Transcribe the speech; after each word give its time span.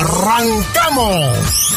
¡Arrancamos! 0.00 1.74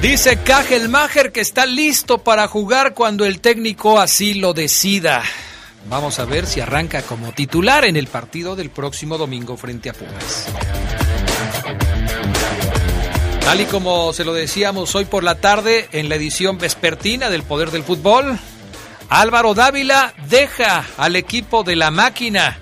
Dice 0.00 0.38
Kajelmacher 0.38 1.30
que 1.30 1.40
está 1.42 1.66
listo 1.66 2.16
para 2.16 2.48
jugar 2.48 2.94
cuando 2.94 3.26
el 3.26 3.40
técnico 3.40 4.00
así 4.00 4.32
lo 4.32 4.54
decida. 4.54 5.22
Vamos 5.88 6.18
a 6.18 6.26
ver 6.26 6.46
si 6.46 6.60
arranca 6.60 7.00
como 7.02 7.32
titular 7.32 7.86
en 7.86 7.96
el 7.96 8.08
partido 8.08 8.56
del 8.56 8.68
próximo 8.68 9.16
domingo 9.16 9.56
frente 9.56 9.88
a 9.88 9.94
Pumas. 9.94 10.46
Tal 13.40 13.62
y 13.62 13.64
como 13.64 14.12
se 14.12 14.26
lo 14.26 14.34
decíamos 14.34 14.94
hoy 14.94 15.06
por 15.06 15.24
la 15.24 15.36
tarde 15.36 15.88
en 15.92 16.10
la 16.10 16.16
edición 16.16 16.58
vespertina 16.58 17.30
del 17.30 17.42
Poder 17.42 17.70
del 17.70 17.84
Fútbol, 17.84 18.38
Álvaro 19.08 19.54
Dávila 19.54 20.12
deja 20.28 20.84
al 20.98 21.16
equipo 21.16 21.64
de 21.64 21.76
la 21.76 21.90
máquina. 21.90 22.58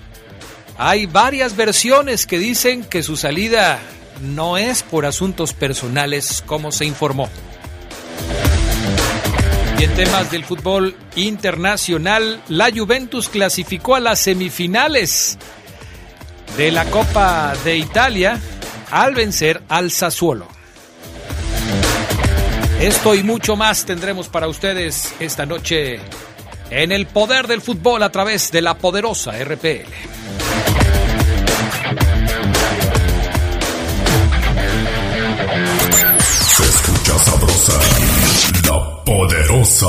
Hay 0.77 1.05
varias 1.05 1.57
versiones 1.57 2.25
que 2.25 2.39
dicen 2.39 2.85
que 2.85 3.03
su 3.03 3.17
salida 3.17 3.79
no 4.21 4.57
es 4.57 4.83
por 4.83 5.05
asuntos 5.05 5.51
personales 5.51 6.41
como 6.45 6.71
se 6.71 6.85
informó. 6.85 7.29
Y 9.79 9.83
en 9.83 9.93
temas 9.95 10.31
del 10.31 10.43
fútbol 10.43 10.95
internacional, 11.15 12.41
la 12.47 12.71
Juventus 12.71 13.29
clasificó 13.29 13.95
a 13.95 13.99
las 13.99 14.19
semifinales 14.19 15.37
de 16.57 16.71
la 16.71 16.85
Copa 16.85 17.53
de 17.63 17.77
Italia 17.77 18.39
al 18.89 19.13
vencer 19.13 19.61
al 19.69 19.91
Sassuolo. 19.91 20.47
Esto 22.79 23.15
y 23.15 23.23
mucho 23.23 23.55
más 23.55 23.85
tendremos 23.85 24.29
para 24.29 24.47
ustedes 24.47 25.13
esta 25.19 25.45
noche 25.45 25.99
en 26.69 26.91
el 26.91 27.05
poder 27.07 27.47
del 27.47 27.61
fútbol 27.61 28.03
a 28.03 28.11
través 28.11 28.51
de 28.51 28.61
la 28.61 28.77
poderosa 28.77 29.31
RPL. 29.31 29.91
Se 36.55 36.63
escucha 36.63 37.19
sabrosa, 37.19 37.79
la 38.65 39.03
poderosa. 39.03 39.87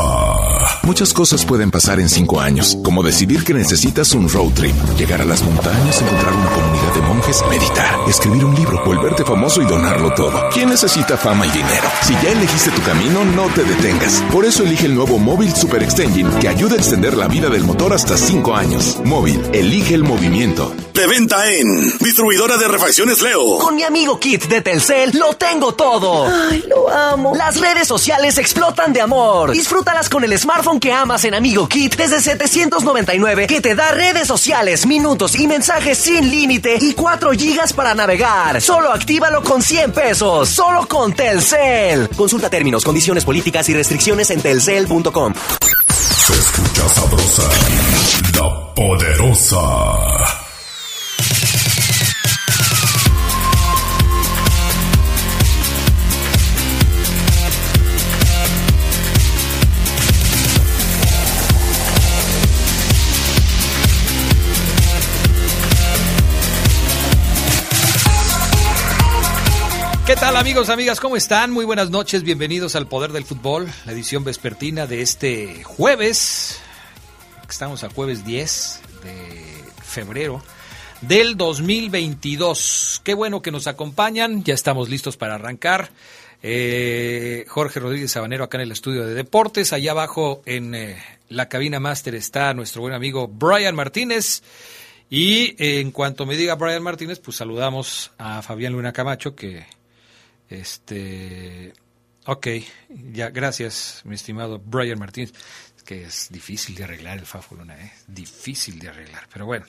Muchas 0.83 1.13
cosas 1.13 1.45
pueden 1.45 1.71
pasar 1.71 2.01
en 2.01 2.09
cinco 2.09 2.41
años, 2.41 2.79
como 2.83 3.03
decidir 3.03 3.45
que 3.45 3.53
necesitas 3.53 4.13
un 4.13 4.29
road 4.29 4.53
trip, 4.55 4.75
llegar 4.97 5.21
a 5.21 5.25
las 5.25 5.43
montañas, 5.43 6.01
encontrar 6.01 6.33
una 6.33 6.50
comunidad 6.50 6.95
de 6.95 7.00
monjes, 7.03 7.45
meditar, 7.50 7.99
escribir 8.09 8.45
un 8.45 8.55
libro, 8.55 8.83
volverte 8.84 9.25
famoso 9.25 9.61
y 9.61 9.67
donarlo 9.67 10.15
todo. 10.15 10.49
¿Quién 10.53 10.71
necesita 10.71 11.17
fama 11.17 11.47
y 11.47 11.50
dinero? 11.50 11.89
Si 12.03 12.15
ya 12.15 12.31
elegiste 12.31 12.71
tu 12.71 12.83
camino, 12.83 13.25
no 13.25 13.47
te 13.49 13.65
detengas. 13.65 14.22
Por 14.33 14.45
eso 14.45 14.62
elige 14.62 14.87
el 14.87 14.95
nuevo 14.95 15.19
Móvil 15.19 15.55
Super 15.55 15.83
Extension 15.83 16.31
que 16.39 16.49
ayuda 16.49 16.75
a 16.75 16.78
extender 16.78 17.17
la 17.17 17.28
vida 17.28 17.51
del 17.51 17.65
motor 17.65 17.93
hasta 17.93 18.17
cinco 18.17 18.55
años. 18.55 18.99
Móvil, 19.05 19.43
elige 19.53 19.95
el 19.95 20.05
movimiento. 20.05 20.72
De 20.95 21.06
venta 21.06 21.49
en 21.53 21.99
Distribuidora 21.99 22.56
de 22.56 22.67
Refacciones 22.67 23.21
Leo. 23.22 23.59
Con 23.59 23.77
mi 23.77 23.84
amigo 23.84 24.19
Kit 24.19 24.47
de 24.47 24.62
Telcel 24.62 25.17
lo 25.17 25.34
tengo 25.34 25.75
todo. 25.75 26.27
Ay, 26.27 26.65
lo 26.67 26.89
amo. 26.89 27.34
Las 27.37 27.61
redes 27.61 27.87
sociales 27.87 28.38
explotan 28.41 28.93
de 28.93 29.00
amor. 29.00 29.53
Disfrútalas 29.53 30.09
con 30.09 30.25
el 30.25 30.38
smartphone 30.38 30.81
que 30.81 30.93
amas 30.93 31.25
en 31.25 31.34
Amigo 31.34 31.69
Kit 31.69 31.97
desde 31.97 32.21
799 32.21 33.47
que 33.47 33.60
te 33.60 33.75
da 33.75 33.93
redes 33.93 34.28
sociales, 34.28 34.87
minutos 34.87 35.38
y 35.38 35.47
mensajes 35.47 35.99
sin 35.99 36.31
límite 36.31 36.78
y 36.81 36.94
4 36.94 37.32
gigas 37.32 37.72
para 37.72 37.94
navegar. 37.94 38.60
Solo 38.60 38.93
actívalo 38.93 39.43
con 39.43 39.62
100 39.62 39.93
pesos. 39.93 40.48
Solo 40.48 40.87
con 40.87 41.12
Telcel. 41.12 42.09
Consulta 42.10 42.48
términos, 42.50 42.84
condiciones 42.84 43.25
políticas 43.25 43.69
y 43.69 43.75
restricciones 43.75 44.31
en 44.31 44.41
telcel.com. 44.41 45.34
Se 45.91 46.32
escucha 46.32 46.88
sabrosa, 46.88 47.43
la 48.34 48.75
poderosa. 48.75 50.38
Tal 70.21 70.37
amigos, 70.37 70.69
amigas? 70.69 70.99
¿Cómo 70.99 71.17
están? 71.17 71.53
Muy 71.53 71.65
buenas 71.65 71.91
noches, 71.91 72.25
bienvenidos 72.25 72.75
al 72.75 72.89
Poder 72.89 73.12
del 73.12 73.25
Fútbol, 73.25 73.69
la 73.87 73.93
edición 73.93 74.25
vespertina 74.25 74.89
de 74.89 75.01
este 75.01 75.62
jueves. 75.62 76.61
Estamos 77.49 77.84
a 77.84 77.91
jueves 77.91 78.25
10 78.25 78.81
de 79.05 79.83
febrero 79.83 80.43
del 81.03 81.37
2022. 81.37 83.01
Qué 83.05 83.15
bueno 83.15 83.43
que 83.43 83.53
nos 83.53 83.69
acompañan, 83.69 84.43
ya 84.43 84.55
estamos 84.55 84.89
listos 84.89 85.17
para 85.17 85.37
arrancar. 85.37 85.91
Eh, 86.43 87.45
Jorge 87.49 87.78
Rodríguez 87.78 88.11
Sabanero 88.11 88.43
acá 88.43 88.59
en 88.59 88.62
el 88.62 88.73
estudio 88.73 89.07
de 89.07 89.15
deportes. 89.15 89.73
Allá 89.73 89.93
abajo 89.93 90.43
en 90.47 90.75
eh, 90.75 91.01
la 91.28 91.49
cabina 91.49 91.78
máster 91.78 92.17
está 92.17 92.53
nuestro 92.55 92.83
buen 92.83 92.95
amigo 92.95 93.28
Brian 93.28 93.77
Martínez. 93.77 94.43
Y 95.11 95.55
eh, 95.62 95.81
en 95.81 95.93
cuanto 95.93 96.27
me 96.27 96.37
diga 96.37 96.57
Brian 96.57 96.83
Martínez, 96.83 97.21
pues 97.21 97.37
saludamos 97.37 98.11
a 98.19 98.43
Fabián 98.43 98.73
Luna 98.73 98.93
Camacho, 98.93 99.34
que 99.37 99.78
este, 100.48 101.72
ok, 102.26 102.47
ya, 103.12 103.31
gracias, 103.31 104.03
mi 104.04 104.14
estimado 104.14 104.59
Brian 104.59 104.98
Martínez. 104.98 105.32
Que 105.84 106.03
es 106.03 106.28
difícil 106.31 106.75
de 106.75 106.84
arreglar 106.84 107.16
el 107.16 107.25
Fafo 107.25 107.54
Luna, 107.54 107.75
¿eh? 107.82 107.91
Difícil 108.06 108.78
de 108.78 108.88
arreglar, 108.88 109.26
pero 109.32 109.47
bueno. 109.47 109.64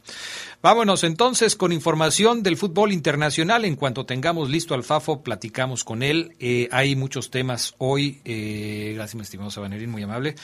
Vámonos 0.62 1.06
entonces 1.06 1.56
con 1.56 1.72
información 1.72 2.44
del 2.44 2.58
fútbol 2.58 2.92
internacional. 2.92 3.64
En 3.64 3.78
cuanto 3.78 4.06
tengamos 4.06 4.50
listo 4.50 4.74
al 4.74 4.84
Fafo, 4.84 5.24
platicamos 5.24 5.86
con 5.86 6.04
él. 6.04 6.36
Eh, 6.42 6.68
hay 6.74 6.98
muchos 6.98 7.32
temas 7.32 7.74
hoy. 7.78 8.20
Eh, 8.26 8.92
gracias, 8.96 9.16
mi 9.16 9.22
estimado 9.22 9.50
Sabanerín, 9.50 9.92
muy 9.92 10.04
amable. 10.04 10.36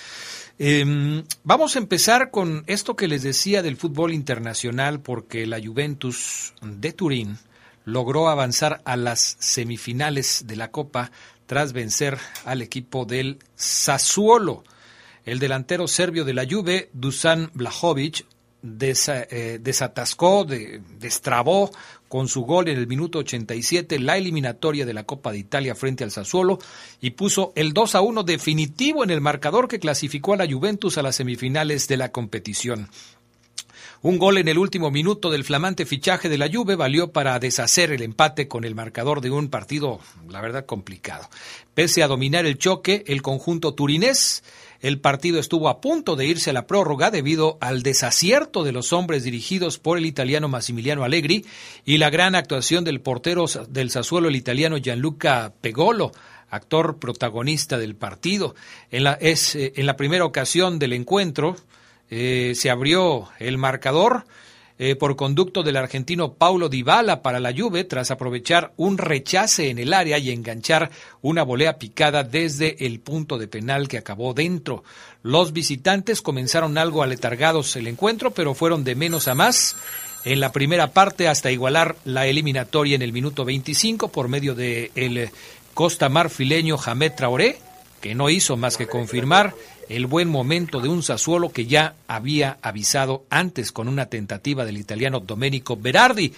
Eh, 0.59 1.25
vamos 1.43 1.75
a 1.75 1.79
empezar 1.79 2.31
con 2.31 2.63
esto 2.67 2.95
que 2.95 3.09
les 3.09 3.23
decía 3.23 3.61
del 3.61 3.75
fútbol 3.75 4.13
internacional, 4.13 5.01
porque 5.01 5.45
la 5.45 5.59
Juventus 5.61 6.53
de 6.61 6.93
Turín 6.93 7.37
logró 7.85 8.27
avanzar 8.27 8.81
a 8.83 8.97
las 8.97 9.37
semifinales 9.39 10.45
de 10.45 10.55
la 10.55 10.71
Copa 10.71 11.11
tras 11.45 11.73
vencer 11.73 12.17
al 12.43 12.61
equipo 12.61 13.05
del 13.05 13.39
Sassuolo. 13.55 14.63
El 15.23 15.39
delantero 15.39 15.87
serbio 15.87 16.25
de 16.25 16.33
la 16.33 16.45
Juve, 16.49 16.89
Dusan 16.93 17.49
Blajovic, 17.53 18.25
eh, 18.81 19.59
desatascó, 19.61 20.45
destrabó 20.45 21.69
con 22.07 22.27
su 22.27 22.41
gol 22.43 22.67
en 22.67 22.77
el 22.77 22.87
minuto 22.87 23.19
87 23.19 23.99
la 23.99 24.17
eliminatoria 24.17 24.85
de 24.85 24.93
la 24.93 25.03
Copa 25.03 25.31
de 25.31 25.37
Italia 25.39 25.75
frente 25.75 26.03
al 26.03 26.11
Sassuolo 26.11 26.57
y 26.99 27.11
puso 27.11 27.53
el 27.55 27.73
2 27.73 27.95
a 27.95 28.01
1 28.01 28.23
definitivo 28.23 29.03
en 29.03 29.11
el 29.11 29.21
marcador 29.21 29.67
que 29.67 29.79
clasificó 29.79 30.33
a 30.33 30.37
la 30.37 30.51
Juventus 30.51 30.97
a 30.97 31.03
las 31.03 31.15
semifinales 31.15 31.87
de 31.87 31.97
la 31.97 32.11
competición. 32.11 32.89
Un 34.01 34.19
gol 34.19 34.37
en 34.37 34.47
el 34.47 34.57
último 34.57 34.91
minuto 34.91 35.31
del 35.31 35.43
flamante 35.43 35.85
fichaje 35.85 36.29
de 36.29 36.37
la 36.37 36.49
Juve 36.51 36.75
valió 36.75 37.11
para 37.11 37.39
deshacer 37.39 37.91
el 37.91 38.01
empate 38.01 38.47
con 38.47 38.63
el 38.63 38.75
marcador 38.75 39.21
de 39.21 39.31
un 39.31 39.49
partido, 39.49 39.99
la 40.29 40.41
verdad, 40.41 40.65
complicado. 40.65 41.27
Pese 41.73 42.03
a 42.03 42.07
dominar 42.07 42.45
el 42.45 42.57
choque, 42.57 43.03
el 43.07 43.21
conjunto 43.21 43.73
turinés, 43.73 44.43
el 44.81 44.99
partido 44.99 45.39
estuvo 45.39 45.69
a 45.69 45.81
punto 45.81 46.15
de 46.15 46.27
irse 46.27 46.51
a 46.51 46.53
la 46.53 46.67
prórroga 46.67 47.09
debido 47.09 47.57
al 47.61 47.81
desacierto 47.81 48.63
de 48.63 48.71
los 48.71 48.93
hombres 48.93 49.23
dirigidos 49.23 49.79
por 49.79 49.97
el 49.97 50.05
italiano 50.05 50.47
Massimiliano 50.47 51.03
Allegri 51.03 51.45
y 51.85 51.97
la 51.97 52.11
gran 52.11 52.35
actuación 52.35 52.83
del 52.83 53.01
portero 53.01 53.45
del 53.69 53.89
Sassuolo, 53.89 54.27
el 54.27 54.35
italiano 54.35 54.77
Gianluca 54.77 55.53
Pegolo, 55.61 56.11
actor 56.49 56.99
protagonista 56.99 57.77
del 57.77 57.95
partido. 57.95 58.55
En 58.91 59.05
la, 59.05 59.13
es, 59.13 59.55
eh, 59.55 59.73
en 59.75 59.85
la 59.87 59.97
primera 59.97 60.25
ocasión 60.25 60.77
del 60.77 60.93
encuentro, 60.93 61.55
eh, 62.09 62.53
se 62.55 62.69
abrió 62.69 63.29
el 63.39 63.57
marcador 63.57 64.25
eh, 64.77 64.95
por 64.95 65.15
conducto 65.15 65.63
del 65.63 65.77
argentino 65.77 66.33
Paulo 66.33 66.67
Dybala 66.67 67.21
para 67.21 67.39
la 67.39 67.53
Juve 67.55 67.85
tras 67.85 68.11
aprovechar 68.11 68.73
un 68.75 68.97
rechace 68.97 69.69
en 69.69 69.79
el 69.79 69.93
área 69.93 70.17
y 70.17 70.31
enganchar 70.31 70.91
una 71.21 71.43
volea 71.43 71.79
picada 71.79 72.23
desde 72.23 72.85
el 72.85 72.99
punto 72.99 73.37
de 73.37 73.47
penal 73.47 73.87
que 73.87 73.97
acabó 73.97 74.33
dentro. 74.33 74.83
Los 75.23 75.53
visitantes 75.53 76.21
comenzaron 76.21 76.77
algo 76.77 77.03
aletargados 77.03 77.73
el 77.77 77.87
encuentro, 77.87 78.31
pero 78.31 78.53
fueron 78.53 78.83
de 78.83 78.95
menos 78.95 79.29
a 79.29 79.35
más 79.35 79.77
en 80.25 80.41
la 80.41 80.51
primera 80.51 80.91
parte 80.91 81.29
hasta 81.29 81.51
igualar 81.51 81.95
la 82.03 82.27
eliminatoria 82.27 82.95
en 82.95 83.01
el 83.01 83.13
minuto 83.13 83.45
25 83.45 84.09
por 84.09 84.27
medio 84.27 84.55
de 84.55 84.91
el 84.95 85.29
costa 85.73 86.09
marfileño 86.09 86.77
Jamed 86.77 87.13
Traoré, 87.13 87.59
que 88.01 88.13
no 88.13 88.29
hizo 88.29 88.57
más 88.57 88.75
que 88.75 88.87
confirmar 88.87 89.55
el 89.89 90.05
buen 90.05 90.29
momento 90.29 90.79
de 90.79 90.89
un 90.89 91.03
Sassuolo 91.03 91.51
que 91.51 91.65
ya 91.65 91.95
había 92.07 92.57
avisado 92.61 93.23
antes 93.29 93.71
con 93.71 93.87
una 93.87 94.07
tentativa 94.07 94.65
del 94.65 94.77
italiano 94.77 95.19
Domenico 95.19 95.77
Berardi. 95.77 96.33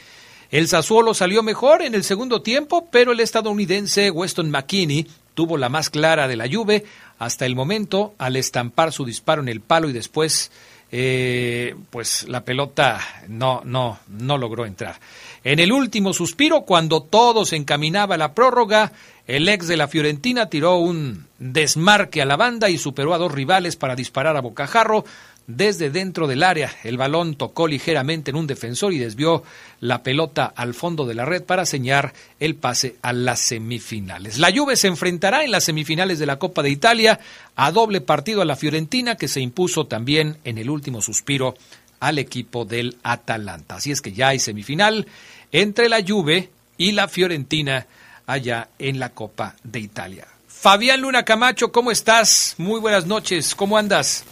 El 0.52 0.68
Sassuolo 0.68 1.14
salió 1.14 1.44
mejor 1.44 1.82
en 1.82 1.96
el 1.96 2.04
segundo 2.04 2.42
tiempo, 2.42 2.88
pero 2.92 3.12
el 3.12 3.20
estadounidense 3.20 4.12
Weston 4.12 4.50
McKinney 4.50 5.08
tuvo 5.34 5.58
la 5.58 5.70
más 5.70 5.90
clara 5.90 6.28
de 6.28 6.36
la 6.36 6.48
Juve 6.52 6.86
hasta 7.20 7.46
el 7.46 7.56
momento 7.56 8.16
al 8.18 8.36
estampar 8.36 8.92
su 8.92 9.06
disparo 9.06 9.42
en 9.42 9.50
el 9.50 9.62
palo 9.62 9.90
y 9.90 9.94
después 9.94 10.52
eh, 10.92 11.76
pues 11.90 12.28
la 12.28 12.46
pelota 12.46 13.00
no 13.28 13.62
no 13.66 14.00
no 14.08 14.38
logró 14.38 14.66
entrar. 14.66 15.00
En 15.44 15.60
el 15.60 15.72
último 15.72 16.14
suspiro, 16.14 16.62
cuando 16.62 17.02
todo 17.02 17.46
se 17.46 17.56
encaminaba 17.56 18.16
a 18.16 18.18
la 18.18 18.34
prórroga, 18.34 18.92
el 19.28 19.48
ex 19.50 19.68
de 19.68 19.78
la 19.78 19.88
Fiorentina 19.88 20.50
tiró 20.50 20.78
un 20.78 21.26
desmarque 21.40 22.22
a 22.22 22.26
la 22.26 22.38
banda 22.38 22.70
y 22.70 22.78
superó 22.78 23.14
a 23.14 23.18
dos 23.18 23.32
rivales 23.32 23.76
para 23.76 23.96
disparar 23.96 24.36
a 24.38 24.42
bocajarro 24.42 25.06
desde 25.48 25.90
dentro 25.90 26.28
del 26.28 26.44
área. 26.44 26.72
El 26.84 26.98
balón 26.98 27.36
tocó 27.36 27.68
ligeramente 27.68 28.32
en 28.32 28.38
un 28.38 28.48
defensor 28.48 28.94
y 28.94 29.00
desvió 29.00 29.44
la 29.80 30.04
pelota 30.04 30.46
al 30.46 30.74
fondo 30.74 31.06
de 31.06 31.16
la 31.16 31.26
red 31.26 31.44
para 31.44 31.66
señalar 31.66 32.14
el 32.40 32.56
pase 32.56 32.98
a 33.02 33.14
las 33.14 33.40
semifinales. 33.40 34.38
La 34.38 34.52
Juve 34.54 34.76
se 34.76 34.88
enfrentará 34.88 35.44
en 35.44 35.52
las 35.52 35.64
semifinales 35.64 36.20
de 36.20 36.26
la 36.26 36.38
Copa 36.38 36.62
de 36.62 36.70
Italia 36.70 37.20
a 37.56 37.72
doble 37.72 38.02
partido 38.02 38.42
a 38.42 38.46
la 38.46 38.58
Fiorentina 38.58 39.16
que 39.16 39.30
se 39.30 39.40
impuso 39.40 39.88
también 39.88 40.38
en 40.44 40.58
el 40.58 40.70
último 40.70 41.02
suspiro 41.02 41.56
al 42.02 42.20
equipo 42.20 42.66
del 42.66 42.98
Atalanta. 43.02 43.76
Así 43.76 43.92
es 43.92 44.02
que 44.02 44.12
ya 44.12 44.30
hay 44.30 44.40
semifinal 44.40 45.08
entre 45.52 45.88
la 45.88 46.04
Juve 46.06 46.50
y 46.78 46.92
la 46.92 47.08
Fiorentina 47.08 47.88
allá 48.28 48.68
en 48.78 49.00
la 49.00 49.10
Copa 49.10 49.56
de 49.64 49.80
Italia. 49.80 50.28
Fabián 50.48 51.02
Luna 51.02 51.24
Camacho, 51.24 51.72
¿cómo 51.72 51.92
estás? 51.92 52.56
Muy 52.58 52.80
buenas 52.82 53.06
noches, 53.06 53.56
¿cómo 53.56 53.78
andas? 53.78 54.26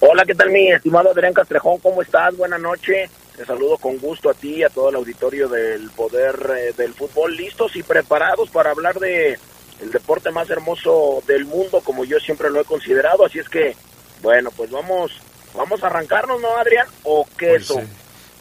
Hola, 0.00 0.24
¿qué 0.24 0.34
tal 0.34 0.50
mi 0.50 0.70
estimado 0.72 1.10
Adrián 1.10 1.34
Castrejón? 1.34 1.78
¿Cómo 1.78 2.00
estás? 2.02 2.34
Buenas 2.36 2.60
noches. 2.60 3.10
Te 3.36 3.44
saludo 3.44 3.76
con 3.76 3.98
gusto 3.98 4.30
a 4.30 4.34
ti 4.34 4.56
y 4.56 4.62
a 4.62 4.68
todo 4.70 4.88
el 4.88 4.96
auditorio 4.96 5.48
del 5.48 5.90
Poder 5.90 6.34
eh, 6.58 6.72
del 6.76 6.94
Fútbol, 6.94 7.36
listos 7.36 7.76
y 7.76 7.82
preparados 7.82 8.48
para 8.50 8.70
hablar 8.70 8.98
de 8.98 9.38
el 9.80 9.90
deporte 9.90 10.30
más 10.30 10.48
hermoso 10.50 11.22
del 11.26 11.44
mundo, 11.46 11.80
como 11.82 12.04
yo 12.04 12.18
siempre 12.18 12.50
lo 12.50 12.60
he 12.60 12.64
considerado. 12.64 13.24
Así 13.26 13.38
es 13.38 13.48
que, 13.48 13.74
bueno, 14.22 14.50
pues 14.56 14.70
vamos, 14.70 15.12
vamos 15.54 15.82
a 15.82 15.86
arrancarnos, 15.86 16.40
¿no, 16.40 16.56
Adrián? 16.56 16.86
¿O 17.04 17.26
qué 17.38 17.48
Pues, 17.48 17.62
eso? 17.62 17.80
eh, 17.80 17.86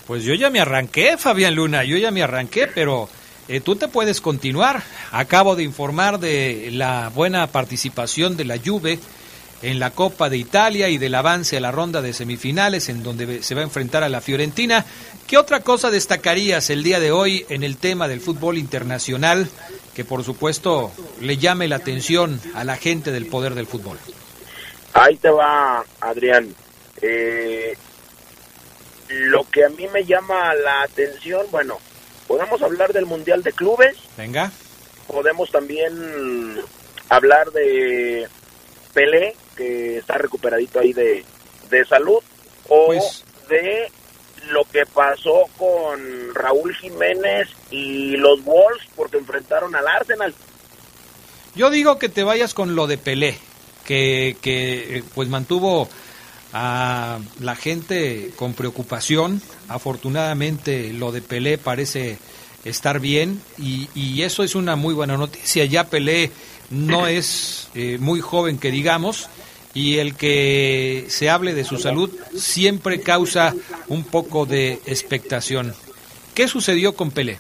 pues 0.08 0.24
yo 0.24 0.34
ya 0.36 0.50
me 0.50 0.60
arranqué, 0.62 1.18
Fabián 1.18 1.56
Luna, 1.56 1.84
yo 1.84 1.98
ya 1.98 2.12
me 2.12 2.24
arranqué, 2.24 2.68
pero 2.68 3.10
eh, 3.48 3.60
tú 3.62 3.76
te 3.76 3.88
puedes 3.90 4.22
continuar. 4.22 4.82
Acabo 5.12 5.56
de 5.56 5.64
informar 5.64 6.20
de 6.20 6.70
la 6.72 7.10
buena 7.14 7.48
participación 7.48 8.36
de 8.38 8.46
la 8.46 8.58
Juve 8.64 9.00
en 9.62 9.80
la 9.80 9.92
Copa 9.92 10.30
de 10.30 10.38
Italia 10.38 10.90
y 10.90 10.98
del 10.98 11.16
avance 11.16 11.58
a 11.58 11.62
la 11.62 11.72
ronda 11.72 12.02
de 12.02 12.14
semifinales 12.14 12.90
en 12.90 13.04
donde 13.04 13.44
se 13.44 13.56
va 13.56 13.62
a 13.62 13.66
enfrentar 13.66 14.04
a 14.04 14.10
la 14.10 14.22
Fiorentina. 14.22 14.86
¿Qué 15.28 15.38
otra 15.38 15.60
cosa 15.62 15.92
destacarías 15.92 16.70
el 16.70 16.84
día 16.84 17.00
de 17.00 17.12
hoy 17.12 17.46
en 17.50 17.64
el 17.64 17.78
tema 17.78 18.08
del 18.08 18.22
fútbol 18.22 18.58
internacional 18.58 19.50
que 19.94 20.06
por 20.06 20.24
supuesto 20.24 20.92
le 21.20 21.38
llame 21.38 21.68
la 21.68 21.76
atención 21.78 22.40
a 22.56 22.64
la 22.64 22.78
gente 22.78 23.12
del 23.12 23.26
poder 23.26 23.54
del 23.56 23.68
fútbol? 23.68 23.98
Ahí 24.94 25.18
te 25.18 25.30
va, 25.30 25.84
Adrián. 26.00 26.54
Eh, 27.02 27.76
lo 29.10 29.44
que 29.50 29.66
a 29.66 29.70
mí 29.70 29.88
me 29.94 30.06
llama 30.06 30.54
la 30.56 30.84
atención, 30.84 31.46
bueno, 31.52 31.78
podemos 32.28 32.62
hablar 32.62 32.94
del 32.94 33.06
Mundial 33.06 33.44
de 33.44 33.52
Clubes, 33.52 33.96
Venga. 34.18 34.52
podemos 35.08 35.52
también 35.52 36.60
hablar 37.10 37.52
de 37.52 38.28
Pelé, 38.94 39.36
que 39.60 39.98
está 39.98 40.18
recuperadito 40.18 40.80
ahí 40.80 40.94
de, 40.94 41.26
de 41.70 41.86
salud, 41.86 42.20
o 42.70 42.86
Pues- 42.88 43.26
de 43.50 43.92
lo 44.52 44.64
que 44.64 44.86
pasó 44.86 45.44
con 45.58 46.00
Raúl 46.34 46.74
Jiménez 46.76 47.50
y 47.72 48.16
los 48.16 48.42
Wolves 48.46 48.88
porque 48.96 49.18
enfrentaron 49.18 49.76
al 49.76 49.86
Arsenal. 49.86 50.34
Yo 51.56 51.70
digo 51.70 52.00
que 52.00 52.08
te 52.08 52.24
vayas 52.24 52.54
con 52.54 52.74
lo 52.76 52.88
de 52.88 52.98
Pelé, 52.98 53.38
que, 53.86 54.38
que 54.42 54.98
eh, 55.00 55.04
pues 55.14 55.28
mantuvo 55.28 55.90
a 56.54 57.20
la 57.42 57.56
gente 57.58 58.32
con 58.38 58.54
preocupación. 58.54 59.42
Afortunadamente 59.68 60.94
lo 60.94 61.12
de 61.12 61.22
Pelé 61.22 61.58
parece 61.58 62.18
estar 62.64 63.00
bien 63.02 63.42
y, 63.58 63.90
y 63.94 64.22
eso 64.24 64.44
es 64.44 64.56
una 64.56 64.76
muy 64.78 64.94
buena 64.94 65.18
noticia. 65.18 65.66
Ya 65.66 65.84
Pelé 65.90 66.32
no 66.70 67.08
es 67.08 67.68
eh, 67.76 67.98
muy 68.00 68.22
joven 68.22 68.58
que 68.58 68.72
digamos 68.72 69.28
y 69.74 69.98
el 70.00 70.16
que 70.16 71.06
se 71.10 71.30
hable 71.30 71.54
de 71.54 71.64
su 71.64 71.78
salud 71.78 72.12
siempre 72.36 73.02
causa 73.02 73.54
un 73.88 74.04
poco 74.04 74.46
de 74.46 74.74
expectación. 74.86 75.76
¿Qué 76.34 76.48
sucedió 76.48 76.96
con 76.96 77.12
Pelé? 77.12 77.38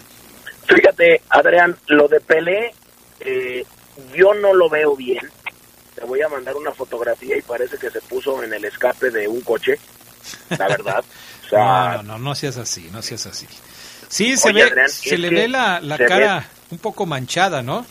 Fíjate, 0.67 1.21
Adrián, 1.29 1.75
lo 1.87 2.07
de 2.07 2.19
Pelé, 2.19 2.73
eh, 3.21 3.65
yo 4.15 4.33
no 4.33 4.53
lo 4.53 4.69
veo 4.69 4.95
bien. 4.95 5.29
Te 5.95 6.05
voy 6.05 6.21
a 6.21 6.29
mandar 6.29 6.55
una 6.55 6.71
fotografía 6.71 7.37
y 7.37 7.41
parece 7.41 7.77
que 7.77 7.89
se 7.89 8.01
puso 8.01 8.43
en 8.43 8.53
el 8.53 8.63
escape 8.65 9.09
de 9.09 9.27
un 9.27 9.41
coche, 9.41 9.79
la 10.57 10.67
verdad. 10.67 11.03
O 11.41 11.49
sea, 11.49 11.63
No, 11.63 11.91
no, 11.93 12.03
no, 12.03 12.19
no 12.19 12.35
seas 12.35 12.57
así, 12.57 12.89
no 12.91 13.01
seas 13.01 13.25
así. 13.25 13.47
Sí, 14.07 14.37
se 14.37 14.49
Oye, 14.49 14.65
ve, 14.65 14.69
Adrián, 14.69 14.89
se 14.89 15.17
le 15.17 15.31
ve 15.31 15.47
la, 15.47 15.81
cara 16.07 16.47
un 16.69 16.77
poco 16.77 17.07
manchada, 17.07 17.63
¿no? 17.63 17.87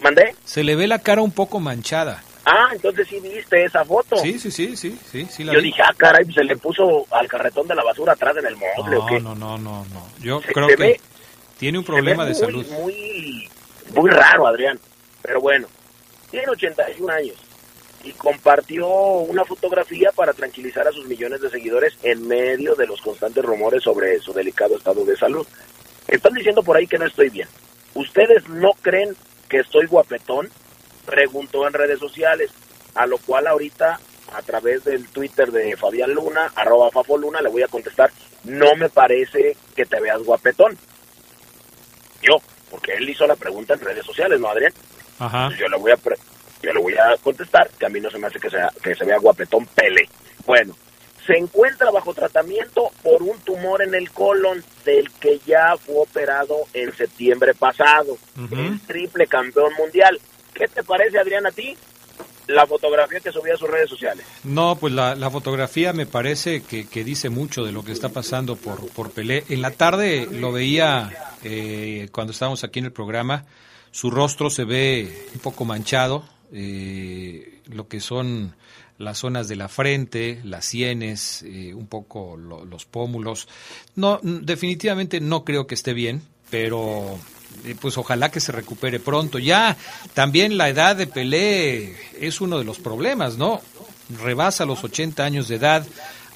¿mandé? 0.00 0.34
Se 0.44 0.62
le 0.62 0.76
ve 0.76 0.86
la 0.86 0.98
cara 0.98 1.22
un 1.22 1.32
poco 1.32 1.58
manchada. 1.58 2.22
Ah, 2.50 2.70
entonces 2.72 3.06
sí 3.08 3.20
viste 3.20 3.62
esa 3.64 3.84
foto. 3.84 4.16
Sí, 4.16 4.38
sí, 4.38 4.50
sí, 4.50 4.74
sí, 4.74 4.98
sí, 5.10 5.26
sí 5.26 5.44
la 5.44 5.52
Yo 5.52 5.58
vi. 5.58 5.66
dije, 5.66 5.82
ah, 5.84 5.92
caray, 5.96 6.24
se 6.32 6.42
le 6.44 6.56
puso 6.56 7.04
al 7.10 7.28
carretón 7.28 7.68
de 7.68 7.74
la 7.74 7.84
basura 7.84 8.14
atrás 8.14 8.34
en 8.38 8.46
el 8.46 8.56
mueble 8.56 8.96
o 8.96 9.06
qué. 9.06 9.20
No, 9.20 9.34
no, 9.34 9.58
no, 9.58 9.84
no. 9.92 10.08
Yo 10.20 10.40
Se- 10.40 10.52
creo 10.54 10.68
se 10.68 10.76
que 10.76 10.82
ve- 10.82 11.00
tiene 11.58 11.78
un 11.78 11.84
problema 11.84 12.24
de 12.24 12.32
muy, 12.32 12.40
salud. 12.40 12.66
Muy, 12.68 13.48
muy 13.94 14.10
raro, 14.10 14.46
Adrián. 14.46 14.78
Pero 15.20 15.40
bueno, 15.42 15.66
tiene 16.30 16.48
81 16.48 17.10
años 17.12 17.36
y 18.02 18.12
compartió 18.12 18.86
una 18.88 19.44
fotografía 19.44 20.10
para 20.14 20.32
tranquilizar 20.32 20.86
a 20.88 20.92
sus 20.92 21.06
millones 21.06 21.40
de 21.42 21.50
seguidores 21.50 21.98
en 22.02 22.26
medio 22.26 22.74
de 22.76 22.86
los 22.86 23.00
constantes 23.02 23.44
rumores 23.44 23.82
sobre 23.82 24.18
su 24.20 24.32
delicado 24.32 24.76
estado 24.76 25.04
de 25.04 25.16
salud. 25.16 25.46
Están 26.06 26.32
diciendo 26.32 26.62
por 26.62 26.76
ahí 26.78 26.86
que 26.86 26.96
no 26.98 27.04
estoy 27.06 27.28
bien. 27.28 27.48
¿Ustedes 27.94 28.48
no 28.48 28.70
creen 28.80 29.14
que 29.50 29.58
estoy 29.58 29.84
guapetón? 29.86 30.48
Preguntó 31.08 31.66
en 31.66 31.72
redes 31.72 31.98
sociales, 31.98 32.50
a 32.94 33.06
lo 33.06 33.18
cual 33.18 33.46
ahorita 33.46 33.98
a 34.34 34.42
través 34.42 34.84
del 34.84 35.08
Twitter 35.08 35.50
de 35.50 35.74
Fabián 35.76 36.12
Luna, 36.12 36.52
arroba 36.54 36.90
Fafo 36.90 37.16
Luna, 37.16 37.40
le 37.40 37.48
voy 37.48 37.62
a 37.62 37.68
contestar, 37.68 38.10
no 38.44 38.76
me 38.76 38.90
parece 38.90 39.56
que 39.74 39.86
te 39.86 40.00
veas 40.00 40.22
guapetón. 40.22 40.76
Yo, 42.20 42.36
porque 42.70 42.92
él 42.92 43.08
hizo 43.08 43.26
la 43.26 43.36
pregunta 43.36 43.74
en 43.74 43.80
redes 43.80 44.04
sociales, 44.04 44.38
¿no, 44.38 44.48
Adrián? 44.48 44.72
Ajá. 45.18 45.48
Yo 45.58 45.66
le 45.68 45.78
voy 45.78 45.92
a 45.92 45.96
pre- 45.96 46.16
yo 46.62 46.72
le 46.72 46.80
voy 46.80 46.94
a 46.94 47.16
contestar 47.22 47.70
que 47.78 47.86
a 47.86 47.88
mí 47.88 48.00
no 48.00 48.10
se 48.10 48.18
me 48.18 48.26
hace 48.26 48.38
que, 48.40 48.50
sea, 48.50 48.68
que 48.82 48.94
se 48.94 49.04
vea 49.04 49.18
guapetón 49.18 49.64
Pele. 49.66 50.08
Bueno, 50.44 50.74
se 51.26 51.34
encuentra 51.38 51.90
bajo 51.90 52.12
tratamiento 52.12 52.90
por 53.02 53.22
un 53.22 53.38
tumor 53.40 53.80
en 53.82 53.94
el 53.94 54.10
colon 54.10 54.62
del 54.84 55.10
que 55.20 55.38
ya 55.46 55.76
fue 55.78 55.96
operado 55.98 56.56
en 56.74 56.94
septiembre 56.96 57.54
pasado. 57.54 58.18
Ujú. 58.36 58.54
El 58.54 58.80
triple 58.80 59.26
campeón 59.26 59.72
mundial. 59.78 60.18
¿Qué 60.58 60.66
te 60.68 60.82
parece, 60.82 61.18
Adrián, 61.18 61.46
a 61.46 61.52
ti? 61.52 61.76
La 62.48 62.66
fotografía 62.66 63.20
que 63.20 63.30
subí 63.30 63.50
a 63.50 63.56
sus 63.56 63.68
redes 63.68 63.90
sociales. 63.90 64.24
No, 64.42 64.76
pues 64.76 64.92
la, 64.92 65.30
fotografía 65.30 65.92
me 65.92 66.06
parece 66.06 66.62
que, 66.62 66.86
que 66.88 67.04
dice 67.04 67.28
mucho 67.28 67.62
de 67.64 67.72
lo 67.72 67.84
que 67.84 67.92
está 67.92 68.08
pasando 68.08 68.56
por, 68.56 68.88
por 68.88 69.10
Pelé. 69.12 69.44
En 69.50 69.60
la 69.62 69.70
tarde 69.70 70.26
lo 70.32 70.50
veía 70.50 71.12
eh, 71.44 72.08
cuando 72.10 72.32
estábamos 72.32 72.64
aquí 72.64 72.78
en 72.78 72.86
el 72.86 72.92
programa. 72.92 73.44
Su 73.90 74.10
rostro 74.10 74.48
se 74.50 74.64
ve 74.64 75.28
un 75.34 75.40
poco 75.40 75.64
manchado, 75.66 76.24
eh, 76.52 77.60
lo 77.66 77.86
que 77.86 78.00
son 78.00 78.54
las 78.96 79.18
zonas 79.18 79.46
de 79.48 79.56
la 79.56 79.68
frente, 79.68 80.40
las 80.42 80.64
sienes, 80.64 81.42
eh, 81.42 81.72
un 81.74 81.86
poco 81.86 82.36
lo- 82.36 82.64
los 82.64 82.84
pómulos. 82.86 83.46
No, 83.94 84.20
definitivamente 84.22 85.20
no 85.20 85.44
creo 85.44 85.66
que 85.66 85.74
esté 85.74 85.92
bien, 85.92 86.22
pero 86.50 87.18
pues 87.80 87.98
ojalá 87.98 88.30
que 88.30 88.40
se 88.40 88.52
recupere 88.52 89.00
pronto. 89.00 89.38
Ya 89.38 89.76
también 90.14 90.56
la 90.56 90.68
edad 90.68 90.96
de 90.96 91.06
Pelé 91.06 91.96
es 92.20 92.40
uno 92.40 92.58
de 92.58 92.64
los 92.64 92.78
problemas, 92.78 93.36
¿no? 93.36 93.60
Rebasa 94.22 94.64
los 94.64 94.84
80 94.84 95.24
años 95.24 95.48
de 95.48 95.56
edad, 95.56 95.86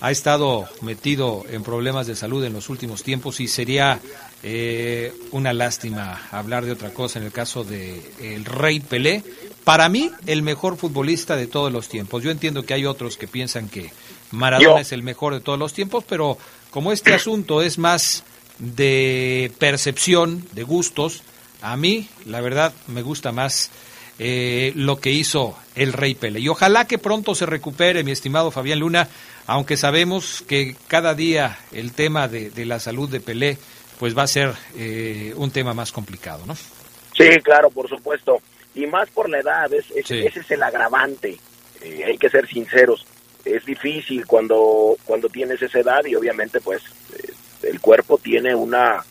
ha 0.00 0.10
estado 0.10 0.68
metido 0.80 1.44
en 1.48 1.62
problemas 1.62 2.06
de 2.08 2.16
salud 2.16 2.44
en 2.44 2.52
los 2.52 2.68
últimos 2.68 3.04
tiempos 3.04 3.38
y 3.38 3.46
sería 3.46 4.00
eh, 4.42 5.14
una 5.30 5.52
lástima 5.52 6.28
hablar 6.32 6.64
de 6.64 6.72
otra 6.72 6.90
cosa 6.90 7.20
en 7.20 7.26
el 7.26 7.32
caso 7.32 7.62
de 7.62 8.02
el 8.20 8.44
Rey 8.44 8.80
Pelé. 8.80 9.22
Para 9.62 9.88
mí, 9.88 10.10
el 10.26 10.42
mejor 10.42 10.76
futbolista 10.76 11.36
de 11.36 11.46
todos 11.46 11.72
los 11.72 11.88
tiempos. 11.88 12.24
Yo 12.24 12.32
entiendo 12.32 12.64
que 12.64 12.74
hay 12.74 12.84
otros 12.84 13.16
que 13.16 13.28
piensan 13.28 13.68
que 13.68 13.92
Maradona 14.32 14.80
es 14.80 14.90
el 14.90 15.04
mejor 15.04 15.34
de 15.34 15.40
todos 15.40 15.58
los 15.58 15.72
tiempos, 15.72 16.02
pero 16.08 16.36
como 16.70 16.90
este 16.90 17.14
asunto 17.14 17.62
es 17.62 17.78
más 17.78 18.24
de 18.62 19.50
percepción, 19.58 20.46
de 20.52 20.62
gustos, 20.62 21.22
a 21.60 21.76
mí, 21.76 22.08
la 22.26 22.40
verdad, 22.40 22.72
me 22.86 23.02
gusta 23.02 23.32
más 23.32 23.70
eh, 24.18 24.72
lo 24.76 25.00
que 25.00 25.10
hizo 25.10 25.58
el 25.74 25.92
Rey 25.92 26.14
Pelé. 26.14 26.40
Y 26.40 26.48
ojalá 26.48 26.86
que 26.86 26.98
pronto 26.98 27.34
se 27.34 27.44
recupere, 27.44 28.04
mi 28.04 28.12
estimado 28.12 28.52
Fabián 28.52 28.78
Luna, 28.78 29.08
aunque 29.46 29.76
sabemos 29.76 30.44
que 30.46 30.76
cada 30.86 31.14
día 31.14 31.58
el 31.72 31.92
tema 31.92 32.28
de, 32.28 32.52
la 32.64 32.78
salud 32.78 33.08
de 33.08 33.20
Pelé 33.20 33.58
pues 33.98 34.16
va 34.16 34.22
a 34.22 34.28
ser 34.28 34.52
eh, 34.76 35.34
un 35.36 35.50
tema 35.50 35.74
más 35.74 35.92
complicado, 35.92 36.44
¿no? 36.46 36.54
Sí, 36.54 37.28
claro, 37.42 37.70
por 37.70 37.88
supuesto. 37.88 38.40
Y 38.74 38.86
más 38.86 39.10
por 39.10 39.28
la 39.28 39.40
edad, 39.40 39.72
es, 39.72 39.90
ese 39.90 40.26
es 40.26 40.50
el 40.50 40.62
agravante. 40.62 41.38
Eh, 41.80 42.04
hay 42.06 42.16
que 42.16 42.30
ser 42.30 42.48
sinceros. 42.48 43.04
Es 43.44 43.64
difícil 43.64 44.24
cuando, 44.26 44.96
cuando 45.04 45.28
tienes 45.28 45.60
esa 45.60 45.80
edad 45.80 46.04
y 46.04 46.14
obviamente 46.14 46.60
pues 46.60 46.82
eh, 47.16 47.32
el 47.62 47.80
cuerpo 47.80 48.18
tiene 48.18 48.54
una 48.54 49.04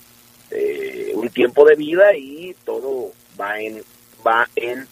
un 1.13 1.29
tiempo 1.29 1.65
de 1.65 1.75
vida 1.75 2.15
y 2.15 2.53
todo 2.65 3.11
va 3.39 3.59
en 3.59 3.81
va 4.25 4.47
en 4.55 4.85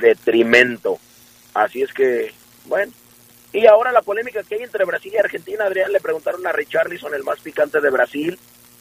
detrimento. 0.00 0.98
Así 1.52 1.82
es 1.82 1.92
que, 1.92 2.32
bueno, 2.66 2.92
y 3.52 3.66
ahora 3.66 3.92
la 3.92 4.02
polémica 4.02 4.42
que 4.42 4.56
hay 4.56 4.62
entre 4.62 4.84
Brasil 4.84 5.12
y 5.14 5.18
Argentina, 5.18 5.64
Adrián, 5.64 5.92
le 5.92 6.00
preguntaron 6.00 6.44
a 6.46 6.52
Richarlison, 6.52 7.14
el 7.14 7.22
más 7.22 7.38
picante 7.38 7.80
de 7.80 7.90
Brasil, 7.90 8.38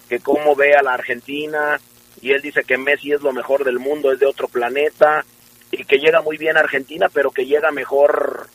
que 0.10 0.20
cómo 0.20 0.56
ve 0.56 0.74
a 0.74 0.82
la 0.82 0.94
Argentina, 0.94 1.80
y 2.22 2.32
él 2.32 2.42
dice 2.42 2.64
que 2.64 2.78
Messi 2.78 3.12
es 3.12 3.22
lo 3.22 3.34
mejor 3.34 3.64
del 3.64 3.78
mundo, 3.78 4.12
es 4.12 4.20
de 4.20 4.26
otro 4.26 4.48
planeta, 4.48 5.24
y 5.72 5.86
que 5.86 6.00
llega 6.00 6.22
muy 6.22 6.38
bien 6.38 6.58
a 6.58 6.62
Argentina, 6.62 7.08
pero 7.14 7.30
que 7.30 7.46
llega 7.46 7.72
mejor 7.72 8.48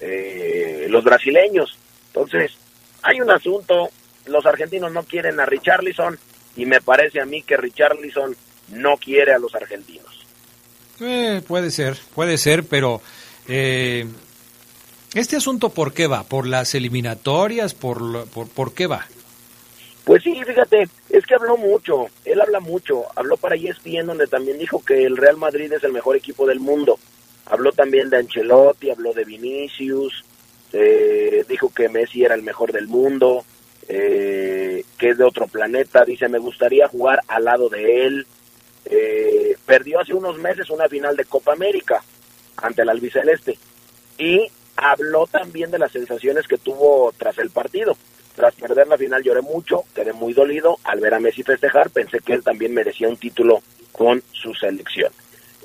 eh, 0.00 0.86
los 0.88 1.04
brasileños. 1.04 1.78
Entonces, 2.08 2.52
hay 3.02 3.20
un 3.20 3.30
asunto, 3.30 3.90
los 4.26 4.46
argentinos 4.46 4.92
no 4.92 5.02
quieren 5.02 5.40
a 5.40 5.46
Richarlison, 5.46 6.18
y 6.56 6.66
me 6.66 6.80
parece 6.80 7.20
a 7.20 7.26
mí 7.26 7.42
que 7.42 7.56
Richarlison 7.56 8.36
no 8.68 8.96
quiere 8.96 9.32
a 9.32 9.38
los 9.38 9.54
argentinos. 9.54 10.26
Eh, 11.00 11.42
puede 11.46 11.70
ser, 11.70 11.98
puede 12.14 12.38
ser, 12.38 12.64
pero... 12.64 13.00
Eh 13.48 14.06
¿Este 15.14 15.36
asunto 15.36 15.68
por 15.68 15.92
qué 15.92 16.06
va? 16.06 16.22
¿Por 16.22 16.46
las 16.46 16.74
eliminatorias? 16.74 17.74
¿Por, 17.74 18.26
por, 18.28 18.48
por 18.48 18.72
qué 18.72 18.86
va? 18.86 19.06
Pues 20.04 20.22
sí, 20.22 20.34
fíjate, 20.42 20.88
es 21.10 21.26
que 21.26 21.34
habló 21.34 21.58
mucho, 21.58 22.06
él 22.24 22.40
habla 22.40 22.60
mucho, 22.60 23.04
habló 23.14 23.36
para 23.36 23.54
ESPN 23.54 24.06
donde 24.06 24.26
también 24.26 24.58
dijo 24.58 24.82
que 24.82 25.04
el 25.04 25.16
Real 25.16 25.36
Madrid 25.36 25.70
es 25.70 25.84
el 25.84 25.92
mejor 25.92 26.16
equipo 26.16 26.46
del 26.46 26.60
mundo, 26.60 26.98
habló 27.44 27.72
también 27.72 28.08
de 28.08 28.16
Ancelotti, 28.16 28.90
habló 28.90 29.12
de 29.12 29.24
Vinicius, 29.24 30.24
eh, 30.72 31.44
dijo 31.46 31.72
que 31.72 31.90
Messi 31.90 32.24
era 32.24 32.34
el 32.34 32.42
mejor 32.42 32.72
del 32.72 32.88
mundo, 32.88 33.44
eh, 33.88 34.84
que 34.98 35.10
es 35.10 35.18
de 35.18 35.24
otro 35.24 35.46
planeta, 35.46 36.04
dice 36.04 36.28
me 36.28 36.38
gustaría 36.38 36.88
jugar 36.88 37.20
al 37.28 37.44
lado 37.44 37.68
de 37.68 38.06
él, 38.06 38.26
eh, 38.84 39.56
perdió 39.64 40.00
hace 40.00 40.14
unos 40.14 40.38
meses 40.38 40.70
una 40.70 40.88
final 40.88 41.16
de 41.16 41.24
Copa 41.24 41.52
América 41.52 42.02
ante 42.56 42.82
el 42.82 42.88
albiceleste 42.88 43.58
y 44.18 44.46
habló 44.76 45.26
también 45.26 45.70
de 45.70 45.78
las 45.78 45.92
sensaciones 45.92 46.46
que 46.46 46.58
tuvo 46.58 47.12
tras 47.16 47.38
el 47.38 47.50
partido. 47.50 47.96
Tras 48.34 48.54
perder 48.54 48.88
la 48.88 48.96
final 48.96 49.22
lloré 49.22 49.42
mucho, 49.42 49.84
quedé 49.94 50.12
muy 50.12 50.32
dolido. 50.32 50.78
Al 50.84 51.00
ver 51.00 51.14
a 51.14 51.20
Messi 51.20 51.42
festejar, 51.42 51.90
pensé 51.90 52.18
que 52.20 52.32
él 52.32 52.42
también 52.42 52.72
merecía 52.72 53.08
un 53.08 53.18
título 53.18 53.62
con 53.92 54.22
su 54.32 54.54
selección. 54.54 55.12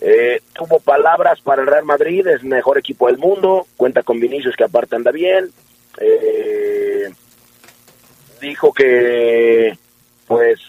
Eh, 0.02 0.42
tuvo 0.54 0.80
palabras 0.80 1.40
para 1.42 1.62
el 1.62 1.68
Real 1.68 1.86
Madrid, 1.86 2.28
es 2.28 2.44
mejor 2.44 2.78
equipo 2.78 3.08
del 3.08 3.18
mundo, 3.18 3.66
cuenta 3.78 4.04
con 4.04 4.20
Vinicius 4.20 4.56
que 4.56 4.66
aparte 4.66 4.96
anda 4.96 5.12
bien. 5.12 5.50
Eh, 6.00 7.10
dijo 8.40 8.74
que, 8.74 9.78
pues, 10.28 10.60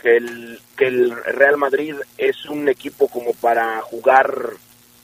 que 0.00 0.16
el, 0.16 0.60
que 0.76 0.86
el 0.86 1.10
Real 1.24 1.56
Madrid 1.56 1.94
es 2.18 2.44
un 2.46 2.68
equipo 2.68 3.08
como 3.08 3.32
para 3.34 3.80
jugar 3.82 4.50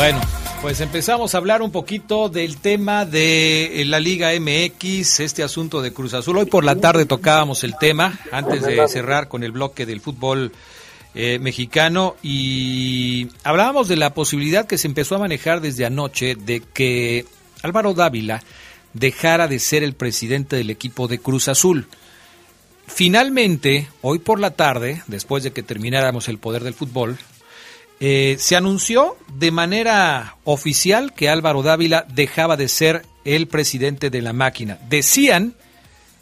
Bueno, 0.00 0.18
pues 0.62 0.80
empezamos 0.80 1.34
a 1.34 1.36
hablar 1.38 1.60
un 1.60 1.70
poquito 1.70 2.30
del 2.30 2.56
tema 2.56 3.04
de 3.04 3.82
eh, 3.82 3.84
la 3.84 4.00
Liga 4.00 4.30
MX, 4.32 5.20
este 5.20 5.42
asunto 5.42 5.82
de 5.82 5.92
Cruz 5.92 6.14
Azul. 6.14 6.38
Hoy 6.38 6.46
por 6.46 6.64
la 6.64 6.76
tarde 6.76 7.04
tocábamos 7.04 7.64
el 7.64 7.76
tema, 7.76 8.18
antes 8.32 8.62
de 8.62 8.88
cerrar 8.88 9.28
con 9.28 9.44
el 9.44 9.52
bloque 9.52 9.84
del 9.84 10.00
fútbol 10.00 10.52
eh, 11.14 11.38
mexicano 11.38 12.16
y 12.22 13.28
hablábamos 13.44 13.88
de 13.88 13.96
la 13.96 14.14
posibilidad 14.14 14.66
que 14.66 14.78
se 14.78 14.88
empezó 14.88 15.16
a 15.16 15.18
manejar 15.18 15.60
desde 15.60 15.84
anoche 15.84 16.34
de 16.34 16.60
que 16.60 17.26
Álvaro 17.62 17.92
Dávila 17.92 18.42
dejara 18.94 19.48
de 19.48 19.58
ser 19.58 19.82
el 19.82 19.92
presidente 19.92 20.56
del 20.56 20.70
equipo 20.70 21.08
de 21.08 21.18
Cruz 21.18 21.46
Azul. 21.48 21.88
Finalmente, 22.86 23.90
hoy 24.00 24.18
por 24.18 24.40
la 24.40 24.52
tarde, 24.52 25.02
después 25.08 25.44
de 25.44 25.52
que 25.52 25.62
termináramos 25.62 26.28
el 26.30 26.38
poder 26.38 26.64
del 26.64 26.72
fútbol, 26.72 27.18
eh, 28.02 28.36
se 28.38 28.56
anunció 28.56 29.18
de 29.34 29.50
manera 29.50 30.36
oficial 30.44 31.12
que 31.12 31.28
Álvaro 31.28 31.62
Dávila 31.62 32.06
dejaba 32.08 32.56
de 32.56 32.68
ser 32.68 33.04
el 33.26 33.46
presidente 33.46 34.08
de 34.08 34.22
la 34.22 34.32
máquina. 34.32 34.78
Decían 34.88 35.54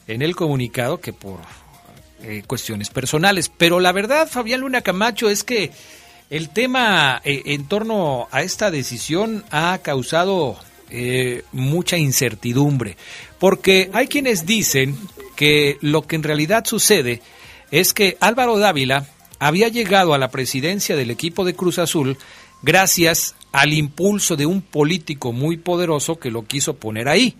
en 0.09 0.23
el 0.23 0.35
comunicado 0.35 1.01
que 1.01 1.13
por 1.13 1.39
eh, 2.25 2.43
cuestiones 2.49 2.91
personales, 2.91 3.49
pero 3.57 3.79
la 3.79 3.93
verdad, 3.93 4.29
Fabián 4.29 4.63
Luna 4.63 4.81
Camacho, 4.81 5.31
es 5.31 5.45
que 5.45 5.71
el 6.31 6.49
tema 6.49 7.23
eh, 7.25 7.43
en 7.47 7.69
torno 7.69 8.27
a 8.33 8.43
esta 8.43 8.73
decisión 8.73 9.45
ha 9.53 9.79
causado 9.79 10.59
mucha 11.53 11.99
incertidumbre, 11.99 12.97
porque 13.39 13.91
hay 13.93 14.09
quienes 14.09 14.47
dicen 14.47 14.97
que 15.37 15.77
lo 15.83 16.07
que 16.07 16.17
en 16.17 16.23
realidad 16.23 16.65
sucede 16.65 17.21
es 17.71 17.93
que 17.93 18.17
Álvaro 18.21 18.59
Dávila 18.59 19.05
había 19.39 19.69
llegado 19.69 20.15
a 20.15 20.19
la 20.19 20.31
presidencia 20.31 20.97
del 20.97 21.11
equipo 21.11 21.45
de 21.45 21.55
Cruz 21.55 21.79
Azul 21.79 22.17
gracias 22.63 23.35
al 23.53 23.73
impulso 23.73 24.37
de 24.37 24.47
un 24.47 24.63
político 24.63 25.33
muy 25.33 25.57
poderoso 25.57 26.19
que 26.19 26.31
lo 26.31 26.47
quiso 26.47 26.77
poner 26.77 27.09
ahí. 27.09 27.37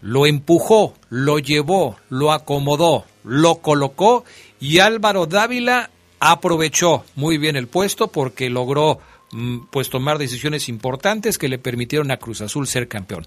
Lo 0.00 0.26
empujó, 0.26 0.94
lo 1.10 1.38
llevó, 1.38 1.96
lo 2.08 2.32
acomodó, 2.32 3.04
lo 3.24 3.56
colocó 3.56 4.24
y 4.60 4.78
Álvaro 4.78 5.26
Dávila 5.26 5.90
aprovechó 6.20 7.04
muy 7.16 7.38
bien 7.38 7.56
el 7.56 7.66
puesto 7.66 8.08
porque 8.08 8.48
logró 8.48 9.00
mm, 9.32 9.66
pues 9.70 9.90
tomar 9.90 10.18
decisiones 10.18 10.68
importantes 10.68 11.36
que 11.36 11.48
le 11.48 11.58
permitieron 11.58 12.10
a 12.10 12.16
Cruz 12.16 12.40
Azul 12.40 12.66
ser 12.66 12.88
campeón. 12.88 13.26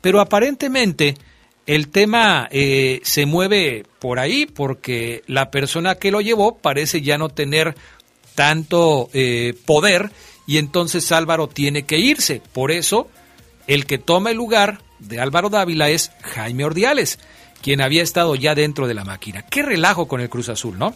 Pero 0.00 0.20
aparentemente 0.20 1.16
el 1.66 1.88
tema 1.88 2.48
eh, 2.50 3.00
se 3.02 3.26
mueve 3.26 3.84
por 3.98 4.18
ahí 4.20 4.46
porque 4.46 5.22
la 5.26 5.50
persona 5.50 5.96
que 5.96 6.12
lo 6.12 6.20
llevó 6.20 6.56
parece 6.58 7.02
ya 7.02 7.18
no 7.18 7.28
tener 7.28 7.74
tanto 8.34 9.08
eh, 9.12 9.54
poder 9.66 10.10
y 10.46 10.58
entonces 10.58 11.10
Álvaro 11.10 11.48
tiene 11.48 11.84
que 11.84 11.98
irse. 11.98 12.40
Por 12.52 12.70
eso, 12.70 13.08
el 13.66 13.84
que 13.84 13.98
toma 13.98 14.30
el 14.30 14.36
lugar 14.36 14.78
de 15.00 15.18
Álvaro 15.20 15.50
Dávila 15.50 15.88
es 15.88 16.12
Jaime 16.22 16.64
Ordiales, 16.64 17.18
quien 17.62 17.80
había 17.80 18.04
estado 18.04 18.36
ya 18.36 18.54
dentro 18.54 18.86
de 18.86 18.94
la 18.94 19.04
máquina. 19.04 19.42
Qué 19.42 19.62
relajo 19.62 20.06
con 20.06 20.20
el 20.20 20.28
Cruz 20.28 20.48
Azul, 20.48 20.78
¿no? 20.78 20.94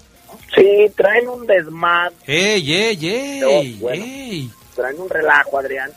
Sí, 0.54 0.86
traen 0.96 1.28
un 1.28 1.46
desmadre. 1.46 2.14
¡Ey, 2.26 2.72
ey, 2.72 3.08
ey! 3.08 3.80
ey. 3.90 4.50
Traen 4.76 5.00
un 5.00 5.10
relajo, 5.10 5.58
Adrián. 5.58 5.90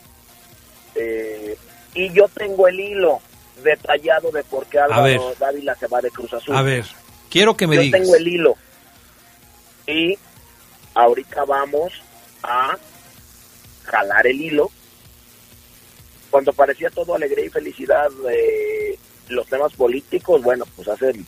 Eh, 0.95 1.55
y 1.93 2.11
yo 2.11 2.27
tengo 2.27 2.67
el 2.67 2.79
hilo 2.79 3.21
detallado 3.63 4.31
de 4.31 4.43
por 4.43 4.65
qué 4.67 4.79
Álvaro 4.79 5.33
Dávila 5.39 5.75
se 5.75 5.87
va 5.87 6.01
de 6.01 6.11
Cruz 6.11 6.33
Azul. 6.33 6.55
A 6.55 6.61
ver, 6.61 6.85
quiero 7.29 7.55
que 7.55 7.67
me 7.67 7.75
Yo 7.75 7.81
digas. 7.81 8.01
tengo 8.01 8.15
el 8.15 8.27
hilo. 8.27 8.55
Y 9.87 10.17
ahorita 10.93 11.43
vamos 11.45 11.93
a 12.43 12.77
jalar 13.83 14.27
el 14.27 14.41
hilo. 14.41 14.71
Cuando 16.29 16.53
parecía 16.53 16.89
todo 16.89 17.15
alegría 17.15 17.45
y 17.45 17.49
felicidad 17.49 18.09
de 18.25 18.97
los 19.29 19.47
temas 19.47 19.73
políticos, 19.73 20.41
bueno, 20.41 20.65
pues 20.75 20.87
hacen, 20.87 21.25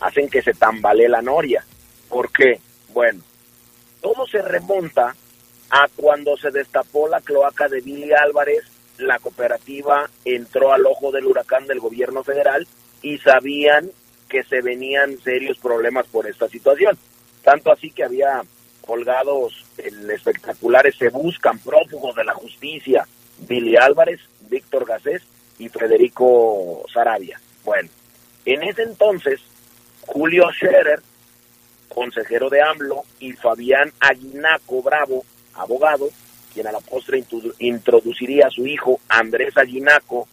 hacen 0.00 0.28
que 0.28 0.42
se 0.42 0.54
tambalee 0.54 1.08
la 1.08 1.22
noria. 1.22 1.64
¿Por 2.08 2.32
qué? 2.32 2.60
Bueno, 2.92 3.20
todo 4.00 4.26
se 4.26 4.40
remonta 4.40 5.14
a 5.70 5.88
cuando 5.96 6.36
se 6.36 6.50
destapó 6.50 7.08
la 7.08 7.20
cloaca 7.20 7.68
de 7.68 7.80
Billy 7.80 8.12
Álvarez 8.12 8.64
la 8.98 9.18
cooperativa 9.18 10.08
entró 10.24 10.72
al 10.72 10.86
ojo 10.86 11.12
del 11.12 11.26
huracán 11.26 11.66
del 11.66 11.80
gobierno 11.80 12.24
federal 12.24 12.66
y 13.02 13.18
sabían 13.18 13.90
que 14.28 14.42
se 14.44 14.60
venían 14.60 15.18
serios 15.18 15.58
problemas 15.58 16.06
por 16.06 16.26
esta 16.26 16.48
situación. 16.48 16.98
Tanto 17.42 17.72
así 17.72 17.90
que 17.90 18.04
había 18.04 18.42
colgados 18.80 19.64
en 19.78 20.10
espectaculares 20.10 20.96
se 20.96 21.10
buscan 21.10 21.58
prófugos 21.58 22.14
de 22.16 22.24
la 22.24 22.34
justicia, 22.34 23.06
Billy 23.40 23.76
Álvarez, 23.76 24.20
Víctor 24.48 24.86
Gacés 24.86 25.22
y 25.58 25.68
Federico 25.68 26.84
Sarabia. 26.92 27.40
Bueno, 27.64 27.88
en 28.44 28.62
ese 28.62 28.82
entonces, 28.82 29.40
Julio 30.06 30.48
Scherer, 30.52 31.00
consejero 31.88 32.48
de 32.48 32.62
AMLO, 32.62 33.04
y 33.18 33.32
Fabián 33.32 33.92
Aguinaco 34.00 34.82
Bravo, 34.82 35.24
abogado, 35.54 36.08
quien 36.56 36.66
a 36.68 36.72
la 36.72 36.80
postre 36.80 37.22
introduciría 37.58 38.46
a 38.46 38.50
su 38.50 38.66
hijo 38.66 38.98
Andrés 39.10 39.54
Aguinaco 39.58 40.26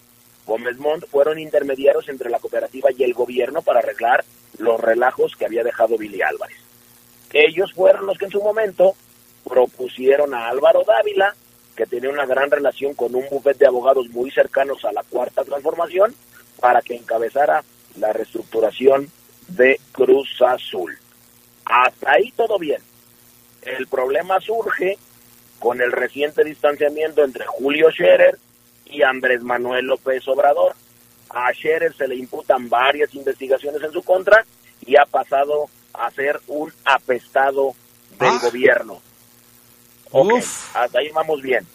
Gómez 0.45 0.77
Montt, 0.77 1.05
fueron 1.09 1.37
intermediarios 1.37 2.07
entre 2.07 2.29
la 2.29 2.39
cooperativa 2.39 2.89
y 2.97 3.03
el 3.03 3.13
gobierno 3.13 3.61
para 3.61 3.79
arreglar 3.79 4.23
los 4.57 4.79
relajos 4.79 5.35
que 5.37 5.45
había 5.45 5.63
dejado 5.63 5.97
Billy 5.97 6.21
Álvarez. 6.21 6.57
Ellos 7.33 7.73
fueron 7.73 8.05
los 8.05 8.17
que 8.17 8.25
en 8.25 8.31
su 8.31 8.41
momento 8.41 8.95
propusieron 9.43 10.33
a 10.33 10.47
Álvaro 10.47 10.83
Dávila, 10.87 11.35
que 11.75 11.85
tenía 11.85 12.09
una 12.09 12.25
gran 12.25 12.49
relación 12.49 12.93
con 12.93 13.13
un 13.15 13.25
bufete 13.29 13.59
de 13.59 13.67
abogados 13.67 14.07
muy 14.11 14.31
cercanos 14.31 14.85
a 14.85 14.93
la 14.93 15.03
cuarta 15.03 15.43
transformación, 15.43 16.15
para 16.61 16.81
que 16.81 16.95
encabezara 16.95 17.63
la 17.97 18.13
reestructuración 18.13 19.11
de 19.49 19.77
Cruz 19.91 20.41
Azul. 20.41 20.97
Hasta 21.65 22.11
ahí 22.13 22.31
todo 22.31 22.57
bien. 22.57 22.81
El 23.61 23.87
problema 23.87 24.39
surge 24.39 24.97
con 25.63 25.79
el 25.79 25.93
reciente 25.93 26.43
distanciamiento 26.43 27.23
entre 27.23 27.45
Julio 27.45 27.89
Scherer 27.89 28.37
y 28.85 29.01
Andrés 29.01 29.41
Manuel 29.43 29.85
López 29.85 30.27
Obrador. 30.27 30.75
A 31.29 31.53
Scherer 31.53 31.95
se 31.95 32.05
le 32.05 32.15
imputan 32.15 32.67
varias 32.67 33.15
investigaciones 33.15 33.81
en 33.81 33.93
su 33.93 34.03
contra 34.03 34.43
y 34.85 34.97
ha 34.97 35.05
pasado 35.05 35.67
a 35.93 36.11
ser 36.11 36.41
un 36.47 36.69
apestado 36.83 37.73
del 38.19 38.27
Ah. 38.27 38.39
gobierno. 38.43 39.01
Ok, 40.11 40.33
hasta 40.73 40.99
ahí 40.99 41.07
vamos 41.13 41.41
bien. 41.41 41.65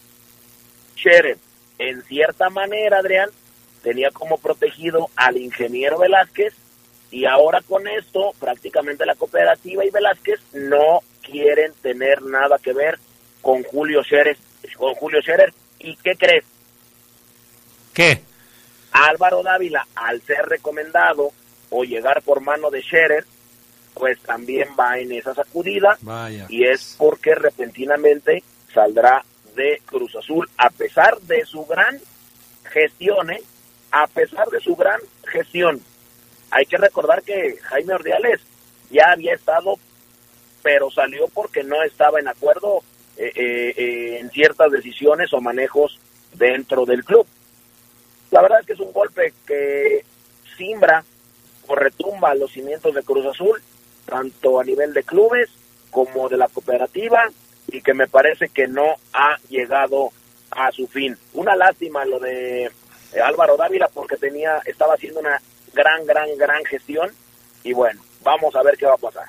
Scherer, 0.95 1.39
en 1.79 2.03
cierta 2.03 2.51
manera, 2.51 2.99
Adrián, 2.99 3.31
tenía 3.81 4.11
como 4.11 4.37
protegido 4.37 5.09
al 5.15 5.37
ingeniero 5.37 5.97
Velázquez 5.97 6.53
y 7.09 7.25
ahora 7.25 7.63
con 7.67 7.87
esto 7.87 8.33
prácticamente 8.39 9.03
la 9.07 9.15
cooperativa 9.15 9.83
y 9.83 9.89
Velázquez 9.89 10.39
no 10.53 10.99
quieren 11.23 11.73
tener 11.81 12.21
nada 12.21 12.59
que 12.59 12.73
ver 12.73 12.99
con 13.41 13.63
Julio 13.63 14.03
Scherer, 14.03 14.37
con 14.77 14.93
Julio 14.95 15.21
Scherer. 15.21 15.53
¿Y 15.79 15.95
qué 15.97 16.15
crees? 16.15 16.43
¿Qué? 17.93 18.21
Álvaro 18.91 19.43
Dávila, 19.43 19.87
al 19.95 20.21
ser 20.21 20.45
recomendado 20.47 21.31
o 21.69 21.83
llegar 21.83 22.21
por 22.21 22.41
mano 22.41 22.69
de 22.69 22.81
Scherer, 22.81 23.25
pues 23.93 24.19
también 24.21 24.69
va 24.79 24.97
en 24.97 25.11
esa 25.11 25.33
sacudida 25.33 25.97
Vaya. 26.01 26.45
y 26.49 26.65
es 26.65 26.95
porque 26.97 27.35
repentinamente 27.35 28.43
saldrá 28.73 29.23
de 29.55 29.81
Cruz 29.85 30.15
Azul 30.15 30.49
a 30.57 30.69
pesar 30.69 31.19
de 31.21 31.45
su 31.45 31.65
gran 31.65 31.99
gestión, 32.71 33.31
¿eh? 33.31 33.41
a 33.91 34.07
pesar 34.07 34.47
de 34.49 34.59
su 34.59 34.75
gran 34.75 34.99
gestión. 35.27 35.81
Hay 36.51 36.65
que 36.65 36.77
recordar 36.77 37.21
que 37.23 37.57
Jaime 37.61 37.93
Ordiales 37.93 38.41
ya 38.89 39.11
había 39.11 39.33
estado, 39.33 39.75
pero 40.63 40.89
salió 40.91 41.27
porque 41.27 41.63
no 41.63 41.83
estaba 41.83 42.19
en 42.19 42.27
acuerdo 42.27 42.83
en 43.21 44.29
ciertas 44.29 44.71
decisiones 44.71 45.33
o 45.33 45.41
manejos 45.41 45.99
dentro 46.33 46.85
del 46.85 47.03
club. 47.03 47.27
La 48.31 48.41
verdad 48.41 48.59
es 48.61 48.67
que 48.67 48.73
es 48.73 48.79
un 48.79 48.93
golpe 48.93 49.33
que 49.45 50.05
simbra 50.57 51.03
o 51.67 51.75
retumba 51.75 52.33
los 52.35 52.51
cimientos 52.51 52.93
de 52.93 53.03
Cruz 53.03 53.25
Azul, 53.25 53.61
tanto 54.05 54.59
a 54.59 54.63
nivel 54.63 54.93
de 54.93 55.03
clubes 55.03 55.49
como 55.91 56.29
de 56.29 56.37
la 56.37 56.47
cooperativa, 56.47 57.29
y 57.67 57.81
que 57.81 57.93
me 57.93 58.07
parece 58.07 58.49
que 58.49 58.67
no 58.67 58.95
ha 59.13 59.37
llegado 59.49 60.11
a 60.51 60.71
su 60.71 60.87
fin. 60.87 61.17
Una 61.33 61.55
lástima 61.55 62.05
lo 62.05 62.19
de 62.19 62.65
eh, 62.65 62.71
Álvaro 63.23 63.57
Dávila 63.57 63.87
porque 63.87 64.17
tenía, 64.17 64.59
estaba 64.65 64.95
haciendo 64.95 65.19
una 65.19 65.39
gran, 65.73 66.05
gran, 66.05 66.27
gran 66.37 66.63
gestión, 66.65 67.11
y 67.63 67.73
bueno, 67.73 68.01
vamos 68.23 68.55
a 68.55 68.63
ver 68.63 68.77
qué 68.77 68.85
va 68.85 68.93
a 68.93 68.97
pasar. 68.97 69.25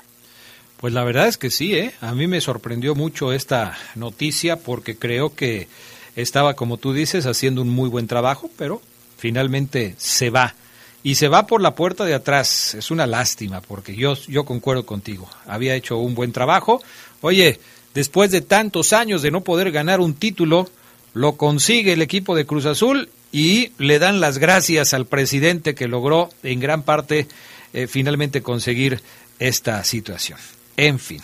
Pues 0.81 0.95
la 0.95 1.03
verdad 1.03 1.27
es 1.27 1.37
que 1.37 1.51
sí, 1.51 1.75
¿eh? 1.75 1.93
A 2.01 2.15
mí 2.15 2.25
me 2.25 2.41
sorprendió 2.41 2.95
mucho 2.95 3.33
esta 3.33 3.77
noticia 3.93 4.57
porque 4.57 4.97
creo 4.97 5.35
que 5.35 5.67
estaba, 6.15 6.55
como 6.55 6.77
tú 6.77 6.91
dices, 6.91 7.27
haciendo 7.27 7.61
un 7.61 7.69
muy 7.69 7.87
buen 7.87 8.07
trabajo, 8.07 8.49
pero 8.57 8.81
finalmente 9.15 9.93
se 9.99 10.31
va. 10.31 10.55
Y 11.03 11.15
se 11.15 11.27
va 11.27 11.45
por 11.45 11.61
la 11.61 11.75
puerta 11.75 12.03
de 12.03 12.15
atrás. 12.15 12.73
Es 12.73 12.89
una 12.89 13.05
lástima 13.05 13.61
porque 13.61 13.95
yo, 13.95 14.15
yo 14.27 14.43
concuerdo 14.43 14.83
contigo. 14.83 15.29
Había 15.45 15.75
hecho 15.75 15.97
un 15.97 16.15
buen 16.15 16.31
trabajo. 16.31 16.81
Oye, 17.21 17.59
después 17.93 18.31
de 18.31 18.41
tantos 18.41 18.91
años 18.91 19.21
de 19.21 19.29
no 19.29 19.41
poder 19.41 19.71
ganar 19.71 19.99
un 19.99 20.15
título, 20.15 20.67
lo 21.13 21.33
consigue 21.33 21.93
el 21.93 22.01
equipo 22.01 22.35
de 22.35 22.47
Cruz 22.47 22.65
Azul 22.65 23.09
y 23.31 23.71
le 23.77 23.99
dan 23.99 24.19
las 24.19 24.39
gracias 24.39 24.95
al 24.95 25.05
presidente 25.05 25.75
que 25.75 25.87
logró 25.87 26.29
en 26.41 26.59
gran 26.59 26.81
parte 26.81 27.27
eh, 27.71 27.85
finalmente 27.85 28.41
conseguir 28.41 28.99
esta 29.37 29.83
situación. 29.83 30.39
En 30.77 30.99
fin. 30.99 31.21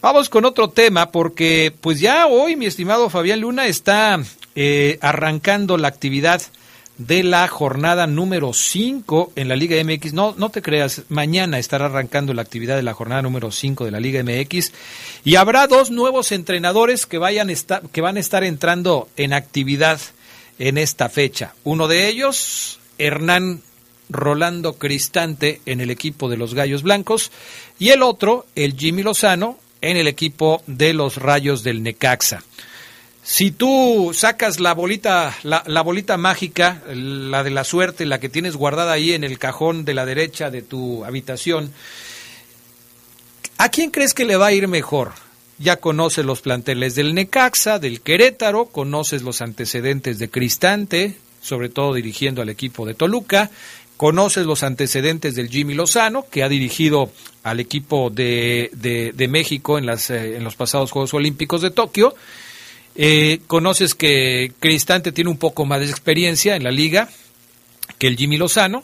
Vamos 0.00 0.28
con 0.28 0.44
otro 0.44 0.68
tema 0.68 1.10
porque 1.12 1.72
pues 1.80 2.00
ya 2.00 2.26
hoy 2.26 2.56
mi 2.56 2.66
estimado 2.66 3.08
Fabián 3.08 3.40
Luna 3.40 3.66
está 3.66 4.20
eh, 4.54 4.98
arrancando 5.00 5.76
la 5.76 5.88
actividad 5.88 6.42
de 6.98 7.22
la 7.22 7.48
jornada 7.48 8.06
número 8.06 8.52
5 8.52 9.32
en 9.36 9.48
la 9.48 9.56
Liga 9.56 9.82
MX. 9.82 10.12
No, 10.12 10.34
no 10.36 10.50
te 10.50 10.62
creas, 10.62 11.02
mañana 11.08 11.58
estará 11.58 11.86
arrancando 11.86 12.34
la 12.34 12.42
actividad 12.42 12.76
de 12.76 12.82
la 12.82 12.94
jornada 12.94 13.22
número 13.22 13.50
5 13.50 13.84
de 13.84 13.90
la 13.90 14.00
Liga 14.00 14.22
MX 14.22 14.72
y 15.24 15.36
habrá 15.36 15.66
dos 15.66 15.90
nuevos 15.90 16.32
entrenadores 16.32 17.06
que, 17.06 17.18
vayan 17.18 17.48
que 17.92 18.00
van 18.00 18.16
a 18.16 18.20
estar 18.20 18.44
entrando 18.44 19.08
en 19.16 19.32
actividad 19.32 20.00
en 20.58 20.78
esta 20.78 21.08
fecha. 21.08 21.54
Uno 21.64 21.88
de 21.88 22.08
ellos, 22.08 22.80
Hernán 22.98 23.62
Rolando 24.12 24.74
Cristante 24.74 25.60
en 25.66 25.80
el 25.80 25.90
equipo 25.90 26.28
de 26.28 26.36
los 26.36 26.54
Gallos 26.54 26.82
Blancos 26.82 27.32
y 27.78 27.90
el 27.90 28.02
otro, 28.02 28.46
el 28.54 28.76
Jimmy 28.76 29.02
Lozano, 29.02 29.58
en 29.80 29.96
el 29.96 30.06
equipo 30.06 30.62
de 30.66 30.94
los 30.94 31.16
Rayos 31.16 31.62
del 31.62 31.82
Necaxa. 31.82 32.42
Si 33.24 33.52
tú 33.52 34.10
sacas 34.14 34.58
la 34.58 34.74
bolita, 34.74 35.36
la, 35.44 35.82
bolita 35.82 36.16
mágica, 36.16 36.82
la 36.92 37.44
de 37.44 37.50
la 37.50 37.62
suerte, 37.62 38.04
la 38.04 38.18
que 38.18 38.28
tienes 38.28 38.56
guardada 38.56 38.92
ahí 38.92 39.12
en 39.12 39.22
el 39.22 39.38
cajón 39.38 39.84
de 39.84 39.94
la 39.94 40.04
derecha 40.04 40.50
de 40.50 40.62
tu 40.62 41.04
habitación, 41.04 41.72
¿a 43.58 43.68
quién 43.68 43.90
crees 43.90 44.12
que 44.12 44.24
le 44.24 44.36
va 44.36 44.46
a 44.46 44.52
ir 44.52 44.66
mejor? 44.66 45.12
Ya 45.58 45.76
conoces 45.76 46.24
los 46.24 46.40
planteles 46.40 46.96
del 46.96 47.14
Necaxa, 47.14 47.78
del 47.78 48.00
Querétaro, 48.00 48.66
conoces 48.66 49.22
los 49.22 49.40
antecedentes 49.40 50.18
de 50.18 50.28
Cristante, 50.28 51.16
sobre 51.40 51.68
todo 51.68 51.94
dirigiendo 51.94 52.42
al 52.42 52.48
equipo 52.48 52.86
de 52.86 52.94
Toluca, 52.94 53.50
conoces 54.02 54.46
los 54.46 54.64
antecedentes 54.64 55.36
del 55.36 55.48
Jimmy 55.48 55.74
Lozano, 55.74 56.26
que 56.28 56.42
ha 56.42 56.48
dirigido 56.48 57.12
al 57.44 57.60
equipo 57.60 58.10
de, 58.10 59.14
México 59.30 59.78
en, 59.78 59.86
las, 59.86 60.10
eh, 60.10 60.36
en 60.36 60.42
los 60.42 60.56
pasados 60.56 60.90
Juegos 60.90 61.14
Olímpicos 61.14 61.62
de 61.62 61.70
Tokio, 61.70 62.12
eh, 62.96 63.38
conoces 63.46 63.94
que 63.94 64.54
Cristante 64.58 65.12
tiene 65.12 65.30
un 65.30 65.36
poco 65.36 65.66
más 65.66 65.78
de 65.78 65.86
experiencia 65.86 66.56
en 66.56 66.64
la 66.64 66.72
liga 66.72 67.10
que 67.98 68.08
el 68.08 68.16
Jimmy 68.16 68.38
Lozano, 68.38 68.82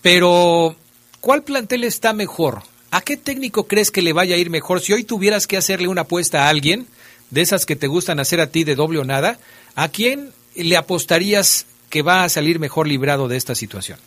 pero 0.00 0.74
¿cuál 1.20 1.42
plantel 1.42 1.84
está 1.84 2.14
mejor? 2.14 2.62
¿A 2.90 3.02
qué 3.02 3.18
técnico 3.18 3.66
crees 3.66 3.90
que 3.90 4.00
le 4.00 4.14
vaya 4.14 4.34
a 4.34 4.38
ir 4.38 4.48
mejor? 4.48 4.80
Si 4.80 4.94
hoy 4.94 5.04
tuvieras 5.04 5.46
que 5.46 5.58
hacerle 5.58 5.88
una 5.88 6.00
apuesta 6.00 6.46
a 6.46 6.48
alguien, 6.48 6.86
de 7.28 7.42
esas 7.42 7.66
que 7.66 7.76
te 7.76 7.86
gustan 7.86 8.18
hacer 8.18 8.40
a 8.40 8.46
ti 8.46 8.64
de 8.64 8.76
doble 8.76 8.98
o 8.98 9.04
nada, 9.04 9.38
¿a 9.74 9.88
quién 9.90 10.32
le 10.54 10.78
apostarías 10.78 11.66
que 11.90 12.00
va 12.00 12.24
a 12.24 12.30
salir 12.30 12.58
mejor 12.58 12.88
librado 12.88 13.28
de 13.28 13.36
esta 13.36 13.54
situación? 13.54 13.98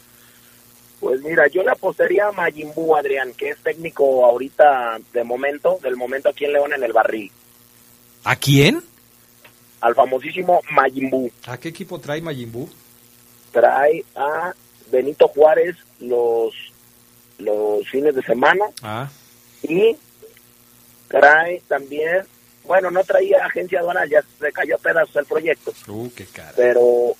Pues 1.01 1.21
mira, 1.21 1.47
yo 1.47 1.63
le 1.63 1.71
apostaría 1.71 2.27
a 2.27 2.31
Mayimbu, 2.31 2.95
Adrián, 2.95 3.33
que 3.33 3.49
es 3.49 3.57
técnico 3.57 4.25
ahorita 4.25 4.99
de 5.11 5.23
momento, 5.25 5.79
del 5.83 5.97
momento 5.97 6.29
aquí 6.29 6.45
en 6.45 6.53
León 6.53 6.71
en 6.73 6.83
el 6.83 6.93
barril. 6.93 7.29
¿A 8.23 8.37
quién? 8.37 8.81
al 9.81 9.95
famosísimo 9.95 10.61
Mayimbu. 10.69 11.29
¿A 11.47 11.57
qué 11.57 11.69
equipo 11.69 11.99
trae 11.99 12.21
Mayimbu? 12.21 12.69
Trae 13.51 14.05
a 14.15 14.53
Benito 14.91 15.27
Juárez 15.27 15.75
los, 15.99 16.53
los 17.39 17.87
fines 17.89 18.15
de 18.15 18.21
semana. 18.21 18.65
Ah. 18.81 19.09
Y 19.63 19.95
trae 21.07 21.61
también, 21.67 22.25
bueno, 22.63 22.91
no 22.91 23.03
traía 23.03 23.45
agencia 23.45 23.79
aduanal, 23.79 24.09
ya 24.09 24.23
se 24.39 24.51
cayó 24.51 24.75
a 24.75 24.79
pedazos 24.79 25.15
el 25.15 25.25
proyecto. 25.25 25.73
Uh, 25.87 26.09
qué 26.15 26.25
cara. 26.25 26.53
Pero, 26.55 27.15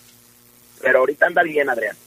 pero 0.79 0.99
ahorita 0.99 1.25
anda 1.25 1.43
bien, 1.43 1.69
Adrián. 1.69 1.97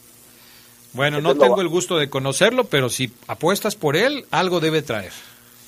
Bueno, 0.94 1.20
no 1.20 1.36
tengo 1.36 1.60
el 1.60 1.68
gusto 1.68 1.98
de 1.98 2.08
conocerlo, 2.08 2.64
pero 2.64 2.88
si 2.88 3.12
apuestas 3.26 3.74
por 3.74 3.96
él, 3.96 4.26
algo 4.30 4.60
debe 4.60 4.80
traer. 4.80 5.12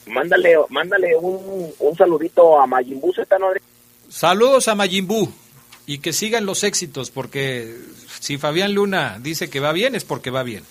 Mándale, 0.07 0.55
mándale 0.71 1.17
un, 1.17 1.73
un 1.79 1.97
saludito 1.97 2.61
a 2.61 2.67
¿no, 2.67 2.77
Adrián? 2.77 3.63
Saludos 4.09 4.69
a 4.69 4.77
Mayimbu 4.77 5.29
y 5.85 5.99
que 5.99 6.13
sigan 6.13 6.47
los 6.47 6.63
éxitos, 6.63 7.11
porque 7.11 7.77
si 8.21 8.39
Fabián 8.39 8.73
Luna 8.73 9.19
dice 9.21 9.51
que 9.51 9.61
va 9.61 9.73
bien, 9.73 9.97
es 9.97 10.05
porque 10.05 10.31
va 10.31 10.45
bien. 10.45 10.65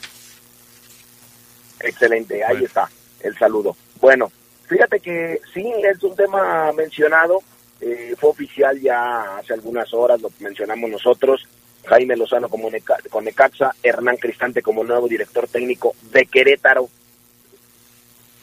Excelente, 1.82 2.44
ahí 2.44 2.64
está 2.64 2.90
el 3.22 3.38
saludo. 3.38 3.76
Bueno, 4.00 4.32
fíjate 4.68 5.00
que 5.00 5.42
sí, 5.54 5.66
es 5.84 6.02
un 6.04 6.16
tema 6.16 6.72
mencionado, 6.74 7.40
eh, 7.82 8.16
fue 8.18 8.30
oficial 8.30 8.80
ya 8.80 9.38
hace 9.38 9.54
algunas 9.54 9.94
horas, 9.94 10.22
lo 10.22 10.32
mencionamos 10.40 10.90
nosotros, 10.90 11.46
Jaime 11.86 12.16
Lozano 12.16 12.50
como 12.50 12.70
con 13.10 13.26
Necaxa, 13.26 13.76
Hernán 13.82 14.18
Cristante 14.18 14.62
como 14.62 14.84
nuevo 14.84 15.08
director 15.08 15.48
técnico 15.48 15.96
de 16.12 16.26
Querétaro. 16.26 16.90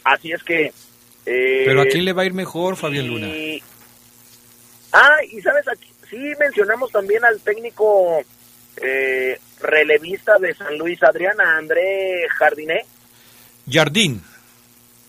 Así 0.05 0.33
es 0.33 0.42
que... 0.42 0.72
Eh, 1.24 1.62
¿Pero 1.64 1.83
a 1.83 1.87
quién 1.87 2.05
le 2.05 2.12
va 2.12 2.22
a 2.22 2.26
ir 2.26 2.35
mejor, 2.35 2.76
Fabián 2.76 3.07
Luna? 3.07 3.28
Ah, 4.92 5.16
y 5.31 5.40
sabes, 5.40 5.66
aquí 5.68 5.88
sí 6.11 6.18
mencionamos 6.38 6.90
también 6.90 7.24
al 7.24 7.40
técnico 7.40 8.22
eh, 8.76 9.38
relevista 9.61 10.38
de 10.38 10.55
San 10.55 10.76
Luis, 10.76 11.02
Adriana, 11.02 11.57
André 11.57 12.26
Jardiné. 12.38 12.85
Jardín. 13.70 14.22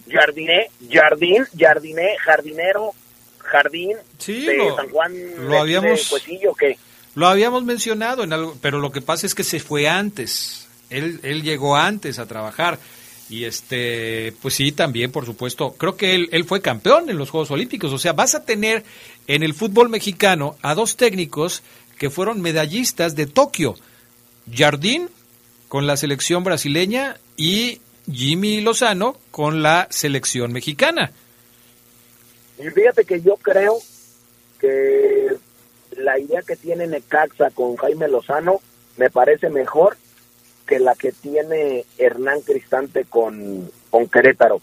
Jardiné, 0.09 0.69
Jardín, 0.89 1.45
Jardiné, 1.57 2.15
Jardinero, 2.17 2.91
Jardín 3.39 3.97
de 4.25 4.73
San 4.75 4.89
Juan 4.89 5.13
lo 5.47 5.59
habíamos, 5.59 6.09
Cuesillo, 6.09 6.53
¿qué? 6.53 6.77
Lo 7.15 7.27
habíamos 7.27 7.63
mencionado, 7.63 8.23
en 8.23 8.33
algo, 8.33 8.57
pero 8.61 8.79
lo 8.79 8.91
que 8.91 9.01
pasa 9.01 9.25
es 9.25 9.35
que 9.35 9.43
se 9.43 9.59
fue 9.59 9.87
antes. 9.87 10.67
Él, 10.89 11.19
él 11.23 11.43
llegó 11.43 11.75
antes 11.75 12.19
a 12.19 12.25
trabajar. 12.25 12.79
Y 13.29 13.45
este, 13.45 14.33
pues 14.41 14.55
sí, 14.55 14.71
también, 14.71 15.11
por 15.11 15.25
supuesto, 15.25 15.73
creo 15.73 15.95
que 15.95 16.15
él, 16.15 16.29
él 16.31 16.43
fue 16.43 16.61
campeón 16.61 17.09
en 17.09 17.17
los 17.17 17.29
Juegos 17.29 17.51
Olímpicos. 17.51 17.93
O 17.93 17.97
sea, 17.97 18.13
vas 18.13 18.35
a 18.35 18.45
tener 18.45 18.83
en 19.27 19.43
el 19.43 19.53
fútbol 19.53 19.89
mexicano 19.89 20.57
a 20.61 20.75
dos 20.75 20.97
técnicos 20.97 21.63
que 21.97 22.09
fueron 22.09 22.41
medallistas 22.41 23.15
de 23.15 23.27
Tokio. 23.27 23.75
Jardín 24.51 25.09
con 25.67 25.87
la 25.87 25.97
selección 25.97 26.43
brasileña 26.43 27.17
y 27.37 27.79
Jimmy 28.11 28.61
Lozano 28.61 29.17
con 29.31 29.63
la 29.63 29.87
selección 29.89 30.51
mexicana. 30.51 31.11
Y 32.59 32.69
fíjate 32.69 33.05
que 33.05 33.21
yo 33.21 33.35
creo 33.37 33.79
que 34.59 35.37
la 35.97 36.19
idea 36.19 36.41
que 36.41 36.55
tiene 36.55 36.87
Necaxa 36.87 37.49
con 37.51 37.75
Jaime 37.75 38.07
Lozano 38.07 38.61
me 38.97 39.09
parece 39.09 39.49
mejor 39.49 39.97
que 40.65 40.79
la 40.79 40.95
que 40.95 41.11
tiene 41.11 41.85
Hernán 41.97 42.41
Cristante 42.41 43.05
con, 43.05 43.69
con 43.89 44.07
Querétaro. 44.07 44.59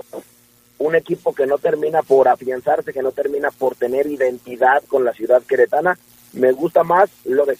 Un 0.78 0.94
equipo 0.94 1.34
que 1.34 1.46
no 1.46 1.58
termina 1.58 2.02
por 2.02 2.28
afianzarse, 2.28 2.92
que 2.92 3.02
no 3.02 3.12
termina 3.12 3.50
por 3.50 3.76
tener 3.76 4.06
identidad 4.06 4.82
con 4.88 5.04
la 5.04 5.12
ciudad 5.12 5.42
queretana. 5.42 5.98
Me 6.32 6.52
gusta 6.52 6.84
más 6.84 7.10
lo 7.24 7.44
de, 7.44 7.58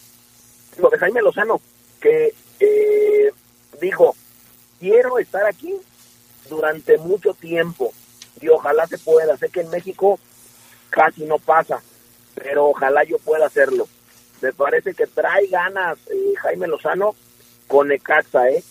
lo 0.79 0.89
de 0.89 0.99
Jaime 0.99 1.21
Lozano, 1.21 1.61
que 2.01 2.33
eh, 2.61 3.33
dijo, 3.81 4.15
quiero 4.79 5.19
estar 5.19 5.45
aquí 5.45 5.75
durante 6.49 6.97
mucho 6.99 7.35
tiempo 7.35 7.93
y 8.41 8.49
ojalá 8.49 8.87
se 8.87 8.99
pueda. 8.99 9.37
Sé 9.37 9.51
que 9.51 9.61
en 9.61 9.71
México 9.71 10.19
casi 10.89 11.25
no 11.25 11.39
pasa, 11.39 11.83
pero 12.43 12.69
ojalá 12.69 13.05
yo 13.05 13.19
pueda 13.19 13.47
hacerlo. 13.47 13.89
Me 14.41 14.53
parece 14.53 14.95
que 14.95 15.07
trae 15.07 15.47
ganas 15.49 15.99
eh, 16.09 16.35
Jaime 16.43 16.67
Lozano 16.67 17.15
con 17.67 17.89
Necaxa, 17.89 18.49
¿eh? 18.49 18.65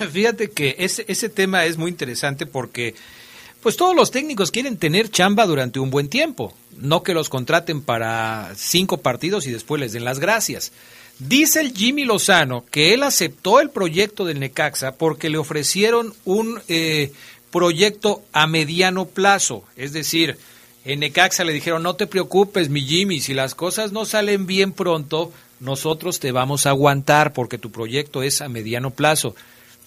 Fíjate 0.12 0.50
que 0.50 0.76
ese, 0.78 1.04
ese 1.08 1.28
tema 1.28 1.64
es 1.66 1.76
muy 1.76 1.90
interesante 1.90 2.46
porque 2.46 2.94
pues 3.62 3.76
todos 3.76 3.96
los 3.96 4.10
técnicos 4.10 4.50
quieren 4.50 4.76
tener 4.76 5.10
chamba 5.10 5.46
durante 5.46 5.80
un 5.80 5.90
buen 5.90 6.08
tiempo, 6.08 6.52
no 6.76 7.02
que 7.02 7.14
los 7.14 7.28
contraten 7.28 7.82
para 7.82 8.52
cinco 8.56 8.98
partidos 8.98 9.46
y 9.46 9.52
después 9.52 9.80
les 9.80 9.92
den 9.92 10.04
las 10.04 10.18
gracias. 10.18 10.72
Dice 11.18 11.60
el 11.60 11.72
Jimmy 11.72 12.04
Lozano 12.04 12.64
que 12.70 12.92
él 12.92 13.02
aceptó 13.02 13.60
el 13.60 13.70
proyecto 13.70 14.24
del 14.24 14.40
Necaxa 14.40 14.96
porque 14.96 15.30
le 15.30 15.38
ofrecieron 15.38 16.12
un 16.24 16.60
eh, 16.68 17.12
proyecto 17.50 18.22
a 18.32 18.46
mediano 18.46 19.06
plazo, 19.06 19.64
es 19.76 19.92
decir, 19.92 20.36
en 20.84 21.00
Necaxa 21.00 21.44
le 21.44 21.52
dijeron 21.52 21.82
no 21.82 21.96
te 21.96 22.06
preocupes 22.06 22.68
mi 22.68 22.82
Jimmy, 22.82 23.20
si 23.20 23.34
las 23.34 23.54
cosas 23.54 23.92
no 23.92 24.04
salen 24.04 24.46
bien 24.46 24.72
pronto, 24.72 25.32
nosotros 25.60 26.20
te 26.20 26.32
vamos 26.32 26.66
a 26.66 26.70
aguantar 26.70 27.32
porque 27.32 27.58
tu 27.58 27.70
proyecto 27.70 28.22
es 28.22 28.42
a 28.42 28.48
mediano 28.48 28.90
plazo. 28.90 29.34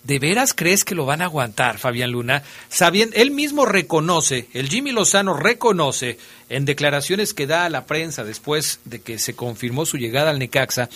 ¿De 0.03 0.19
veras 0.19 0.53
crees 0.53 0.85
que 0.85 0.95
lo 0.95 1.05
van 1.05 1.21
a 1.21 1.25
aguantar, 1.25 1.79
Fabián 1.79 2.11
Luna? 2.11 2.43
Sabiendo, 2.69 3.15
él 3.17 3.31
mismo 3.31 3.65
reconoce, 3.65 4.47
el 4.53 4.69
Jimmy 4.69 4.91
Lozano 4.91 5.33
reconoce 5.33 6.17
en 6.49 6.65
declaraciones 6.65 7.33
que 7.33 7.45
da 7.45 7.65
a 7.65 7.69
la 7.69 7.85
prensa 7.85 8.23
después 8.23 8.79
de 8.85 9.01
que 9.01 9.19
se 9.19 9.35
confirmó 9.35 9.85
su 9.85 9.97
llegada 9.97 10.29
al 10.29 10.39
Necaxa, 10.39 10.89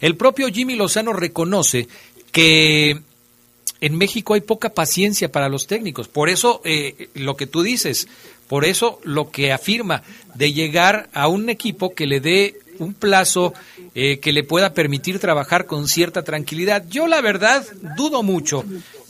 el 0.00 0.16
propio 0.16 0.48
Jimmy 0.48 0.76
Lozano 0.76 1.12
reconoce 1.12 1.88
que 2.30 3.00
en 3.80 3.96
México 3.96 4.34
hay 4.34 4.40
poca 4.40 4.70
paciencia 4.70 5.30
para 5.30 5.48
los 5.48 5.66
técnicos. 5.66 6.08
Por 6.08 6.28
eso 6.28 6.60
eh, 6.64 7.08
lo 7.14 7.36
que 7.36 7.46
tú 7.46 7.62
dices, 7.62 8.08
por 8.48 8.64
eso 8.64 9.00
lo 9.04 9.30
que 9.30 9.52
afirma 9.52 10.02
de 10.34 10.52
llegar 10.52 11.08
a 11.12 11.28
un 11.28 11.48
equipo 11.48 11.94
que 11.94 12.06
le 12.06 12.20
dé 12.20 12.58
un 12.78 12.94
plazo 12.94 13.54
eh, 13.94 14.18
que 14.18 14.32
le 14.32 14.44
pueda 14.44 14.74
permitir 14.74 15.18
trabajar 15.18 15.66
con 15.66 15.88
cierta 15.88 16.22
tranquilidad. 16.22 16.84
Yo 16.88 17.06
la 17.06 17.20
verdad 17.20 17.66
dudo 17.96 18.22
mucho 18.22 18.64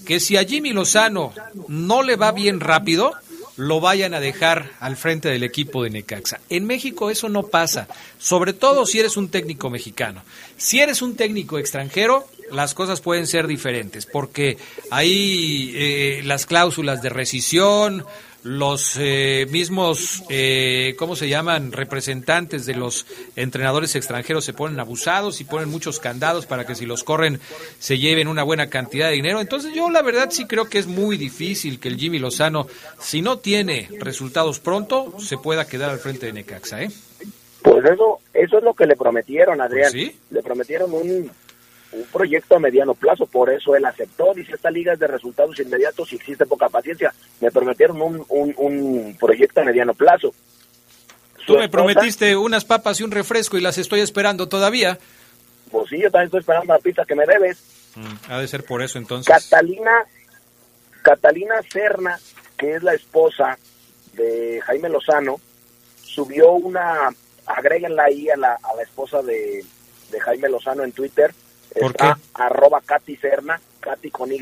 que 0.07 0.21
si 0.21 0.37
a 0.37 0.45
Jimmy 0.45 0.73
Lozano 0.73 1.33
no 1.69 2.03
le 2.03 2.17
va 2.17 2.33
bien 2.33 2.61
rápido, 2.61 3.13
lo 3.57 3.81
vayan 3.81 4.15
a 4.15 4.21
dejar 4.21 4.71
al 4.81 4.97
frente 4.97 5.29
del 5.29 5.43
equipo 5.43 5.83
de 5.83 5.91
Necaxa. 5.91 6.41
En 6.49 6.67
México 6.67 7.11
eso 7.11 7.29
no 7.29 7.45
pasa, 7.45 7.89
sobre 8.19 8.53
todo 8.53 8.87
si 8.87 9.01
eres 9.01 9.17
un 9.17 9.29
técnico 9.29 9.71
mexicano. 9.71 10.23
Si 10.57 10.79
eres 10.79 11.03
un 11.03 11.17
técnico 11.17 11.59
extranjero, 11.59 12.29
las 12.51 12.75
cosas 12.75 13.01
pueden 13.01 13.27
ser 13.27 13.47
diferentes, 13.47 14.07
porque 14.07 14.59
hay 14.91 15.73
eh, 15.75 16.23
las 16.25 16.47
cláusulas 16.47 17.03
de 17.03 17.09
rescisión, 17.09 18.05
los 18.47 18.97
eh, 19.01 19.47
mismos, 19.51 20.23
eh, 20.29 20.95
¿cómo 20.99 21.17
se 21.17 21.29
llaman?, 21.29 21.73
representantes 21.73 22.65
de 22.65 22.75
los 22.75 23.05
entrenadores 23.35 23.97
extranjeros 23.97 24.45
se 24.45 24.53
ponen 24.53 24.79
abusados 24.79 25.41
y 25.41 25.45
ponen 25.45 25.69
muchos 25.69 25.99
candados 25.99 26.47
para 26.47 26.65
que 26.65 26.77
si 26.77 26.87
los 26.87 27.03
corren 27.03 27.41
se 27.81 27.99
lleven 27.99 28.29
una 28.29 28.45
buena 28.45 28.71
cantidad 28.71 29.09
de 29.09 29.15
dinero. 29.15 29.41
Entonces 29.41 29.75
yo 29.75 29.91
la 29.91 30.03
verdad 30.03 30.29
sí 30.31 30.47
creo 30.47 30.67
que 30.67 30.79
es 30.79 30.87
muy 30.87 31.17
difícil 31.17 31.81
que 31.81 31.89
el 31.89 31.97
Jimmy 31.97 32.21
Lozano, 32.21 32.69
si 33.01 33.21
no 33.21 33.39
tiene 33.39 33.89
resultados 33.99 34.61
pronto, 34.61 35.15
se 35.19 35.39
pueda 35.39 35.67
quedar 35.67 35.91
al 35.91 35.99
frente 35.99 36.27
de 36.27 36.33
Necaxa, 36.33 36.83
¿eh? 36.83 36.91
Pues 37.63 37.85
eso, 37.85 38.21
eso 38.33 38.59
es 38.59 38.63
lo 38.63 38.75
que 38.75 38.87
le 38.87 38.95
prometieron, 38.95 39.61
Adrián. 39.61 39.91
¿Sí? 39.91 40.17
Le 40.31 40.41
prometieron 40.41 40.93
un 40.93 41.29
un 41.93 42.05
proyecto 42.05 42.57
a 42.57 42.61
mediano 42.61 42.95
plazo, 42.95 43.27
por 43.27 43.51
eso 43.51 43.75
él 43.77 43.85
aceptó, 43.85 44.35
dice 44.35 44.55
esta 44.55 44.71
liga 44.71 44.93
es 44.93 44.99
de 44.99 45.07
resultados 45.07 45.59
inmediatos 45.61 46.13
y 46.13 46.17
existe 46.17 46.47
poca 46.47 46.69
paciencia. 46.69 47.13
Me 47.41 47.51
prometieron 47.51 48.01
un, 48.03 48.25
un, 48.29 48.55
un 48.57 49.17
proyecto 49.19 49.61
a 49.61 49.65
mediano 49.65 49.95
plazo. 49.95 50.35
Tú 51.47 51.57
me 51.57 51.69
prometiste 51.69 52.37
unas 52.37 52.65
papas 52.65 53.01
y 53.01 53.05
un 53.05 53.13
refresco 53.13 53.57
y 53.57 53.61
las 53.61 53.79
estoy 53.79 54.01
esperando 54.01 54.49
todavía. 54.49 54.99
Pues 55.71 55.89
sí, 55.89 55.99
yo 56.01 56.11
también 56.11 56.27
estoy 56.27 56.41
esperando 56.41 56.75
la 56.75 56.81
pizza 56.81 57.05
que 57.05 57.15
me 57.15 57.25
debes. 57.25 57.59
Mm, 57.95 58.33
ha 58.33 58.41
de 58.41 58.49
ser 58.49 58.65
por 58.65 58.83
eso 58.83 58.99
entonces. 58.99 59.33
Catalina, 59.33 59.93
Catalina 61.03 61.55
Serna, 61.71 62.19
que 62.59 62.75
es 62.75 62.83
la 62.83 62.95
esposa 62.95 63.59
de 64.15 64.61
Jaime 64.65 64.89
Lozano, 64.89 65.41
subió 66.03 66.53
una, 66.53 67.11
agréguenla 67.47 68.05
ahí 68.05 68.29
a 68.29 68.37
la, 68.37 68.55
a 68.55 68.75
la 68.75 68.83
esposa 68.83 69.23
de, 69.23 69.65
de 70.11 70.21
Jaime 70.21 70.49
Lozano 70.49 70.83
en 70.83 70.93
Twitter, 70.93 71.33
¿Por 71.81 71.91
está 71.91 72.15
qué? 72.15 72.23
arroba 72.35 72.81
Katy 72.81 73.17
Serna, 73.17 73.61
Katy 73.81 74.11
con 74.11 74.33
Y, 74.33 74.41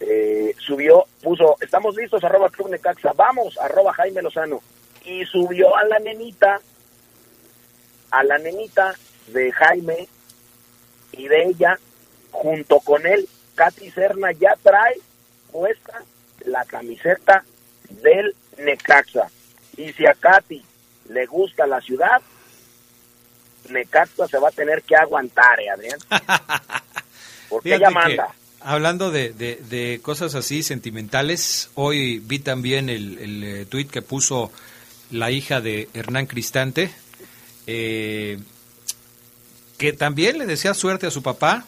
eh, 0.00 0.54
subió, 0.58 1.06
puso, 1.22 1.56
estamos 1.60 1.96
listos, 1.96 2.22
arroba 2.22 2.50
Club 2.50 2.70
Necaxa, 2.70 3.12
vamos, 3.14 3.58
arroba 3.58 3.92
Jaime 3.94 4.22
Lozano, 4.22 4.60
y 5.04 5.24
subió 5.24 5.76
a 5.76 5.84
la 5.84 5.98
nenita, 5.98 6.60
a 8.10 8.24
la 8.24 8.38
nenita 8.38 8.94
de 9.28 9.50
Jaime 9.52 10.08
y 11.12 11.28
de 11.28 11.46
ella, 11.46 11.78
junto 12.30 12.78
con 12.80 13.06
él, 13.06 13.28
Katy 13.54 13.90
Serna 13.90 14.30
ya 14.32 14.54
trae 14.62 14.94
puesta 15.50 16.04
la 16.44 16.64
camiseta 16.64 17.44
del 17.90 18.34
Necaxa. 18.58 19.30
Y 19.76 19.92
si 19.92 20.06
a 20.06 20.14
Katy 20.14 20.64
le 21.08 21.26
gusta 21.26 21.66
la 21.66 21.80
ciudad, 21.80 22.20
Necaxa 23.70 24.26
se 24.28 24.38
va 24.38 24.48
a 24.48 24.52
tener 24.52 24.82
que 24.82 24.96
aguantar, 24.96 25.60
¿eh, 25.60 25.70
Adrián? 25.70 25.98
Porque 27.48 27.74
ella 27.74 27.90
manda. 27.90 28.28
hablando 28.60 29.10
de, 29.10 29.32
de- 29.32 29.60
de 29.70 30.00
cosas 30.02 30.34
así 30.34 30.62
sentimentales, 30.62 31.70
hoy 31.74 32.18
vi 32.18 32.38
también 32.38 32.90
el, 32.90 33.18
el 33.18 33.44
eh, 33.44 33.64
tuit 33.66 33.90
que 33.90 34.02
puso 34.02 34.50
la 35.10 35.30
hija 35.30 35.60
de 35.60 35.88
Hernán 35.94 36.26
Cristante, 36.26 36.90
eh, 37.66 38.38
que 39.78 39.92
también 39.92 40.38
le 40.38 40.46
desea 40.46 40.74
suerte 40.74 41.06
a 41.06 41.10
su 41.10 41.22
papá, 41.22 41.64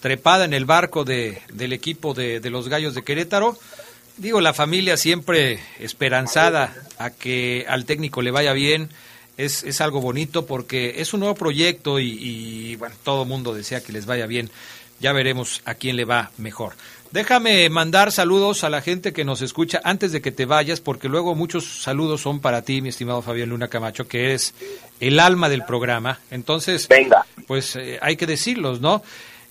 trepada 0.00 0.44
en 0.44 0.54
el 0.54 0.64
barco 0.64 1.04
de, 1.04 1.42
del 1.52 1.72
equipo 1.72 2.14
de, 2.14 2.40
de 2.40 2.50
los 2.50 2.68
Gallos 2.68 2.94
de 2.94 3.02
Querétaro. 3.02 3.58
Digo, 4.16 4.40
la 4.40 4.52
familia 4.54 4.96
siempre 4.96 5.58
esperanzada 5.78 6.74
a 6.98 7.10
que 7.10 7.64
al 7.68 7.84
técnico 7.84 8.22
le 8.22 8.30
vaya 8.30 8.52
bien. 8.52 8.90
Es, 9.36 9.64
es 9.64 9.80
algo 9.80 10.00
bonito 10.00 10.46
porque 10.46 11.00
es 11.00 11.14
un 11.14 11.20
nuevo 11.20 11.34
proyecto 11.34 11.98
y, 11.98 12.10
y, 12.20 12.76
bueno, 12.76 12.94
todo 13.02 13.22
el 13.22 13.28
mundo 13.28 13.54
desea 13.54 13.82
que 13.82 13.92
les 13.92 14.06
vaya 14.06 14.26
bien. 14.26 14.50
Ya 15.00 15.12
veremos 15.12 15.62
a 15.64 15.74
quién 15.74 15.96
le 15.96 16.04
va 16.04 16.30
mejor. 16.38 16.74
Déjame 17.12 17.68
mandar 17.68 18.10
saludos 18.10 18.64
a 18.64 18.70
la 18.70 18.80
gente 18.80 19.12
que 19.12 19.24
nos 19.24 19.42
escucha 19.42 19.82
antes 19.84 20.12
de 20.12 20.22
que 20.22 20.32
te 20.32 20.46
vayas, 20.46 20.80
porque 20.80 21.10
luego 21.10 21.34
muchos 21.34 21.82
saludos 21.82 22.22
son 22.22 22.40
para 22.40 22.62
ti, 22.62 22.80
mi 22.80 22.88
estimado 22.88 23.20
Fabián 23.20 23.50
Luna 23.50 23.68
Camacho, 23.68 24.08
que 24.08 24.24
eres 24.24 24.54
el 24.98 25.20
alma 25.20 25.50
del 25.50 25.64
programa. 25.66 26.20
Entonces, 26.30 26.88
Venga. 26.88 27.26
pues 27.46 27.76
eh, 27.76 27.98
hay 28.00 28.16
que 28.16 28.26
decirlos, 28.26 28.80
¿no? 28.80 29.02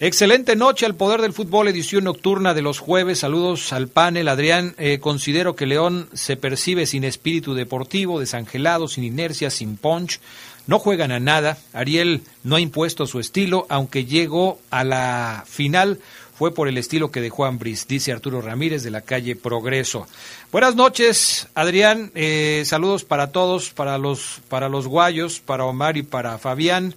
Excelente 0.03 0.55
noche 0.55 0.87
al 0.87 0.95
Poder 0.95 1.21
del 1.21 1.31
Fútbol, 1.31 1.67
edición 1.67 2.05
nocturna 2.05 2.55
de 2.55 2.63
los 2.63 2.79
jueves. 2.79 3.19
Saludos 3.19 3.71
al 3.71 3.87
panel. 3.87 4.29
Adrián, 4.29 4.73
eh, 4.79 4.97
considero 4.99 5.55
que 5.55 5.67
León 5.67 6.09
se 6.13 6.37
percibe 6.37 6.87
sin 6.87 7.03
espíritu 7.03 7.53
deportivo, 7.53 8.19
desangelado, 8.19 8.87
sin 8.87 9.03
inercia, 9.03 9.51
sin 9.51 9.77
punch. 9.77 10.19
No 10.65 10.79
juegan 10.79 11.11
a 11.11 11.19
nada. 11.19 11.59
Ariel 11.71 12.23
no 12.43 12.55
ha 12.55 12.59
impuesto 12.59 13.05
su 13.05 13.19
estilo, 13.19 13.67
aunque 13.69 14.05
llegó 14.05 14.59
a 14.71 14.83
la 14.83 15.43
final 15.45 15.99
fue 16.33 16.51
por 16.51 16.67
el 16.67 16.79
estilo 16.79 17.11
que 17.11 17.21
dejó 17.21 17.45
Ambris, 17.45 17.87
dice 17.87 18.11
Arturo 18.11 18.41
Ramírez 18.41 18.81
de 18.81 18.89
la 18.89 19.01
calle 19.01 19.35
Progreso. 19.35 20.07
Buenas 20.51 20.73
noches, 20.75 21.47
Adrián. 21.53 22.11
Eh, 22.15 22.63
saludos 22.65 23.03
para 23.03 23.27
todos, 23.27 23.69
para 23.69 23.99
los, 23.99 24.41
para 24.49 24.67
los 24.67 24.87
guayos, 24.87 25.39
para 25.41 25.65
Omar 25.65 25.97
y 25.97 26.01
para 26.01 26.39
Fabián. 26.39 26.95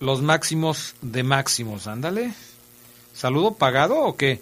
Los 0.00 0.22
máximos 0.22 0.94
de 1.02 1.22
máximos, 1.22 1.86
ándale. 1.86 2.32
¿Saludo 3.14 3.54
pagado 3.54 3.98
o 3.98 4.16
qué? 4.16 4.40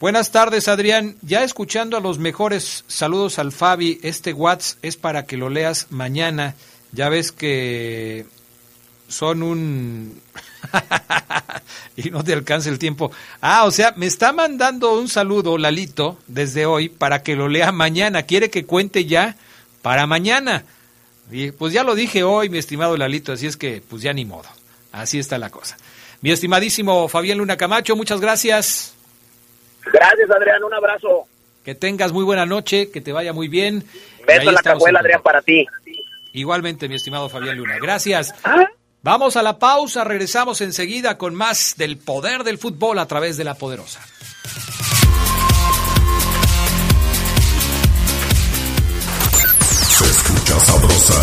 Buenas 0.00 0.30
tardes, 0.30 0.68
Adrián. 0.68 1.16
Ya 1.22 1.42
escuchando 1.42 1.96
a 1.96 2.00
los 2.00 2.18
mejores 2.18 2.84
saludos 2.86 3.38
al 3.38 3.52
Fabi, 3.52 3.98
este 4.02 4.32
WhatsApp 4.32 4.78
es 4.82 4.96
para 4.96 5.26
que 5.26 5.36
lo 5.36 5.50
leas 5.50 5.86
mañana. 5.90 6.54
Ya 6.92 7.08
ves 7.08 7.32
que 7.32 8.26
son 9.08 9.42
un... 9.42 10.20
y 11.96 12.10
no 12.10 12.24
te 12.24 12.32
alcance 12.32 12.68
el 12.68 12.78
tiempo. 12.78 13.10
Ah, 13.40 13.64
o 13.64 13.70
sea, 13.70 13.92
me 13.96 14.06
está 14.06 14.32
mandando 14.32 14.98
un 14.98 15.08
saludo 15.08 15.58
Lalito 15.58 16.18
desde 16.26 16.66
hoy 16.66 16.88
para 16.88 17.22
que 17.22 17.36
lo 17.36 17.48
lea 17.48 17.72
mañana. 17.72 18.22
Quiere 18.22 18.50
que 18.50 18.64
cuente 18.64 19.04
ya 19.04 19.36
para 19.82 20.06
mañana. 20.06 20.64
Pues 21.58 21.72
ya 21.72 21.84
lo 21.84 21.94
dije 21.94 22.22
hoy, 22.22 22.48
mi 22.48 22.58
estimado 22.58 22.96
Lalito, 22.96 23.32
así 23.32 23.46
es 23.46 23.56
que 23.56 23.82
pues 23.86 24.02
ya 24.02 24.12
ni 24.12 24.24
modo. 24.24 24.48
Así 24.96 25.18
está 25.18 25.36
la 25.36 25.50
cosa. 25.50 25.76
Mi 26.22 26.30
estimadísimo 26.30 27.06
Fabián 27.08 27.36
Luna 27.38 27.58
Camacho, 27.58 27.94
muchas 27.96 28.18
gracias. 28.18 28.94
Gracias, 29.84 30.30
Adrián, 30.30 30.64
un 30.64 30.72
abrazo. 30.72 31.26
Que 31.62 31.74
tengas 31.74 32.12
muy 32.12 32.24
buena 32.24 32.46
noche, 32.46 32.90
que 32.90 33.02
te 33.02 33.12
vaya 33.12 33.34
muy 33.34 33.48
bien. 33.48 33.84
Beso 34.26 34.48
en 34.48 34.54
la 34.54 34.62
cajuela, 34.62 35.00
Adrián, 35.00 35.20
para 35.22 35.42
ti. 35.42 35.66
Igualmente, 36.32 36.88
mi 36.88 36.94
estimado 36.94 37.28
Fabián 37.28 37.58
Luna. 37.58 37.76
Gracias. 37.80 38.34
Vamos 39.02 39.36
a 39.36 39.42
la 39.42 39.58
pausa, 39.58 40.02
regresamos 40.02 40.62
enseguida 40.62 41.18
con 41.18 41.34
más 41.34 41.74
del 41.76 41.98
poder 41.98 42.42
del 42.42 42.56
fútbol 42.56 42.98
a 42.98 43.06
través 43.06 43.36
de 43.36 43.44
la 43.44 43.54
poderosa. 43.54 44.00
Se 49.88 50.04
escucha 50.04 50.58
sabrosa, 50.60 51.22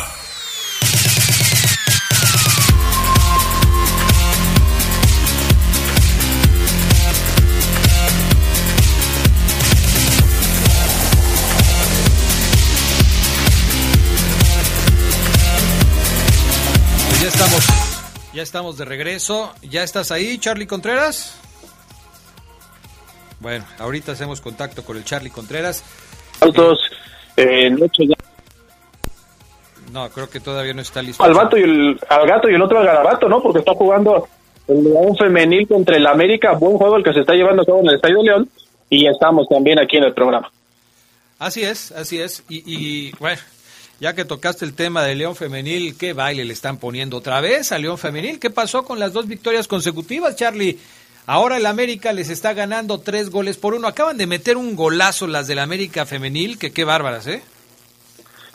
Estamos, 17.33 17.67
ya 18.33 18.43
estamos 18.43 18.77
de 18.77 18.85
regreso. 18.85 19.53
¿Ya 19.61 19.83
estás 19.83 20.11
ahí, 20.11 20.37
Charlie 20.37 20.67
Contreras? 20.67 21.37
Bueno, 23.39 23.65
ahorita 23.79 24.11
hacemos 24.11 24.41
contacto 24.41 24.83
con 24.83 24.97
el 24.97 25.03
Charlie 25.03 25.31
Contreras. 25.31 25.83
Autos, 26.41 26.79
eh, 27.37 27.71
ya. 27.99 28.15
No, 29.91 30.09
creo 30.09 30.29
que 30.29 30.39
todavía 30.39 30.73
no 30.73 30.81
está 30.81 31.01
listo. 31.01 31.23
Al, 31.23 31.33
vato 31.33 31.57
y 31.57 31.63
el, 31.63 31.99
al 32.09 32.27
gato 32.27 32.49
y 32.49 32.53
el 32.53 32.61
otro 32.61 32.79
al 32.79 32.85
garabato, 32.85 33.27
¿no? 33.27 33.41
Porque 33.41 33.59
está 33.59 33.73
jugando 33.73 34.27
el 34.67 34.83
León 34.83 35.15
femenil 35.17 35.67
contra 35.67 35.97
el 35.97 36.07
América. 36.07 36.53
Buen 36.53 36.77
juego 36.77 36.97
el 36.97 37.03
que 37.03 37.13
se 37.13 37.21
está 37.21 37.33
llevando 37.33 37.63
a 37.63 37.65
cabo 37.65 37.79
en 37.79 37.89
el 37.89 37.95
Estadio 37.95 38.23
León. 38.23 38.49
Y 38.89 39.07
estamos 39.07 39.47
también 39.49 39.79
aquí 39.79 39.97
en 39.97 40.03
el 40.03 40.13
programa. 40.13 40.51
Así 41.39 41.63
es, 41.63 41.91
así 41.91 42.21
es. 42.21 42.43
Y, 42.49 42.63
y 42.65 43.11
bueno, 43.19 43.41
ya 44.01 44.15
que 44.15 44.25
tocaste 44.25 44.65
el 44.65 44.75
tema 44.75 45.03
de 45.03 45.13
León 45.13 45.35
Femenil, 45.35 45.95
¿qué 45.95 46.13
baile 46.13 46.43
le 46.43 46.53
están 46.53 46.77
poniendo 46.77 47.17
otra 47.17 47.39
vez 47.39 47.71
a 47.71 47.77
León 47.77 47.99
Femenil? 47.99 48.39
¿Qué 48.39 48.49
pasó 48.49 48.83
con 48.83 48.97
las 48.97 49.13
dos 49.13 49.27
victorias 49.27 49.67
consecutivas, 49.67 50.35
Charlie? 50.35 50.79
Ahora 51.27 51.57
el 51.57 51.67
América 51.67 52.11
les 52.11 52.31
está 52.31 52.53
ganando 52.53 52.99
tres 52.99 53.29
goles 53.29 53.57
por 53.57 53.75
uno. 53.75 53.87
Acaban 53.87 54.17
de 54.17 54.25
meter 54.25 54.57
un 54.57 54.75
golazo 54.75 55.27
las 55.27 55.47
del 55.47 55.59
América 55.59 56.07
Femenil, 56.07 56.57
que 56.57 56.73
qué 56.73 56.83
bárbaras, 56.83 57.27
¿eh? 57.27 57.43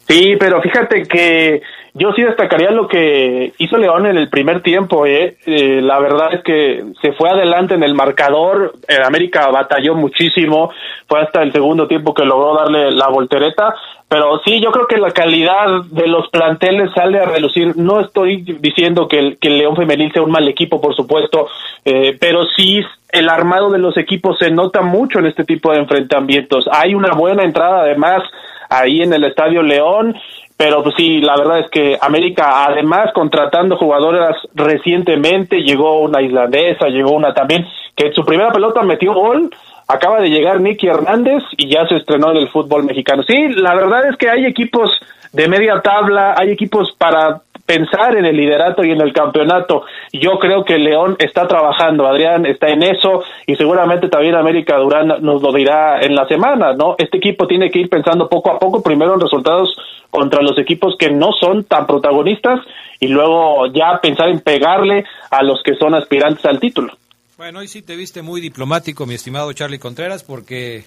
Sí, 0.09 0.35
pero 0.39 0.61
fíjate 0.61 1.05
que 1.05 1.63
yo 1.95 2.13
sí 2.13 2.23
destacaría 2.23 2.71
lo 2.71 2.87
que 2.87 3.55
hizo 3.59 3.79
León 3.79 4.07
en 4.07 4.19
el 4.19 4.29
primer 4.29 4.63
tiempo. 4.63 5.07
¿eh? 5.07 5.37
eh 5.47 5.81
la 5.81 5.99
verdad 5.99 6.35
es 6.35 6.43
que 6.43 6.85
se 7.01 7.13
fue 7.13 7.31
adelante 7.31 7.75
en 7.75 7.83
el 7.83 7.95
marcador. 7.95 8.75
El 8.87 9.03
América 9.03 9.49
batalló 9.49 9.95
muchísimo. 9.95 10.71
Fue 11.09 11.21
hasta 11.21 11.43
el 11.43 11.53
segundo 11.53 11.89
tiempo 11.89 12.15
que 12.15 12.25
logró 12.25 12.55
darle 12.55 12.91
la 12.91 13.09
voltereta. 13.09 13.75
Pero 14.09 14.41
sí, 14.45 14.61
yo 14.61 14.71
creo 14.71 14.87
que 14.87 14.99
la 14.99 15.11
calidad 15.11 15.83
de 15.91 16.07
los 16.07 16.29
planteles 16.29 16.93
sale 16.95 17.19
a 17.19 17.25
relucir. 17.25 17.77
No 17.77 18.01
estoy 18.01 18.43
diciendo 18.61 19.09
que 19.09 19.19
el, 19.19 19.39
que 19.39 19.49
el 19.49 19.59
León 19.59 19.75
Femenil 19.75 20.13
sea 20.13 20.23
un 20.23 20.31
mal 20.31 20.47
equipo, 20.47 20.81
por 20.81 20.95
supuesto, 20.95 21.49
eh, 21.85 22.17
pero 22.21 22.45
sí 22.57 22.83
el 23.11 23.29
armado 23.29 23.71
de 23.71 23.79
los 23.79 23.97
equipos 23.97 24.39
se 24.39 24.51
nota 24.51 24.83
mucho 24.83 25.19
en 25.19 25.27
este 25.27 25.45
tipo 25.45 25.73
de 25.73 25.79
enfrentamientos. 25.79 26.69
Hay 26.71 26.95
una 26.95 27.15
buena 27.15 27.43
entrada, 27.43 27.81
además, 27.81 28.23
ahí 28.69 29.03
en 29.03 29.13
el 29.13 29.25
Estadio 29.25 29.63
León. 29.63 30.15
Pero 30.57 30.83
pues 30.83 30.95
sí, 30.97 31.21
la 31.21 31.37
verdad 31.37 31.61
es 31.61 31.71
que 31.71 31.99
América, 32.01 32.65
además 32.65 33.13
contratando 33.13 33.77
jugadoras 33.77 34.37
recientemente, 34.55 35.63
llegó 35.63 36.01
una 36.01 36.23
islandesa, 36.23 36.89
llegó 36.89 37.11
una 37.11 37.35
también, 37.35 37.67
que 37.95 38.07
en 38.07 38.15
su 38.15 38.25
primera 38.25 38.51
pelota 38.53 38.81
metió 38.83 39.13
gol, 39.13 39.51
acaba 39.89 40.21
de 40.21 40.31
llegar 40.31 40.61
Nicky 40.61 40.89
Hernández 40.89 41.43
y 41.57 41.69
ya 41.69 41.87
se 41.87 41.97
estrenó 41.97 42.31
en 42.31 42.39
el 42.39 42.49
fútbol 42.49 42.85
mexicano. 42.85 43.23
Sí, 43.23 43.49
la 43.49 43.75
verdad 43.75 44.09
es 44.09 44.17
que 44.17 44.29
hay 44.29 44.45
equipos 44.45 44.91
de 45.33 45.49
media 45.49 45.81
tabla, 45.83 46.35
hay 46.37 46.51
equipos 46.51 46.93
para 46.97 47.41
pensar 47.67 48.17
en 48.17 48.25
el 48.25 48.37
liderato 48.37 48.85
y 48.85 48.93
en 48.93 49.01
el 49.01 49.13
campeonato. 49.13 49.85
Yo 50.13 50.39
creo 50.39 50.65
que 50.65 50.79
León 50.79 51.17
está 51.19 51.47
trabajando, 51.49 52.07
Adrián 52.07 52.47
está 52.47 52.69
en 52.69 52.83
eso 52.83 53.25
y 53.47 53.57
seguramente 53.57 54.09
también 54.09 54.37
América 54.37 54.79
Durán 54.79 55.09
nos 55.21 55.43
lo 55.43 55.53
dirá 55.53 56.01
en 56.01 56.15
la 56.15 56.27
semana, 56.27 56.73
¿no? 56.73 56.95
Este 56.97 57.19
equipo 57.19 57.47
tiene 57.47 57.71
que 57.71 57.81
ir 57.81 57.89
pensando 57.89 58.29
poco 58.29 58.53
a 58.53 58.59
poco, 58.59 58.83
primero 58.83 59.15
en 59.15 59.21
resultados 59.21 59.77
contra 60.11 60.43
los 60.43 60.57
equipos 60.59 60.97
que 60.97 61.11
no 61.11 61.33
son 61.33 61.65
tan 61.65 61.87
protagonistas 61.87 62.61
y 63.01 63.09
luego 63.09 63.67
ya 63.67 63.99
pensar 64.01 64.29
en 64.29 64.41
pegarle 64.41 65.05
a 65.31 65.43
los 65.43 65.63
que 65.63 65.75
son 65.75 65.95
aspirantes 65.95 66.45
al 66.47 66.61
título. 66.61 66.93
Bueno, 67.37 67.59
hoy 67.59 67.69
sí 67.69 67.83
te 67.83 67.97
viste 67.97 68.23
muy 68.23 68.41
diplomático, 68.41 69.05
mi 69.05 69.15
estimado 69.15 69.53
Charlie 69.53 69.79
Contreras, 69.79 70.23
porque 70.23 70.85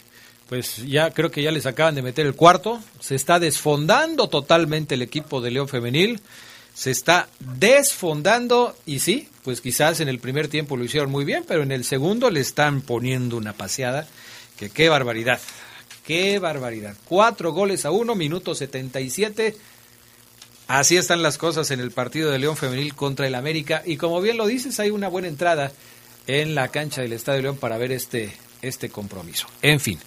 pues 0.48 0.78
ya 0.88 1.12
creo 1.12 1.30
que 1.30 1.44
ya 1.44 1.52
les 1.52 1.68
acaban 1.68 1.94
de 1.94 2.02
meter 2.02 2.26
el 2.26 2.34
cuarto. 2.34 2.80
Se 3.00 3.14
está 3.14 3.40
desfondando 3.40 4.30
totalmente 4.30 4.96
el 4.96 5.04
equipo 5.04 5.42
de 5.42 5.52
León 5.52 5.68
Femenil 5.68 6.20
se 6.74 6.92
está 6.92 7.28
desfondando 7.40 8.74
y 8.86 9.00
sí, 9.00 9.28
pues 9.44 9.60
quizás 9.60 10.00
en 10.00 10.08
el 10.08 10.20
primer 10.20 10.48
tiempo 10.48 10.78
lo 10.78 10.86
hicieron 10.86 11.12
muy 11.12 11.26
bien, 11.26 11.44
pero 11.46 11.62
en 11.62 11.74
el 11.74 11.84
segundo 11.84 12.30
le 12.30 12.40
están 12.40 12.82
poniendo 12.82 13.36
una 13.36 13.52
paseada 13.52 14.08
que 14.58 14.70
qué 14.70 14.88
barbaridad, 14.88 15.42
qué 16.06 16.40
barbaridad. 16.40 16.96
Cuatro 17.04 17.52
goles 17.52 17.86
a 17.86 17.92
uno, 17.92 18.16
minuto 18.16 18.56
77. 18.56 19.58
Así 20.68 20.96
están 20.96 21.22
las 21.22 21.38
cosas 21.38 21.70
en 21.72 21.82
el 21.82 21.92
partido 21.92 22.32
de 22.32 22.40
León 22.40 22.56
Femenil 22.56 22.96
contra 22.96 23.28
el 23.28 23.36
América 23.36 23.84
y 23.86 23.98
como 23.98 24.22
bien 24.22 24.38
lo 24.38 24.48
dices, 24.48 24.80
hay 24.80 24.90
una 24.90 25.10
buena 25.10 25.28
entrada 25.28 25.74
en 26.28 26.56
la 26.56 26.68
cancha 26.70 27.02
del 27.02 27.14
Estadio 27.14 27.42
León 27.42 27.58
para 27.58 27.78
ver 27.78 27.92
este, 27.92 28.34
este 28.62 28.90
compromiso. 28.90 29.48
En 29.62 29.80
fin, 29.80 30.00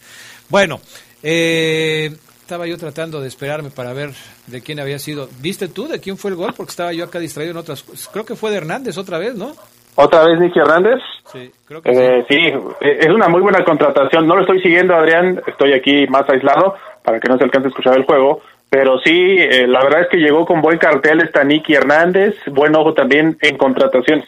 bueno, 0.49 0.81
eh, 1.23 2.11
estaba 2.41 2.67
yo 2.67 2.77
tratando 2.77 3.21
de 3.21 3.29
esperarme 3.29 3.71
para 3.71 3.93
ver 3.93 4.11
de 4.47 4.61
quién 4.61 4.81
había 4.81 4.99
sido. 4.99 5.29
¿Viste 5.41 5.69
tú 5.69 5.89
de 5.89 6.01
quién 6.01 6.19
fue 6.19 6.31
el 6.33 6.37
gol? 6.37 6.53
Porque 6.57 6.71
estaba 6.71 6.93
yo 6.93 7.05
acá 7.05 7.19
distraído 7.19 7.53
en 7.53 7.57
otras 7.59 7.83
cosas. 7.83 8.09
Creo 8.13 8.25
que 8.25 8.37
fue 8.37 8.51
de 8.51 8.59
Hernández 8.59 8.99
otra 8.99 9.19
vez, 9.19 9.35
¿no? 9.35 9.53
¿Otra 9.95 10.25
vez 10.25 10.41
Nicky 10.41 10.59
Hernández? 10.59 11.01
Sí, 11.31 11.51
creo 11.67 11.83
que 11.83 11.91
eh, 11.91 12.25
sí. 12.29 12.53
es 12.81 13.09
una 13.09 13.29
muy 13.29 13.43
buena 13.43 13.63
contratación. 13.65 14.27
No 14.27 14.37
lo 14.37 14.43
estoy 14.43 14.61
siguiendo, 14.61 14.95
Adrián. 14.95 15.43
Estoy 15.47 15.73
aquí 15.75 16.07
más 16.09 16.29
aislado 16.29 16.77
para 17.03 17.21
que 17.21 17.29
no 17.29 17.37
se 17.37 17.45
alcance 17.45 17.69
a 17.69 17.71
escuchar 17.71 17.97
el 17.97 18.05
juego. 18.05 18.41
Pero 18.71 18.99
sí, 19.05 19.37
eh, 19.39 19.67
la 19.67 19.83
verdad 19.85 20.03
es 20.03 20.09
que 20.09 20.17
llegó 20.17 20.47
con 20.47 20.63
buen 20.63 20.79
cartel 20.79 21.21
esta 21.21 21.45
Nicky 21.45 21.75
Hernández. 21.75 22.37
Buen 22.47 22.75
ojo 22.75 22.95
también 22.95 23.37
en 23.43 23.59
contrataciones. 23.59 24.27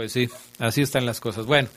Pues 0.00 0.12
sí, 0.12 0.30
así 0.58 0.80
están 0.80 1.04
las 1.04 1.20
cosas. 1.20 1.44
Bueno, 1.44 1.68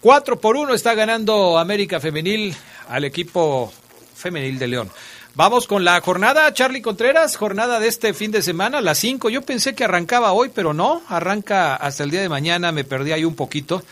4 0.00 0.40
por 0.40 0.56
1 0.56 0.72
está 0.72 0.94
ganando 0.94 1.58
América 1.58 2.00
Femenil 2.00 2.56
al 2.88 3.04
equipo 3.04 3.70
femenil 4.14 4.58
de 4.58 4.66
León. 4.66 4.90
Vamos 5.34 5.66
con 5.66 5.84
la 5.84 6.00
jornada, 6.00 6.54
Charlie 6.54 6.80
Contreras, 6.80 7.36
jornada 7.36 7.78
de 7.78 7.88
este 7.88 8.14
fin 8.14 8.30
de 8.30 8.40
semana, 8.40 8.80
las 8.80 8.96
5. 9.00 9.28
Yo 9.28 9.42
pensé 9.42 9.74
que 9.74 9.84
arrancaba 9.84 10.32
hoy, 10.32 10.50
pero 10.54 10.72
no, 10.72 11.02
arranca 11.06 11.76
hasta 11.76 12.02
el 12.02 12.10
día 12.10 12.22
de 12.22 12.30
mañana, 12.30 12.72
me 12.72 12.84
perdí 12.84 13.12
ahí 13.12 13.26
un 13.26 13.36
poquito. 13.36 13.82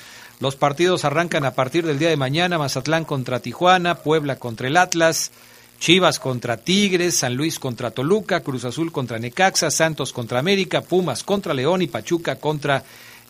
Los 0.41 0.57
partidos 0.57 1.05
arrancan 1.05 1.45
a 1.45 1.53
partir 1.53 1.85
del 1.85 1.99
día 1.99 2.09
de 2.09 2.17
mañana, 2.17 2.57
Mazatlán 2.57 3.05
contra 3.05 3.41
Tijuana, 3.41 3.97
Puebla 3.97 4.37
contra 4.37 4.69
el 4.69 4.79
Atlas, 4.79 5.31
Chivas 5.79 6.19
contra 6.19 6.57
Tigres, 6.57 7.19
San 7.19 7.35
Luis 7.35 7.59
contra 7.59 7.91
Toluca, 7.91 8.41
Cruz 8.41 8.65
Azul 8.65 8.91
contra 8.93 9.19
Necaxa, 9.19 9.71
Santos 9.71 10.15
contra 10.15 10.39
América, 10.39 10.81
Pumas 10.81 11.23
contra 11.23 11.53
León 11.53 11.83
y 11.83 11.87
Pachuca 11.87 12.37
contra 12.37 12.83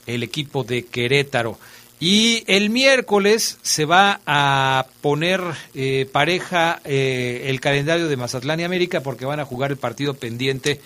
el 0.09 0.23
equipo 0.23 0.65
de 0.65 0.85
Querétaro. 0.87 1.59
Y 2.01 2.45
el 2.47 2.71
miércoles 2.71 3.59
se 3.63 3.85
va 3.85 4.21
a 4.25 4.87
poner 5.01 5.41
eh, 5.75 6.09
pareja 6.11 6.79
eh, 6.85 7.47
el 7.47 7.61
calendario 7.61 8.09
de 8.09 8.17
Mazatlán 8.17 8.61
y 8.61 8.65
América 8.65 9.01
porque 9.03 9.27
van 9.27 9.41
a 9.41 9.45
jugar 9.45 9.73
el 9.73 9.79
partido 9.79 10.15
pendiente 10.15 10.81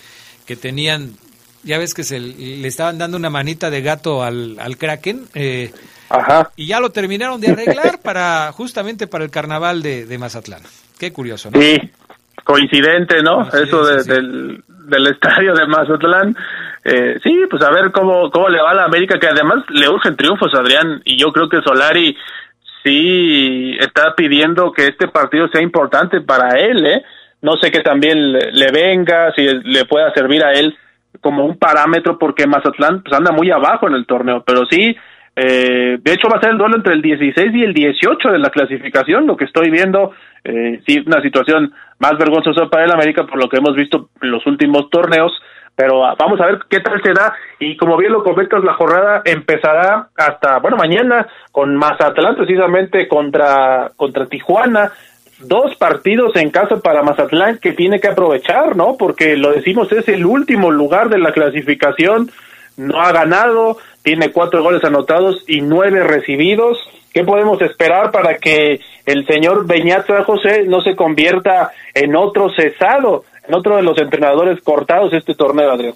que 0.46 0.56
tenían. 0.56 1.10
Ya 1.64 1.78
ves 1.78 1.94
que 1.94 2.02
se 2.02 2.18
le 2.18 2.66
estaban 2.66 2.98
dando 2.98 3.18
una 3.18 3.30
manita 3.30 3.70
de 3.70 3.82
gato 3.82 4.22
al, 4.22 4.56
al 4.58 4.78
Kraken. 4.78 5.26
Eh, 5.34 5.70
Ajá. 6.08 6.50
Y 6.56 6.66
ya 6.66 6.80
lo 6.80 6.90
terminaron 6.90 7.40
de 7.40 7.52
arreglar 7.52 8.00
para 8.02 8.50
justamente 8.52 9.06
para 9.06 9.24
el 9.24 9.30
carnaval 9.30 9.82
de, 9.82 10.18
Mazatlán. 10.18 10.62
Qué 10.98 11.12
curioso, 11.12 11.50
¿no? 11.50 11.60
Sí, 11.60 11.78
coincidente, 12.42 13.22
¿no? 13.22 13.48
Eso 13.48 13.84
del, 13.84 14.64
del 14.66 15.06
estadio 15.06 15.54
de 15.54 15.66
Mazatlán 15.66 16.36
eh, 16.84 17.18
sí, 17.22 17.44
pues 17.48 17.62
a 17.62 17.70
ver 17.70 17.92
cómo, 17.92 18.30
cómo 18.30 18.48
le 18.48 18.60
va 18.60 18.70
a 18.72 18.74
la 18.74 18.84
América, 18.84 19.18
que 19.18 19.28
además 19.28 19.64
le 19.68 19.88
urgen 19.88 20.16
triunfos, 20.16 20.52
Adrián, 20.54 21.00
y 21.04 21.16
yo 21.16 21.32
creo 21.32 21.48
que 21.48 21.62
Solari 21.62 22.16
sí 22.82 23.76
está 23.78 24.14
pidiendo 24.16 24.72
que 24.72 24.88
este 24.88 25.08
partido 25.08 25.48
sea 25.48 25.62
importante 25.62 26.20
para 26.20 26.58
él, 26.58 26.84
¿eh? 26.86 27.02
No 27.40 27.56
sé 27.60 27.70
que 27.70 27.80
también 27.80 28.32
le, 28.32 28.72
venga, 28.72 29.32
si 29.34 29.42
le 29.44 29.84
pueda 29.84 30.12
servir 30.12 30.44
a 30.44 30.52
él 30.52 30.76
como 31.20 31.44
un 31.44 31.58
parámetro, 31.58 32.18
porque 32.18 32.46
Mazatlán 32.46 33.02
pues, 33.02 33.16
anda 33.16 33.32
muy 33.32 33.50
abajo 33.50 33.88
en 33.88 33.94
el 33.94 34.06
torneo, 34.06 34.42
pero 34.46 34.64
sí, 34.70 34.96
eh, 35.34 35.98
de 36.00 36.12
hecho 36.12 36.28
va 36.28 36.38
a 36.38 36.40
ser 36.40 36.50
el 36.50 36.58
duelo 36.58 36.76
entre 36.76 36.94
el 36.94 37.02
16 37.02 37.54
y 37.54 37.62
el 37.62 37.74
18 37.74 38.28
de 38.30 38.38
la 38.38 38.50
clasificación, 38.50 39.26
lo 39.26 39.36
que 39.36 39.44
estoy 39.44 39.70
viendo, 39.70 40.12
eh, 40.44 40.80
sí, 40.86 41.02
una 41.04 41.20
situación 41.20 41.72
más 41.98 42.16
vergonzosa 42.18 42.66
para 42.70 42.84
el 42.84 42.92
América 42.92 43.24
por 43.24 43.42
lo 43.42 43.48
que 43.48 43.58
hemos 43.58 43.74
visto 43.74 44.08
en 44.20 44.30
los 44.30 44.46
últimos 44.46 44.88
torneos, 44.90 45.32
pero 45.74 46.04
ah, 46.04 46.14
vamos 46.18 46.40
a 46.40 46.46
ver 46.46 46.58
qué 46.68 46.80
tal 46.80 47.00
se 47.02 47.12
da. 47.12 47.34
Y 47.58 47.76
como 47.76 47.96
bien 47.96 48.12
lo 48.12 48.22
comentas 48.22 48.62
la 48.62 48.74
jornada 48.74 49.22
empezará 49.24 50.08
hasta 50.16 50.58
bueno 50.58 50.76
mañana 50.76 51.26
con 51.50 51.76
Mazatlán 51.76 52.36
precisamente 52.36 53.08
contra 53.08 53.90
contra 53.96 54.26
Tijuana. 54.26 54.92
Dos 55.40 55.74
partidos 55.76 56.36
en 56.36 56.50
casa 56.50 56.76
para 56.76 57.02
Mazatlán 57.02 57.58
que 57.58 57.72
tiene 57.72 58.00
que 58.00 58.08
aprovechar 58.08 58.76
no 58.76 58.96
porque 58.96 59.36
lo 59.36 59.52
decimos 59.52 59.90
es 59.90 60.06
el 60.08 60.24
último 60.24 60.70
lugar 60.70 61.08
de 61.08 61.18
la 61.18 61.32
clasificación. 61.32 62.30
No 62.76 63.00
ha 63.00 63.12
ganado 63.12 63.76
tiene 64.02 64.32
cuatro 64.32 64.62
goles 64.62 64.84
anotados 64.84 65.44
y 65.46 65.60
nueve 65.60 66.02
recibidos. 66.02 66.78
¿Qué 67.12 67.24
podemos 67.24 67.60
esperar 67.62 68.10
para 68.10 68.38
que 68.38 68.80
el 69.06 69.26
señor 69.26 69.66
Beñat 69.66 70.06
José 70.24 70.64
no 70.66 70.80
se 70.80 70.96
convierta 70.96 71.70
en 71.94 72.16
otro 72.16 72.50
cesado? 72.50 73.24
En 73.46 73.54
otro 73.54 73.76
de 73.76 73.82
los 73.82 73.98
entrenadores 73.98 74.60
cortados 74.62 75.12
este 75.12 75.34
torneo, 75.34 75.70
Adrián. 75.70 75.94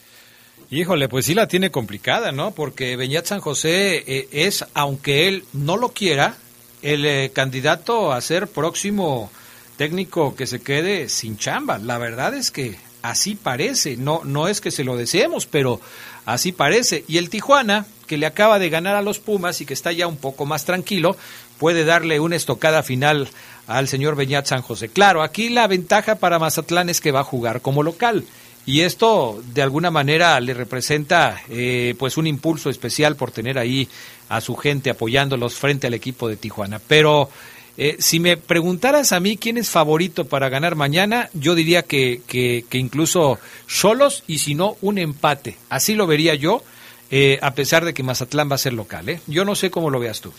Híjole, 0.71 1.09
pues 1.09 1.27
sí 1.27 1.35
la 1.35 1.47
tiene 1.47 1.71
complicada, 1.71 2.33
¿no? 2.33 2.51
Porque 2.51 2.97
Beñat 2.97 3.27
San 3.27 3.41
José 3.41 4.03
eh, 4.07 4.29
es, 4.33 4.67
aunque 4.75 5.29
él 5.29 5.45
no 5.53 5.77
lo 5.77 5.91
quiera, 5.91 6.35
el 6.83 7.05
eh, 7.05 7.31
candidato 7.33 8.13
a 8.13 8.21
ser 8.21 8.49
próximo 8.49 9.31
técnico 9.77 10.35
que 10.35 10.47
se 10.47 10.61
quede 10.61 11.09
sin 11.09 11.37
chamba. 11.39 11.79
La 11.79 11.99
verdad 11.99 12.35
es 12.35 12.51
que 12.51 12.77
así 13.03 13.37
parece, 13.37 13.97
no, 13.97 14.23
no 14.25 14.49
es 14.49 14.61
que 14.61 14.73
se 14.73 14.83
lo 14.83 14.97
deseemos, 14.97 15.47
pero 15.47 15.81
así 16.25 16.51
parece. 16.51 17.05
Y 17.07 17.19
el 17.19 17.31
Tijuana, 17.31 17.87
que 18.09 18.19
le 18.19 18.27
acaba 18.27 18.59
de 18.59 18.69
ganar 18.69 18.97
a 18.97 19.03
los 19.03 19.21
Pumas 19.21 19.61
y 19.61 19.67
que 19.67 19.75
está 19.75 19.93
ya 19.93 20.09
un 20.09 20.17
poco 20.17 20.47
más 20.47 20.65
tranquilo, 20.65 21.17
puede 21.59 21.85
darle 21.85 22.21
una 22.21 22.37
estocada 22.37 22.83
final 22.83 23.29
al 23.67 23.89
señor 23.89 24.17
Beñat 24.17 24.47
San 24.47 24.63
José. 24.63 24.89
Claro, 24.89 25.23
aquí 25.23 25.49
la 25.49 25.67
ventaja 25.67 26.17
para 26.17 26.39
Mazatlán 26.39 26.89
es 26.89 27.01
que 27.01 27.13
va 27.13 27.21
a 27.21 27.25
jugar 27.25 27.61
como 27.61 27.83
local. 27.83 28.25
Y 28.65 28.81
esto 28.81 29.41
de 29.55 29.63
alguna 29.63 29.91
manera 29.93 30.41
le 30.41 30.53
representa 30.53 31.41
eh, 31.49 31.95
pues 31.99 32.17
un 32.17 32.27
impulso 32.27 32.69
especial 32.69 33.15
por 33.15 33.31
tener 33.31 33.59
ahí 33.59 33.89
a 34.29 34.41
su 34.41 34.57
gente 34.57 34.91
apoyándolos 34.91 35.55
frente 35.55 35.87
al 35.87 35.95
equipo 35.95 36.29
de 36.29 36.37
Tijuana. 36.37 36.81
Pero 36.87 37.31
eh, 37.79 37.97
si 37.99 38.21
me 38.21 38.37
preguntaras 38.37 39.13
a 39.13 39.21
mí 39.21 39.37
quién 39.37 39.59
es 39.59 39.69
favorito 39.69 40.25
para 40.25 40.49
ganar 40.49 40.77
mañana, 40.77 41.29
yo 41.35 41.55
diría 41.55 41.83
que, 41.83 42.23
que, 42.27 42.65
incluso 42.79 43.39
solos 43.67 44.25
y 44.27 44.39
si 44.39 44.55
no, 44.55 44.77
un 44.81 44.99
empate. 44.99 45.59
Así 45.69 45.95
lo 45.95 46.07
vería 46.07 46.35
yo, 46.35 46.63
eh, 47.11 47.39
a 47.43 47.55
pesar 47.55 47.85
de 47.85 47.93
que 47.93 48.03
Mazatlán 48.03 48.51
va 48.51 48.55
a 48.55 48.59
ser 48.59 48.73
local. 48.73 49.09
¿eh? 49.09 49.21
Yo 49.27 49.45
no 49.45 49.55
sé 49.55 49.71
cómo 49.71 49.91
lo 49.91 49.99
veas 49.99 50.21
tú. 50.23 50.33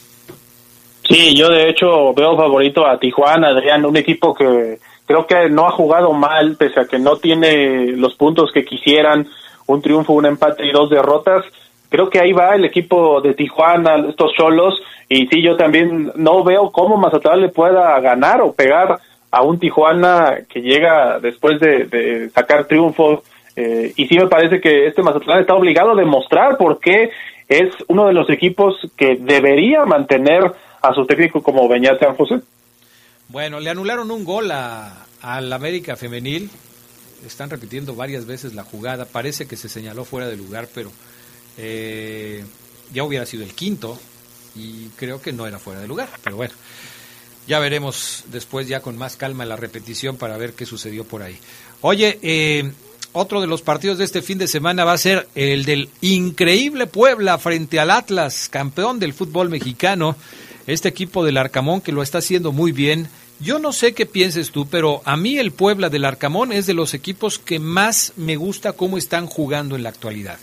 Sí, 1.03 1.35
yo 1.35 1.49
de 1.49 1.69
hecho 1.69 2.13
veo 2.13 2.35
favorito 2.35 2.85
a 2.85 2.99
Tijuana, 2.99 3.49
Adrián, 3.49 3.85
un 3.85 3.97
equipo 3.97 4.33
que 4.33 4.79
creo 5.05 5.25
que 5.25 5.49
no 5.49 5.67
ha 5.67 5.71
jugado 5.71 6.11
mal, 6.11 6.55
pese 6.57 6.81
a 6.81 6.85
que 6.85 6.99
no 6.99 7.15
tiene 7.15 7.87
los 7.93 8.15
puntos 8.15 8.51
que 8.51 8.65
quisieran, 8.65 9.27
un 9.67 9.81
triunfo, 9.81 10.13
un 10.13 10.25
empate 10.25 10.65
y 10.65 10.71
dos 10.71 10.89
derrotas. 10.89 11.45
Creo 11.89 12.09
que 12.09 12.19
ahí 12.19 12.33
va 12.33 12.55
el 12.55 12.65
equipo 12.65 13.21
de 13.21 13.33
Tijuana, 13.33 13.95
estos 14.09 14.33
solos, 14.35 14.81
y 15.07 15.27
sí, 15.27 15.41
yo 15.41 15.55
también 15.55 16.11
no 16.15 16.43
veo 16.43 16.71
cómo 16.71 16.97
Mazatlán 16.97 17.41
le 17.41 17.49
pueda 17.49 17.97
ganar 18.01 18.41
o 18.41 18.51
pegar 18.51 18.99
a 19.31 19.41
un 19.41 19.59
Tijuana 19.59 20.39
que 20.49 20.61
llega 20.61 21.19
después 21.19 21.59
de, 21.59 22.29
sacar 22.33 22.65
triunfo. 22.65 23.23
Eh, 23.55 23.93
y 23.95 24.05
sí 24.07 24.17
me 24.17 24.27
parece 24.27 24.59
que 24.59 24.85
este 24.87 25.01
Mazatlán 25.01 25.39
está 25.39 25.55
obligado 25.55 25.91
a 25.91 25.95
demostrar 25.95 26.57
por 26.57 26.79
qué 26.79 27.09
es 27.47 27.69
uno 27.87 28.07
de 28.07 28.13
los 28.13 28.29
equipos 28.29 28.75
que 28.97 29.15
debería 29.15 29.85
mantener 29.85 30.51
a 30.81 30.93
su 30.93 31.05
técnico 31.05 31.41
como 31.41 31.67
Beñat 31.67 31.99
San 31.99 32.15
José. 32.15 32.41
Bueno, 33.29 33.59
le 33.59 33.69
anularon 33.69 34.09
un 34.11 34.23
gol 34.23 34.51
a, 34.51 35.05
al 35.21 35.51
América 35.51 35.95
Femenil. 35.95 36.49
Están 37.25 37.49
repitiendo 37.49 37.95
varias 37.95 38.25
veces 38.25 38.53
la 38.53 38.63
jugada. 38.63 39.05
Parece 39.05 39.47
que 39.47 39.57
se 39.57 39.69
señaló 39.69 40.05
fuera 40.05 40.27
de 40.27 40.37
lugar, 40.37 40.67
pero 40.73 40.91
eh, 41.57 42.45
ya 42.93 43.03
hubiera 43.03 43.25
sido 43.25 43.43
el 43.43 43.53
quinto 43.53 43.99
y 44.55 44.87
creo 44.95 45.21
que 45.21 45.33
no 45.33 45.47
era 45.47 45.59
fuera 45.59 45.81
de 45.81 45.87
lugar, 45.87 46.09
pero 46.23 46.35
bueno, 46.35 46.53
ya 47.47 47.59
veremos 47.59 48.23
después 48.27 48.67
ya 48.67 48.81
con 48.81 48.97
más 48.97 49.15
calma 49.15 49.45
la 49.45 49.55
repetición 49.55 50.17
para 50.17 50.37
ver 50.37 50.53
qué 50.53 50.65
sucedió 50.65 51.03
por 51.03 51.21
ahí. 51.21 51.37
Oye, 51.81 52.19
eh, 52.21 52.71
otro 53.13 53.41
de 53.41 53.47
los 53.47 53.61
partidos 53.61 53.97
de 53.97 54.05
este 54.05 54.21
fin 54.21 54.37
de 54.37 54.47
semana 54.47 54.85
va 54.85 54.93
a 54.93 54.97
ser 54.97 55.27
el 55.35 55.65
del 55.65 55.89
increíble 56.01 56.87
Puebla 56.87 57.37
frente 57.37 57.79
al 57.79 57.91
Atlas, 57.91 58.49
campeón 58.49 58.99
del 58.99 59.13
fútbol 59.13 59.49
mexicano, 59.49 60.15
este 60.67 60.89
equipo 60.89 61.23
del 61.23 61.37
Arcamón 61.37 61.81
que 61.81 61.91
lo 61.91 62.03
está 62.03 62.19
haciendo 62.19 62.51
muy 62.51 62.71
bien. 62.71 63.09
Yo 63.39 63.59
no 63.59 63.71
sé 63.71 63.93
qué 63.93 64.05
pienses 64.05 64.51
tú, 64.51 64.67
pero 64.67 65.01
a 65.05 65.15
mí 65.15 65.37
el 65.37 65.51
Puebla 65.51 65.89
del 65.89 66.05
Arcamón 66.05 66.51
es 66.51 66.65
de 66.65 66.73
los 66.73 66.93
equipos 66.93 67.39
que 67.39 67.59
más 67.59 68.13
me 68.15 68.35
gusta 68.35 68.73
cómo 68.73 68.97
están 68.97 69.27
jugando 69.27 69.75
en 69.75 69.83
la 69.83 69.89
actualidad. 69.89 70.39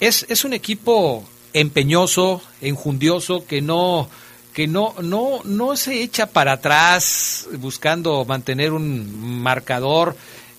Es, 0.00 0.26
es 0.28 0.44
un 0.44 0.52
equipo 0.52 1.24
empeñoso, 1.52 2.42
enjundioso, 2.60 3.46
que 3.46 3.62
no 3.62 4.08
que 4.56 4.66
no, 4.66 4.94
no, 5.02 5.40
no 5.44 5.76
se 5.76 6.02
echa 6.02 6.24
para 6.24 6.52
atrás 6.52 7.46
buscando 7.58 8.24
mantener 8.24 8.72
un 8.72 9.42
marcador. 9.42 10.16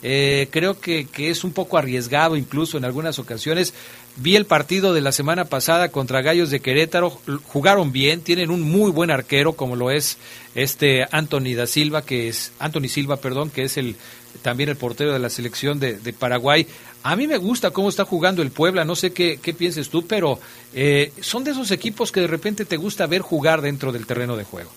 Eh, 0.10 0.48
creo 0.52 0.80
que, 0.80 1.06
que, 1.06 1.30
es 1.30 1.44
un 1.44 1.52
poco 1.52 1.78
arriesgado 1.78 2.38
incluso 2.38 2.78
en 2.78 2.86
algunas 2.86 3.20
ocasiones. 3.20 3.74
Vi 4.16 4.38
el 4.38 4.46
partido 4.46 4.94
de 4.94 5.02
la 5.02 5.12
semana 5.12 5.44
pasada 5.44 5.90
contra 5.90 6.22
Gallos 6.22 6.50
de 6.50 6.62
Querétaro, 6.62 7.10
jugaron 7.44 7.92
bien, 7.92 8.22
tienen 8.22 8.50
un 8.50 8.62
muy 8.62 8.90
buen 8.90 9.12
arquero 9.12 9.52
como 9.52 9.76
lo 9.76 9.92
es 9.92 10.18
este 10.56 11.06
Anthony 11.12 11.56
da 11.58 11.68
Silva, 11.68 12.04
que 12.04 12.30
es 12.30 12.54
Anthony 12.58 12.88
Silva, 12.88 13.18
perdón, 13.18 13.50
que 13.50 13.64
es 13.64 13.76
el 13.76 13.98
también 14.42 14.70
el 14.70 14.78
portero 14.78 15.12
de 15.12 15.20
la 15.20 15.30
selección 15.30 15.78
de, 15.78 16.16
Paraguay. 16.18 16.66
A 17.04 17.18
mí 17.18 17.28
me 17.28 17.36
gusta 17.36 17.72
cómo 17.72 17.90
está 17.90 18.06
jugando 18.06 18.42
el 18.42 18.52
Puebla, 18.52 18.86
no 18.86 18.96
sé 18.96 19.12
qué, 19.12 19.42
qué 19.44 19.54
pienses 19.54 19.90
tú, 19.90 20.08
pero 20.08 20.40
eh, 20.74 21.12
son 21.20 21.44
de 21.44 21.52
esos 21.52 21.70
equipos 21.72 22.14
que 22.14 22.22
de 22.22 22.28
repente 22.28 22.64
te 22.64 22.78
gusta 22.78 23.08
ver 23.08 23.20
jugar 23.20 23.60
dentro 23.60 23.92
del 23.92 24.06
terreno 24.06 24.38
de 24.38 24.46
juego. 24.46 24.72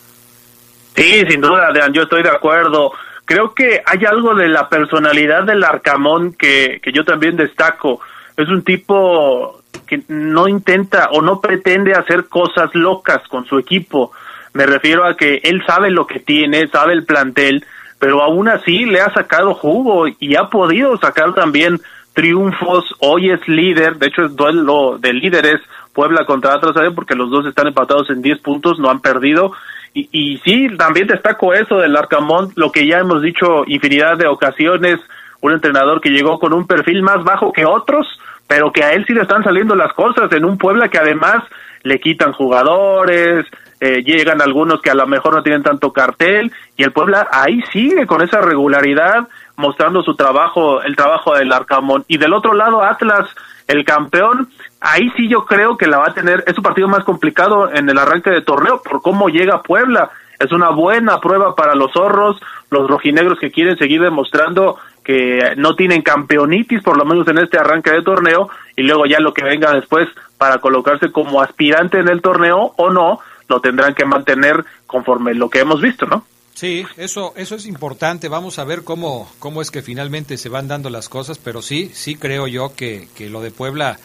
Sí, 0.96 1.22
sin 1.28 1.40
duda, 1.40 1.68
Adrián, 1.68 1.92
yo 1.92 2.02
estoy 2.02 2.24
de 2.24 2.30
acuerdo. 2.30 2.90
Creo 3.30 3.54
que 3.54 3.80
hay 3.86 4.04
algo 4.06 4.34
de 4.34 4.48
la 4.48 4.68
personalidad 4.68 5.44
del 5.44 5.62
Arcamón 5.62 6.32
que, 6.32 6.80
que 6.82 6.90
yo 6.90 7.04
también 7.04 7.36
destaco. 7.36 8.00
Es 8.36 8.48
un 8.48 8.64
tipo 8.64 9.60
que 9.86 10.02
no 10.08 10.48
intenta 10.48 11.10
o 11.12 11.22
no 11.22 11.40
pretende 11.40 11.92
hacer 11.92 12.28
cosas 12.28 12.74
locas 12.74 13.20
con 13.28 13.44
su 13.46 13.56
equipo. 13.56 14.10
Me 14.52 14.66
refiero 14.66 15.06
a 15.06 15.16
que 15.16 15.40
él 15.44 15.62
sabe 15.64 15.92
lo 15.92 16.08
que 16.08 16.18
tiene, 16.18 16.66
sabe 16.72 16.92
el 16.92 17.04
plantel, 17.04 17.64
pero 18.00 18.20
aún 18.20 18.48
así 18.48 18.84
le 18.84 19.00
ha 19.00 19.14
sacado 19.14 19.54
jugo 19.54 20.08
y 20.08 20.34
ha 20.34 20.48
podido 20.48 20.96
sacar 20.96 21.32
también 21.32 21.80
triunfos. 22.14 22.96
Hoy 22.98 23.30
es 23.30 23.46
líder, 23.46 23.98
de 23.98 24.08
hecho 24.08 24.24
es 24.24 24.34
duelo 24.34 24.98
de 24.98 25.12
líderes 25.12 25.60
Puebla 25.92 26.24
contra 26.24 26.54
Atlas 26.54 26.74
porque 26.96 27.14
los 27.14 27.30
dos 27.30 27.46
están 27.46 27.68
empatados 27.68 28.10
en 28.10 28.22
10 28.22 28.40
puntos, 28.40 28.80
no 28.80 28.90
han 28.90 28.98
perdido. 28.98 29.52
Y, 29.92 30.08
y 30.12 30.38
sí, 30.38 30.68
también 30.76 31.06
destaco 31.06 31.52
eso 31.52 31.76
del 31.76 31.96
Arcamón, 31.96 32.52
lo 32.56 32.70
que 32.70 32.86
ya 32.86 32.98
hemos 32.98 33.22
dicho 33.22 33.64
infinidad 33.66 34.16
de 34.16 34.28
ocasiones, 34.28 35.00
un 35.40 35.52
entrenador 35.52 36.00
que 36.00 36.10
llegó 36.10 36.38
con 36.38 36.52
un 36.52 36.66
perfil 36.66 37.02
más 37.02 37.24
bajo 37.24 37.52
que 37.52 37.64
otros, 37.64 38.06
pero 38.46 38.72
que 38.72 38.84
a 38.84 38.92
él 38.92 39.04
sí 39.06 39.14
le 39.14 39.22
están 39.22 39.42
saliendo 39.44 39.74
las 39.74 39.92
cosas 39.92 40.30
en 40.32 40.44
un 40.44 40.58
Puebla 40.58 40.88
que 40.88 40.98
además 40.98 41.44
le 41.82 41.98
quitan 41.98 42.32
jugadores, 42.32 43.46
eh, 43.80 44.02
llegan 44.04 44.42
algunos 44.42 44.82
que 44.82 44.90
a 44.90 44.94
lo 44.94 45.06
mejor 45.06 45.34
no 45.34 45.42
tienen 45.42 45.62
tanto 45.62 45.92
cartel 45.92 46.52
y 46.76 46.82
el 46.82 46.92
Puebla 46.92 47.28
ahí 47.32 47.62
sigue 47.72 48.06
con 48.06 48.22
esa 48.22 48.40
regularidad 48.40 49.28
mostrando 49.56 50.02
su 50.02 50.14
trabajo, 50.14 50.82
el 50.82 50.96
trabajo 50.96 51.34
del 51.34 51.52
Arcamón. 51.52 52.04
Y 52.08 52.18
del 52.18 52.32
otro 52.32 52.52
lado, 52.54 52.82
Atlas, 52.82 53.28
el 53.68 53.84
campeón, 53.84 54.48
ahí 54.80 55.10
sí 55.16 55.28
yo 55.28 55.44
creo 55.44 55.76
que 55.76 55.86
la 55.86 55.98
va 55.98 56.06
a 56.08 56.14
tener, 56.14 56.42
es 56.46 56.56
un 56.56 56.64
partido 56.64 56.88
más 56.88 57.04
complicado 57.04 57.70
en 57.72 57.88
el 57.88 57.98
arranque 57.98 58.30
de 58.30 58.42
torneo 58.42 58.82
por 58.82 59.02
cómo 59.02 59.28
llega 59.28 59.62
Puebla. 59.62 60.10
Es 60.38 60.52
una 60.52 60.70
buena 60.70 61.20
prueba 61.20 61.54
para 61.54 61.74
los 61.74 61.92
zorros, 61.92 62.40
los 62.70 62.88
rojinegros 62.88 63.38
que 63.38 63.50
quieren 63.50 63.76
seguir 63.76 64.00
demostrando 64.00 64.78
que 65.04 65.54
no 65.56 65.74
tienen 65.74 66.02
campeonitis, 66.02 66.82
por 66.82 66.96
lo 66.96 67.04
menos 67.04 67.26
en 67.28 67.38
este 67.38 67.58
arranque 67.58 67.90
de 67.90 68.02
torneo, 68.02 68.48
y 68.76 68.82
luego 68.82 69.06
ya 69.06 69.18
lo 69.18 69.34
que 69.34 69.44
venga 69.44 69.72
después 69.72 70.08
para 70.38 70.58
colocarse 70.58 71.10
como 71.10 71.42
aspirante 71.42 71.98
en 71.98 72.08
el 72.08 72.22
torneo 72.22 72.74
o 72.76 72.90
no, 72.90 73.20
lo 73.48 73.60
tendrán 73.60 73.94
que 73.94 74.04
mantener 74.04 74.64
conforme 74.86 75.34
lo 75.34 75.50
que 75.50 75.60
hemos 75.60 75.80
visto, 75.80 76.06
¿no? 76.06 76.24
Sí, 76.54 76.86
eso, 76.96 77.32
eso 77.36 77.54
es 77.54 77.66
importante. 77.66 78.28
Vamos 78.28 78.58
a 78.58 78.64
ver 78.64 78.84
cómo, 78.84 79.30
cómo 79.38 79.62
es 79.62 79.70
que 79.70 79.82
finalmente 79.82 80.36
se 80.36 80.48
van 80.48 80.68
dando 80.68 80.90
las 80.90 81.08
cosas, 81.08 81.38
pero 81.38 81.62
sí, 81.62 81.90
sí 81.92 82.16
creo 82.16 82.46
yo 82.46 82.74
que, 82.76 83.08
que 83.16 83.30
lo 83.30 83.40
de 83.40 83.50
Puebla 83.50 83.98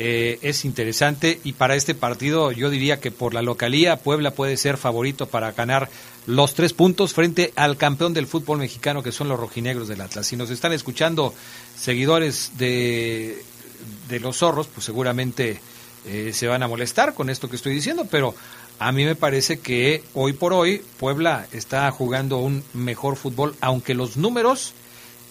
eh, 0.00 0.38
es 0.42 0.64
interesante 0.64 1.40
y 1.42 1.54
para 1.54 1.74
este 1.74 1.92
partido 1.92 2.52
yo 2.52 2.70
diría 2.70 3.00
que 3.00 3.10
por 3.10 3.34
la 3.34 3.42
localía 3.42 3.96
Puebla 3.96 4.30
puede 4.30 4.56
ser 4.56 4.76
favorito 4.76 5.26
para 5.26 5.50
ganar 5.50 5.90
los 6.24 6.54
tres 6.54 6.72
puntos 6.72 7.12
frente 7.12 7.52
al 7.56 7.76
campeón 7.76 8.14
del 8.14 8.28
fútbol 8.28 8.58
mexicano 8.58 9.02
que 9.02 9.10
son 9.10 9.28
los 9.28 9.40
rojinegros 9.40 9.88
del 9.88 10.00
Atlas. 10.00 10.28
Si 10.28 10.36
nos 10.36 10.50
están 10.50 10.72
escuchando 10.72 11.34
seguidores 11.76 12.52
de, 12.58 13.42
de 14.08 14.20
los 14.20 14.36
zorros, 14.36 14.68
pues 14.68 14.84
seguramente 14.84 15.60
eh, 16.06 16.30
se 16.32 16.46
van 16.46 16.62
a 16.62 16.68
molestar 16.68 17.14
con 17.14 17.28
esto 17.28 17.50
que 17.50 17.56
estoy 17.56 17.74
diciendo, 17.74 18.06
pero 18.08 18.36
a 18.78 18.92
mí 18.92 19.04
me 19.04 19.16
parece 19.16 19.58
que 19.58 20.04
hoy 20.14 20.32
por 20.32 20.52
hoy 20.52 20.80
Puebla 20.98 21.48
está 21.50 21.90
jugando 21.90 22.38
un 22.38 22.62
mejor 22.72 23.16
fútbol, 23.16 23.56
aunque 23.60 23.94
los 23.94 24.16
números 24.16 24.74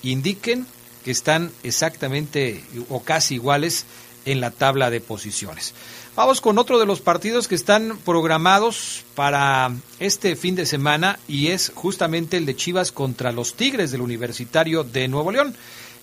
indiquen 0.04 0.68
que 1.06 1.12
están 1.12 1.52
exactamente 1.64 2.66
o 2.90 3.02
casi 3.02 3.36
iguales 3.36 3.86
en 4.28 4.42
la 4.42 4.52
tabla 4.52 4.90
de 4.90 5.02
posiciones. 5.02 5.74
Vamos 6.16 6.42
con 6.42 6.58
otro 6.58 6.80
de 6.80 6.86
los 6.86 7.00
partidos 7.00 7.48
que 7.48 7.56
están 7.56 7.98
programados 8.04 9.04
para 9.16 9.72
este 10.00 10.36
fin 10.36 10.56
de 10.56 10.66
semana 10.66 11.20
y 11.28 11.48
es 11.48 11.72
justamente 11.74 12.38
el 12.38 12.46
de 12.46 12.56
Chivas 12.56 12.92
contra 12.92 13.32
los 13.32 13.54
Tigres 13.54 13.92
del 13.92 14.02
Universitario 14.02 14.84
de 14.84 15.08
Nuevo 15.08 15.32
León. 15.32 15.56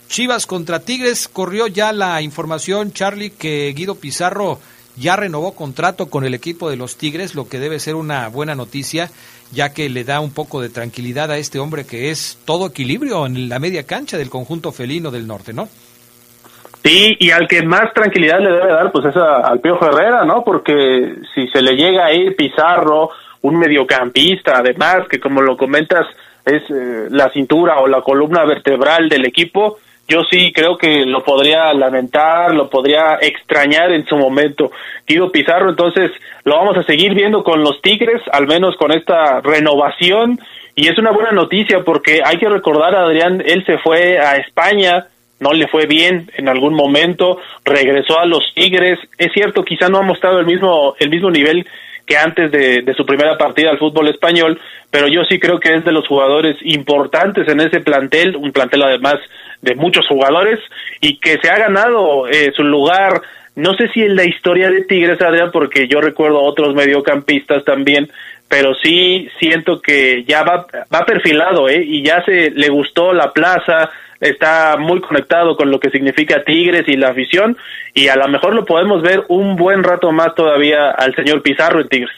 Chivas 0.09 0.47
contra 0.47 0.81
Tigres, 0.81 1.29
corrió 1.29 1.67
ya 1.67 1.93
la 1.93 2.23
información, 2.23 2.93
Charlie, 2.93 3.31
que 3.31 3.73
Guido 3.75 3.97
Pizarro 3.97 4.61
ya 4.97 5.17
renovó 5.17 5.53
contrato 5.53 6.07
con 6.07 6.25
el 6.25 6.35
equipo 6.35 6.71
de 6.71 6.77
los 6.77 6.97
Tigres, 6.97 7.35
lo 7.35 7.49
que 7.49 7.59
debe 7.59 7.81
ser 7.81 7.97
una 7.97 8.29
buena 8.29 8.55
noticia, 8.55 9.11
ya 9.53 9.73
que 9.73 9.89
le 9.89 10.05
da 10.05 10.21
un 10.21 10.31
poco 10.31 10.61
de 10.61 10.69
tranquilidad 10.69 11.31
a 11.31 11.39
este 11.39 11.59
hombre 11.59 11.85
que 11.85 12.11
es 12.11 12.39
todo 12.45 12.67
equilibrio 12.67 13.27
en 13.27 13.49
la 13.49 13.59
media 13.59 13.85
cancha 13.85 14.17
del 14.17 14.31
conjunto 14.31 14.73
felino 14.73 15.11
del 15.11 15.27
norte, 15.27 15.53
¿no? 15.53 15.69
Sí, 16.85 17.17
y 17.19 17.31
al 17.31 17.49
que 17.49 17.63
más 17.63 17.95
tranquilidad 17.95 18.41
le 18.41 18.53
debe 18.53 18.73
dar, 18.73 18.93
pues 18.93 19.07
es 19.07 19.17
al 19.17 19.59
Piojo 19.61 19.87
Herrera, 19.87 20.25
¿no? 20.27 20.45
Porque 20.45 21.15
si 21.35 21.49
se 21.49 21.63
le 21.63 21.77
llega 21.77 22.05
a 22.05 22.13
ir 22.13 22.37
Pizarro, 22.37 23.09
un 23.41 23.59
mediocampista, 23.59 24.59
además, 24.59 25.09
que 25.09 25.19
como 25.19 25.41
lo 25.41 25.57
comentas, 25.57 26.07
es 26.45 26.63
eh, 26.69 27.09
la 27.09 27.31
cintura 27.31 27.79
o 27.79 27.87
la 27.87 28.03
columna 28.03 28.45
vertebral 28.45 29.09
del 29.09 29.25
equipo, 29.25 29.79
yo 30.07 30.25
sí 30.31 30.53
creo 30.53 30.77
que 30.77 31.07
lo 31.07 31.25
podría 31.25 31.73
lamentar, 31.73 32.55
lo 32.55 32.69
podría 32.69 33.19
extrañar 33.21 33.91
en 33.91 34.05
su 34.05 34.17
momento. 34.17 34.71
Guido 35.07 35.33
Pizarro, 35.33 35.71
entonces 35.71 36.11
lo 36.45 36.57
vamos 36.57 36.77
a 36.77 36.83
seguir 36.83 37.15
viendo 37.15 37.43
con 37.43 37.63
los 37.63 37.81
Tigres, 37.81 38.21
al 38.31 38.47
menos 38.47 38.77
con 38.77 38.93
esta 38.93 39.41
renovación. 39.41 40.39
Y 40.75 40.89
es 40.89 40.99
una 40.99 41.13
buena 41.13 41.31
noticia 41.31 41.83
porque 41.83 42.21
hay 42.23 42.37
que 42.37 42.49
recordar, 42.51 42.95
Adrián, 42.95 43.43
él 43.47 43.65
se 43.65 43.79
fue 43.79 44.19
a 44.19 44.37
España, 44.37 45.07
no 45.45 45.53
le 45.53 45.69
fue 45.69 45.87
bien 45.87 46.31
en 46.37 46.49
algún 46.49 46.75
momento, 46.75 47.39
regresó 47.65 48.19
a 48.19 48.25
los 48.25 48.43
Tigres. 48.55 48.99
Es 49.19 49.31
cierto, 49.35 49.63
quizá 49.63 49.89
no 49.89 49.99
ha 49.99 50.03
mostrado 50.03 50.41
el 50.41 50.47
mismo, 50.47 50.95
el 50.99 51.11
mismo 51.11 51.31
nivel 51.31 51.67
que 52.07 52.17
antes 52.17 52.51
de, 52.51 52.83
de, 52.83 52.95
su 52.95 53.05
primera 53.05 53.37
partida 53.37 53.71
al 53.71 53.79
fútbol 53.79 54.09
español, 54.09 54.61
pero 54.91 55.09
yo 55.09 55.23
sí 55.25 55.39
creo 55.39 55.59
que 55.59 55.75
es 55.75 55.85
de 55.85 55.93
los 55.93 56.07
jugadores 56.07 56.57
importantes 56.63 57.49
en 57.49 57.61
ese 57.61 57.81
plantel, 57.81 58.37
un 58.37 58.53
plantel 58.53 58.83
además 58.83 59.17
de 59.63 59.75
muchos 59.75 60.07
jugadores 60.07 60.61
y 61.01 61.19
que 61.19 61.39
se 61.43 61.49
ha 61.49 61.59
ganado 61.59 62.29
eh, 62.29 62.53
su 62.55 62.63
lugar, 62.63 63.23
no 63.57 63.75
sé 63.75 63.89
si 63.89 64.03
en 64.03 64.17
la 64.17 64.25
historia 64.25 64.69
de 64.69 64.85
Tigres, 64.85 65.21
Adrián, 65.23 65.51
porque 65.53 65.87
yo 65.89 66.01
recuerdo 66.01 66.43
otros 66.43 66.75
mediocampistas 66.75 67.65
también, 67.65 68.11
pero 68.49 68.75
sí 68.75 69.29
siento 69.39 69.81
que 69.81 70.25
ya 70.25 70.43
va, 70.43 70.67
va 70.93 71.07
perfilado, 71.07 71.69
¿eh? 71.69 71.83
Y 71.85 72.05
ya 72.05 72.23
se 72.25 72.51
le 72.51 72.69
gustó 72.69 73.13
la 73.13 73.33
plaza, 73.33 73.91
está 74.21 74.77
muy 74.79 75.01
conectado 75.01 75.57
con 75.57 75.71
lo 75.71 75.81
que 75.81 75.91
significa 75.91 76.43
Tigres 76.45 76.85
y 76.87 76.97
la 76.97 77.11
afición, 77.11 77.57
y 77.93 78.09
a 78.09 78.17
lo 78.17 78.29
mejor 78.29 78.55
lo 78.55 78.65
podemos 78.65 79.03
ver 79.03 79.25
un 79.29 79.57
buen 79.57 79.83
rato 79.83 80.13
más 80.13 80.35
todavía 80.35 80.91
al 80.91 81.15
señor 81.15 81.43
Pizarro 81.43 81.81
en 81.81 81.89
Tigres. 81.89 82.17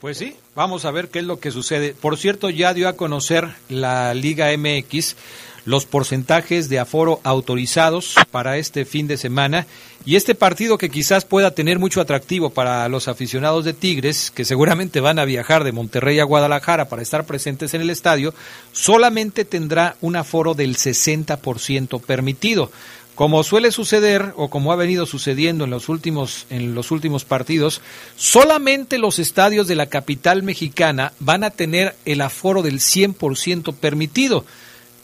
Pues 0.00 0.18
sí, 0.18 0.36
vamos 0.54 0.84
a 0.84 0.90
ver 0.90 1.08
qué 1.08 1.20
es 1.20 1.24
lo 1.24 1.40
que 1.40 1.50
sucede. 1.50 1.94
Por 1.94 2.18
cierto, 2.18 2.50
ya 2.50 2.74
dio 2.74 2.88
a 2.88 2.96
conocer 2.96 3.48
la 3.68 4.12
Liga 4.12 4.48
MX 4.56 5.16
los 5.64 5.86
porcentajes 5.86 6.68
de 6.68 6.78
aforo 6.78 7.20
autorizados 7.24 8.14
para 8.30 8.58
este 8.58 8.84
fin 8.84 9.06
de 9.06 9.16
semana 9.16 9.66
y 10.06 10.16
este 10.16 10.34
partido 10.34 10.76
que 10.76 10.90
quizás 10.90 11.24
pueda 11.24 11.52
tener 11.52 11.78
mucho 11.78 12.00
atractivo 12.00 12.50
para 12.50 12.86
los 12.90 13.08
aficionados 13.08 13.64
de 13.64 13.72
Tigres, 13.72 14.30
que 14.30 14.44
seguramente 14.44 15.00
van 15.00 15.18
a 15.18 15.24
viajar 15.24 15.64
de 15.64 15.72
Monterrey 15.72 16.18
a 16.18 16.24
Guadalajara 16.24 16.88
para 16.88 17.00
estar 17.00 17.24
presentes 17.24 17.72
en 17.72 17.80
el 17.80 17.88
estadio, 17.88 18.34
solamente 18.72 19.46
tendrá 19.46 19.96
un 20.02 20.16
aforo 20.16 20.52
del 20.52 20.76
60% 20.76 22.02
permitido. 22.02 22.70
Como 23.14 23.44
suele 23.44 23.70
suceder 23.70 24.34
o 24.36 24.50
como 24.50 24.72
ha 24.72 24.76
venido 24.76 25.06
sucediendo 25.06 25.64
en 25.64 25.70
los 25.70 25.88
últimos 25.88 26.46
en 26.50 26.74
los 26.74 26.90
últimos 26.90 27.24
partidos, 27.24 27.80
solamente 28.16 28.98
los 28.98 29.20
estadios 29.20 29.68
de 29.68 29.76
la 29.76 29.86
capital 29.86 30.42
mexicana 30.42 31.12
van 31.20 31.44
a 31.44 31.50
tener 31.50 31.94
el 32.04 32.20
aforo 32.20 32.60
del 32.60 32.80
100% 32.80 33.72
permitido. 33.74 34.44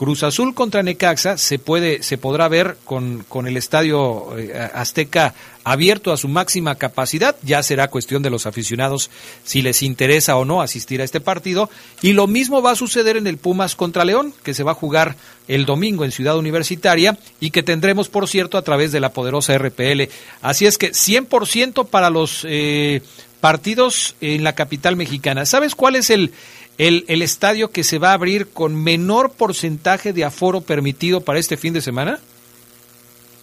Cruz 0.01 0.23
Azul 0.23 0.55
contra 0.55 0.83
Necaxa 0.83 1.37
se 1.37 1.59
puede 1.59 2.03
se 2.03 2.17
podrá 2.17 2.49
ver 2.49 2.79
con, 2.87 3.23
con 3.29 3.47
el 3.47 3.59
estadio 3.59 4.35
eh, 4.39 4.71
Azteca 4.73 5.35
abierto 5.63 6.11
a 6.11 6.17
su 6.17 6.27
máxima 6.27 6.77
capacidad, 6.77 7.37
ya 7.43 7.63
será 7.63 7.89
cuestión 7.89 8.23
de 8.23 8.31
los 8.31 8.47
aficionados 8.47 9.11
si 9.45 9.61
les 9.61 9.83
interesa 9.83 10.39
o 10.39 10.47
no 10.47 10.63
asistir 10.63 11.03
a 11.03 11.05
este 11.05 11.21
partido 11.21 11.69
y 12.01 12.15
lo 12.15 12.27
mismo 12.27 12.63
va 12.63 12.71
a 12.71 12.77
suceder 12.77 13.19
en 13.19 13.27
el 13.27 13.37
Pumas 13.37 13.77
contra 13.77 14.07
León, 14.07 14.33
que 14.43 14.55
se 14.55 14.63
va 14.63 14.71
a 14.71 14.75
jugar 14.75 15.17
el 15.49 15.67
domingo 15.67 16.07
en 16.07 16.13
Ciudad 16.13 16.39
Universitaria 16.39 17.19
y 17.39 17.51
que 17.51 17.63
tendremos 17.63 18.09
por 18.09 18.27
cierto 18.27 18.57
a 18.57 18.63
través 18.63 18.93
de 18.93 19.01
la 19.01 19.13
poderosa 19.13 19.59
RPL. 19.59 20.05
Así 20.41 20.65
es 20.65 20.79
que 20.79 20.93
100% 20.93 21.89
para 21.89 22.09
los 22.09 22.47
eh, 22.49 23.03
partidos 23.41 24.17
en 24.23 24.45
la 24.45 24.55
capital 24.55 24.97
mexicana. 24.97 25.45
¿Sabes 25.45 25.75
cuál 25.75 25.97
es 25.97 26.09
el 26.09 26.33
el, 26.81 27.05
el 27.09 27.21
estadio 27.21 27.71
que 27.71 27.85
se 27.85 27.99
va 27.99 28.11
a 28.11 28.15
abrir 28.15 28.49
con 28.49 28.75
menor 28.75 29.33
porcentaje 29.33 30.15
de 30.15 30.25
aforo 30.25 30.63
permitido 30.63 31.21
para 31.21 31.39
este 31.39 31.59
fin 31.59 31.75
de 31.75 31.83
semana? 31.83 32.19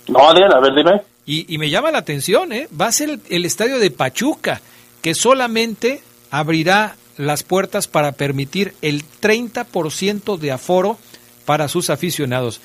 No, 0.08 0.28
Adrián, 0.28 0.52
a 0.54 0.60
ver, 0.60 0.74
dime. 0.74 1.04
Y, 1.28 1.54
y 1.54 1.60
me 1.60 1.70
llama 1.70 1.92
la 1.92 2.00
atención, 2.00 2.52
¿eh? 2.52 2.68
Va 2.80 2.88
a 2.88 2.92
ser 2.92 3.12
el, 3.12 3.22
el 3.30 3.46
estadio 3.46 3.78
de 3.78 3.92
Pachuca, 3.92 4.60
que 5.04 5.14
solamente 5.14 6.02
abrirá 6.32 6.96
las 7.18 7.44
puertas 7.44 7.88
para 7.88 8.14
permitir 8.14 8.74
el 8.82 9.04
30% 9.22 10.38
de 10.40 10.52
aforo 10.52 10.98
para 11.46 11.68
sus 11.68 11.92
aficionados. 11.92 12.60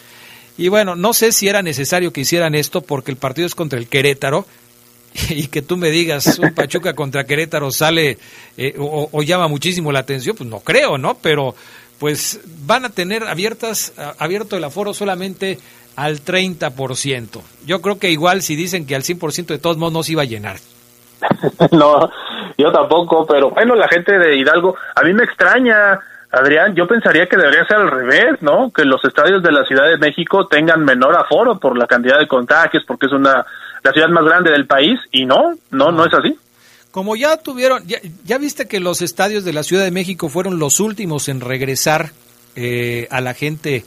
Y 0.56 0.68
bueno, 0.68 0.96
no 0.96 1.12
sé 1.12 1.32
si 1.32 1.48
era 1.48 1.60
necesario 1.60 2.14
que 2.14 2.22
hicieran 2.22 2.54
esto 2.54 2.80
porque 2.80 3.10
el 3.10 3.18
partido 3.18 3.46
es 3.46 3.54
contra 3.54 3.78
el 3.78 3.88
Querétaro, 3.88 4.46
y 5.30 5.48
que 5.48 5.62
tú 5.62 5.76
me 5.76 5.90
digas 5.90 6.38
un 6.38 6.54
Pachuca 6.54 6.94
contra 6.94 7.24
Querétaro 7.24 7.70
sale 7.70 8.18
eh, 8.56 8.74
o, 8.78 9.22
llama 9.22 9.48
muchísimo 9.48 9.92
la 9.92 10.00
atención, 10.00 10.36
pues 10.36 10.48
no 10.48 10.60
creo, 10.60 10.98
¿no? 10.98 11.16
Pero 11.20 11.54
pues 11.98 12.40
van 12.66 12.84
a 12.84 12.90
tener 12.90 13.24
abiertas 13.24 13.92
abierto 14.18 14.56
el 14.56 14.64
aforo 14.64 14.92
solamente 14.92 15.58
al 15.96 16.24
30%. 16.24 17.40
Yo 17.66 17.80
creo 17.80 17.98
que 17.98 18.10
igual 18.10 18.42
si 18.42 18.56
dicen 18.56 18.86
que 18.86 18.96
al 18.96 19.02
100% 19.02 19.46
de 19.46 19.58
todos 19.58 19.76
modos 19.76 19.92
no 19.92 20.02
se 20.02 20.12
iba 20.12 20.22
a 20.22 20.26
llenar. 20.26 20.56
no, 21.72 22.10
yo 22.58 22.72
tampoco, 22.72 23.26
pero 23.26 23.50
bueno, 23.50 23.74
la 23.74 23.88
gente 23.88 24.18
de 24.18 24.36
Hidalgo, 24.36 24.74
a 24.94 25.02
mí 25.02 25.12
me 25.12 25.24
extraña, 25.24 26.00
Adrián, 26.30 26.74
yo 26.74 26.86
pensaría 26.86 27.26
que 27.26 27.36
debería 27.36 27.64
ser 27.66 27.76
al 27.76 27.90
revés, 27.90 28.40
¿no? 28.40 28.72
Que 28.72 28.84
los 28.84 29.04
estadios 29.04 29.42
de 29.42 29.52
la 29.52 29.64
Ciudad 29.64 29.88
de 29.88 29.98
México 29.98 30.46
tengan 30.46 30.84
menor 30.84 31.14
aforo 31.16 31.58
por 31.58 31.78
la 31.78 31.86
cantidad 31.86 32.18
de 32.18 32.26
contagios, 32.26 32.82
porque 32.86 33.06
es 33.06 33.12
una 33.12 33.44
la 33.82 33.92
ciudad 33.92 34.08
más 34.08 34.24
grande 34.24 34.50
del 34.50 34.66
país 34.66 34.98
y 35.10 35.24
no, 35.24 35.54
no, 35.70 35.92
no 35.92 36.06
es 36.06 36.14
así. 36.14 36.36
Como 36.90 37.16
ya 37.16 37.38
tuvieron, 37.38 37.86
ya, 37.86 37.98
ya 38.24 38.38
viste 38.38 38.68
que 38.68 38.78
los 38.78 39.00
estadios 39.00 39.44
de 39.44 39.52
la 39.52 39.62
Ciudad 39.62 39.84
de 39.84 39.90
México 39.90 40.28
fueron 40.28 40.58
los 40.58 40.78
últimos 40.78 41.28
en 41.28 41.40
regresar 41.40 42.12
eh, 42.54 43.08
a 43.10 43.22
la 43.22 43.32
gente 43.32 43.84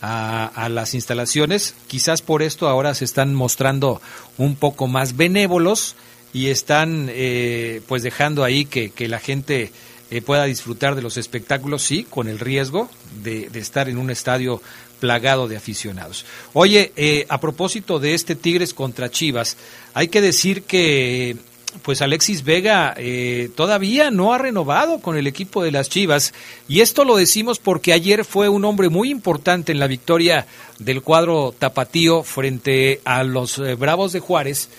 a, 0.00 0.68
las 0.68 0.92
instalaciones, 0.92 1.74
quizás 1.86 2.20
por 2.20 2.42
esto 2.42 2.68
ahora 2.68 2.94
se 2.94 3.06
están 3.06 3.34
mostrando 3.34 4.02
un 4.36 4.54
poco 4.54 4.86
más 4.86 5.16
benévolos 5.16 5.96
y 6.34 6.48
están 6.48 7.08
eh, 7.10 7.80
pues 7.88 8.02
dejando 8.02 8.44
ahí 8.44 8.66
que, 8.66 8.90
que 8.90 9.08
la 9.08 9.18
gente 9.18 9.72
eh, 10.10 10.20
pueda 10.20 10.44
disfrutar 10.44 10.94
de 10.94 11.00
los 11.00 11.16
espectáculos, 11.16 11.80
sí, 11.80 12.04
con 12.04 12.28
el 12.28 12.38
riesgo 12.38 12.90
de 13.22 13.48
estar 13.54 13.88
en 13.88 13.96
un 13.96 14.10
estadio 14.10 14.60
plagado 15.04 15.48
de 15.48 15.58
aficionados. 15.58 16.24
Oye, 16.54 16.90
eh, 16.96 17.26
a 17.28 17.38
propósito 17.38 17.98
de 17.98 18.14
este 18.14 18.34
Tigres 18.36 18.72
contra 18.72 19.10
Chivas, 19.10 19.58
hay 19.92 20.08
que 20.08 20.22
decir 20.22 20.62
que 20.62 21.36
pues 21.82 22.00
Alexis 22.00 22.42
Vega 22.42 22.94
eh, 22.96 23.50
todavía 23.54 24.10
no 24.10 24.32
ha 24.32 24.38
renovado 24.38 25.00
con 25.00 25.18
el 25.18 25.26
equipo 25.26 25.62
de 25.62 25.72
las 25.72 25.90
Chivas 25.90 26.32
y 26.68 26.80
esto 26.80 27.04
lo 27.04 27.16
decimos 27.16 27.58
porque 27.58 27.92
ayer 27.92 28.24
fue 28.24 28.48
un 28.48 28.64
hombre 28.64 28.88
muy 28.88 29.10
importante 29.10 29.72
en 29.72 29.78
la 29.78 29.88
victoria 29.88 30.46
del 30.78 31.02
cuadro 31.02 31.54
tapatío 31.58 32.22
frente 32.22 33.02
a 33.04 33.24
los 33.24 33.58
eh, 33.58 33.74
Bravos 33.74 34.14
de 34.14 34.20
Juárez. 34.20 34.70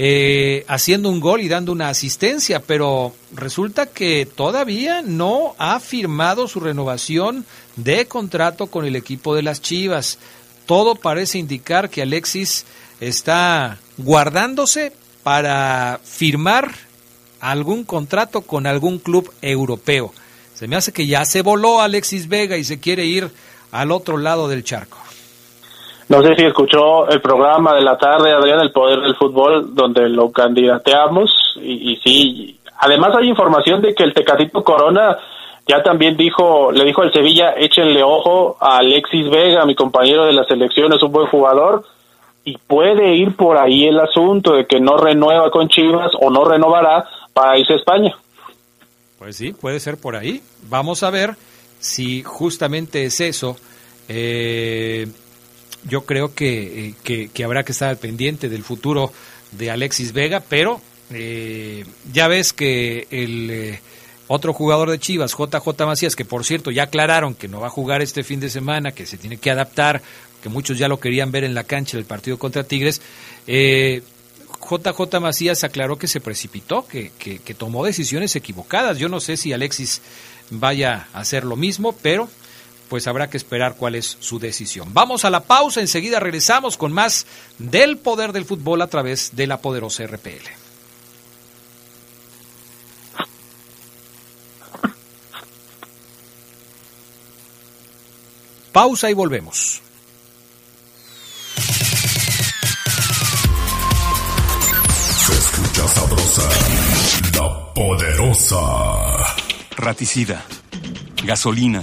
Eh, 0.00 0.64
haciendo 0.68 1.08
un 1.10 1.18
gol 1.18 1.40
y 1.40 1.48
dando 1.48 1.72
una 1.72 1.88
asistencia, 1.88 2.62
pero 2.62 3.16
resulta 3.34 3.86
que 3.86 4.26
todavía 4.32 5.02
no 5.02 5.56
ha 5.58 5.80
firmado 5.80 6.46
su 6.46 6.60
renovación 6.60 7.44
de 7.74 8.06
contrato 8.06 8.68
con 8.68 8.84
el 8.84 8.94
equipo 8.94 9.34
de 9.34 9.42
las 9.42 9.60
Chivas. 9.60 10.20
Todo 10.66 10.94
parece 10.94 11.38
indicar 11.38 11.90
que 11.90 12.02
Alexis 12.02 12.64
está 13.00 13.80
guardándose 13.96 14.92
para 15.24 15.98
firmar 16.04 16.72
algún 17.40 17.82
contrato 17.82 18.42
con 18.42 18.68
algún 18.68 19.00
club 19.00 19.32
europeo. 19.42 20.14
Se 20.54 20.68
me 20.68 20.76
hace 20.76 20.92
que 20.92 21.08
ya 21.08 21.24
se 21.24 21.42
voló 21.42 21.80
Alexis 21.80 22.28
Vega 22.28 22.56
y 22.56 22.62
se 22.62 22.78
quiere 22.78 23.04
ir 23.04 23.32
al 23.72 23.90
otro 23.90 24.16
lado 24.16 24.46
del 24.46 24.62
charco. 24.62 25.07
No 26.08 26.22
sé 26.22 26.34
si 26.36 26.44
escuchó 26.44 27.08
el 27.08 27.20
programa 27.20 27.74
de 27.74 27.82
la 27.82 27.98
tarde, 27.98 28.32
Adrián, 28.32 28.60
El 28.60 28.72
Poder 28.72 29.00
del 29.00 29.14
Fútbol, 29.16 29.74
donde 29.74 30.08
lo 30.08 30.30
candidateamos. 30.32 31.30
Y, 31.56 31.92
y 31.92 31.96
sí, 31.96 32.60
además 32.78 33.14
hay 33.16 33.28
información 33.28 33.82
de 33.82 33.94
que 33.94 34.04
el 34.04 34.14
Tecatito 34.14 34.64
Corona 34.64 35.18
ya 35.68 35.82
también 35.82 36.16
dijo, 36.16 36.72
le 36.72 36.84
dijo 36.86 37.02
al 37.02 37.12
Sevilla, 37.12 37.52
échenle 37.52 38.02
ojo 38.02 38.56
a 38.58 38.78
Alexis 38.78 39.28
Vega, 39.28 39.66
mi 39.66 39.74
compañero 39.74 40.24
de 40.24 40.32
la 40.32 40.44
selección, 40.44 40.94
es 40.94 41.02
un 41.02 41.12
buen 41.12 41.26
jugador. 41.26 41.84
Y 42.42 42.56
puede 42.56 43.14
ir 43.14 43.36
por 43.36 43.58
ahí 43.58 43.84
el 43.84 44.00
asunto 44.00 44.54
de 44.54 44.66
que 44.66 44.80
no 44.80 44.96
renueva 44.96 45.50
con 45.50 45.68
Chivas 45.68 46.12
o 46.18 46.30
no 46.30 46.46
renovará 46.46 47.06
para 47.34 47.58
irse 47.58 47.74
a 47.74 47.76
España. 47.76 48.16
Pues 49.18 49.36
sí, 49.36 49.52
puede 49.52 49.78
ser 49.78 50.00
por 50.00 50.16
ahí. 50.16 50.40
Vamos 50.70 51.02
a 51.02 51.10
ver 51.10 51.36
si 51.78 52.22
justamente 52.22 53.04
es 53.04 53.20
eso. 53.20 53.56
Eh, 54.08 55.06
yo 55.84 56.04
creo 56.04 56.34
que, 56.34 56.88
eh, 56.88 56.94
que, 57.02 57.28
que, 57.28 57.44
habrá 57.44 57.64
que 57.64 57.72
estar 57.72 57.88
al 57.88 57.96
pendiente 57.96 58.48
del 58.48 58.64
futuro 58.64 59.12
de 59.52 59.70
Alexis 59.70 60.12
Vega, 60.12 60.42
pero 60.46 60.80
eh, 61.10 61.84
ya 62.12 62.28
ves 62.28 62.52
que 62.52 63.06
el 63.10 63.50
eh, 63.50 63.80
otro 64.26 64.52
jugador 64.52 64.90
de 64.90 64.98
Chivas, 64.98 65.32
JJ 65.36 65.86
Macías, 65.86 66.16
que 66.16 66.24
por 66.24 66.44
cierto 66.44 66.70
ya 66.70 66.84
aclararon 66.84 67.34
que 67.34 67.48
no 67.48 67.60
va 67.60 67.68
a 67.68 67.70
jugar 67.70 68.02
este 68.02 68.24
fin 68.24 68.40
de 68.40 68.50
semana, 68.50 68.92
que 68.92 69.06
se 69.06 69.16
tiene 69.16 69.38
que 69.38 69.50
adaptar, 69.50 70.02
que 70.42 70.48
muchos 70.48 70.78
ya 70.78 70.88
lo 70.88 71.00
querían 71.00 71.30
ver 71.30 71.44
en 71.44 71.54
la 71.54 71.64
cancha 71.64 71.96
del 71.96 72.06
partido 72.06 72.38
contra 72.38 72.64
Tigres, 72.64 73.00
JJ 73.46 75.20
Macías 75.20 75.64
aclaró 75.64 75.96
que 75.96 76.08
se 76.08 76.20
precipitó, 76.20 76.86
que, 76.86 77.12
que, 77.18 77.38
que 77.38 77.54
tomó 77.54 77.84
decisiones 77.84 78.36
equivocadas. 78.36 78.98
Yo 78.98 79.08
no 79.08 79.20
sé 79.20 79.36
si 79.36 79.52
Alexis 79.52 80.02
vaya 80.50 81.08
a 81.12 81.20
hacer 81.20 81.44
lo 81.44 81.56
mismo, 81.56 81.92
pero 81.92 82.28
pues 82.88 83.06
habrá 83.06 83.28
que 83.28 83.36
esperar 83.36 83.76
cuál 83.76 83.94
es 83.94 84.16
su 84.20 84.38
decisión. 84.38 84.92
Vamos 84.92 85.24
a 85.24 85.30
la 85.30 85.44
pausa, 85.44 85.80
enseguida 85.80 86.20
regresamos 86.20 86.76
con 86.76 86.92
más 86.92 87.26
del 87.58 87.98
poder 87.98 88.32
del 88.32 88.44
fútbol 88.44 88.82
a 88.82 88.88
través 88.88 89.36
de 89.36 89.46
la 89.46 89.60
poderosa 89.60 90.06
RPL. 90.06 90.68
Pausa 98.72 99.10
y 99.10 99.14
volvemos. 99.14 99.82
Se 105.26 105.32
escucha 105.32 105.88
sabrosa, 105.88 106.48
la 107.34 107.74
poderosa. 107.74 109.36
Raticida, 109.76 110.44
gasolina, 111.24 111.82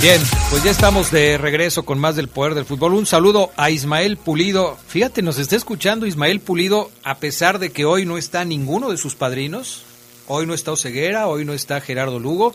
Bien, 0.00 0.22
pues 0.50 0.62
ya 0.62 0.70
estamos 0.70 1.10
de 1.10 1.38
regreso 1.38 1.84
con 1.84 1.98
más 1.98 2.14
del 2.14 2.28
poder 2.28 2.54
del 2.54 2.64
fútbol. 2.64 2.94
Un 2.94 3.04
saludo 3.04 3.50
a 3.56 3.70
Ismael 3.70 4.16
Pulido. 4.16 4.78
Fíjate, 4.86 5.22
nos 5.22 5.40
está 5.40 5.56
escuchando 5.56 6.06
Ismael 6.06 6.38
Pulido 6.38 6.92
a 7.02 7.16
pesar 7.16 7.58
de 7.58 7.72
que 7.72 7.84
hoy 7.84 8.06
no 8.06 8.16
está 8.16 8.44
ninguno 8.44 8.90
de 8.90 8.96
sus 8.96 9.16
padrinos. 9.16 9.82
Hoy 10.28 10.46
no 10.46 10.54
está 10.54 10.70
Oseguera, 10.70 11.26
hoy 11.26 11.44
no 11.44 11.52
está 11.52 11.80
Gerardo 11.80 12.20
Lugo. 12.20 12.54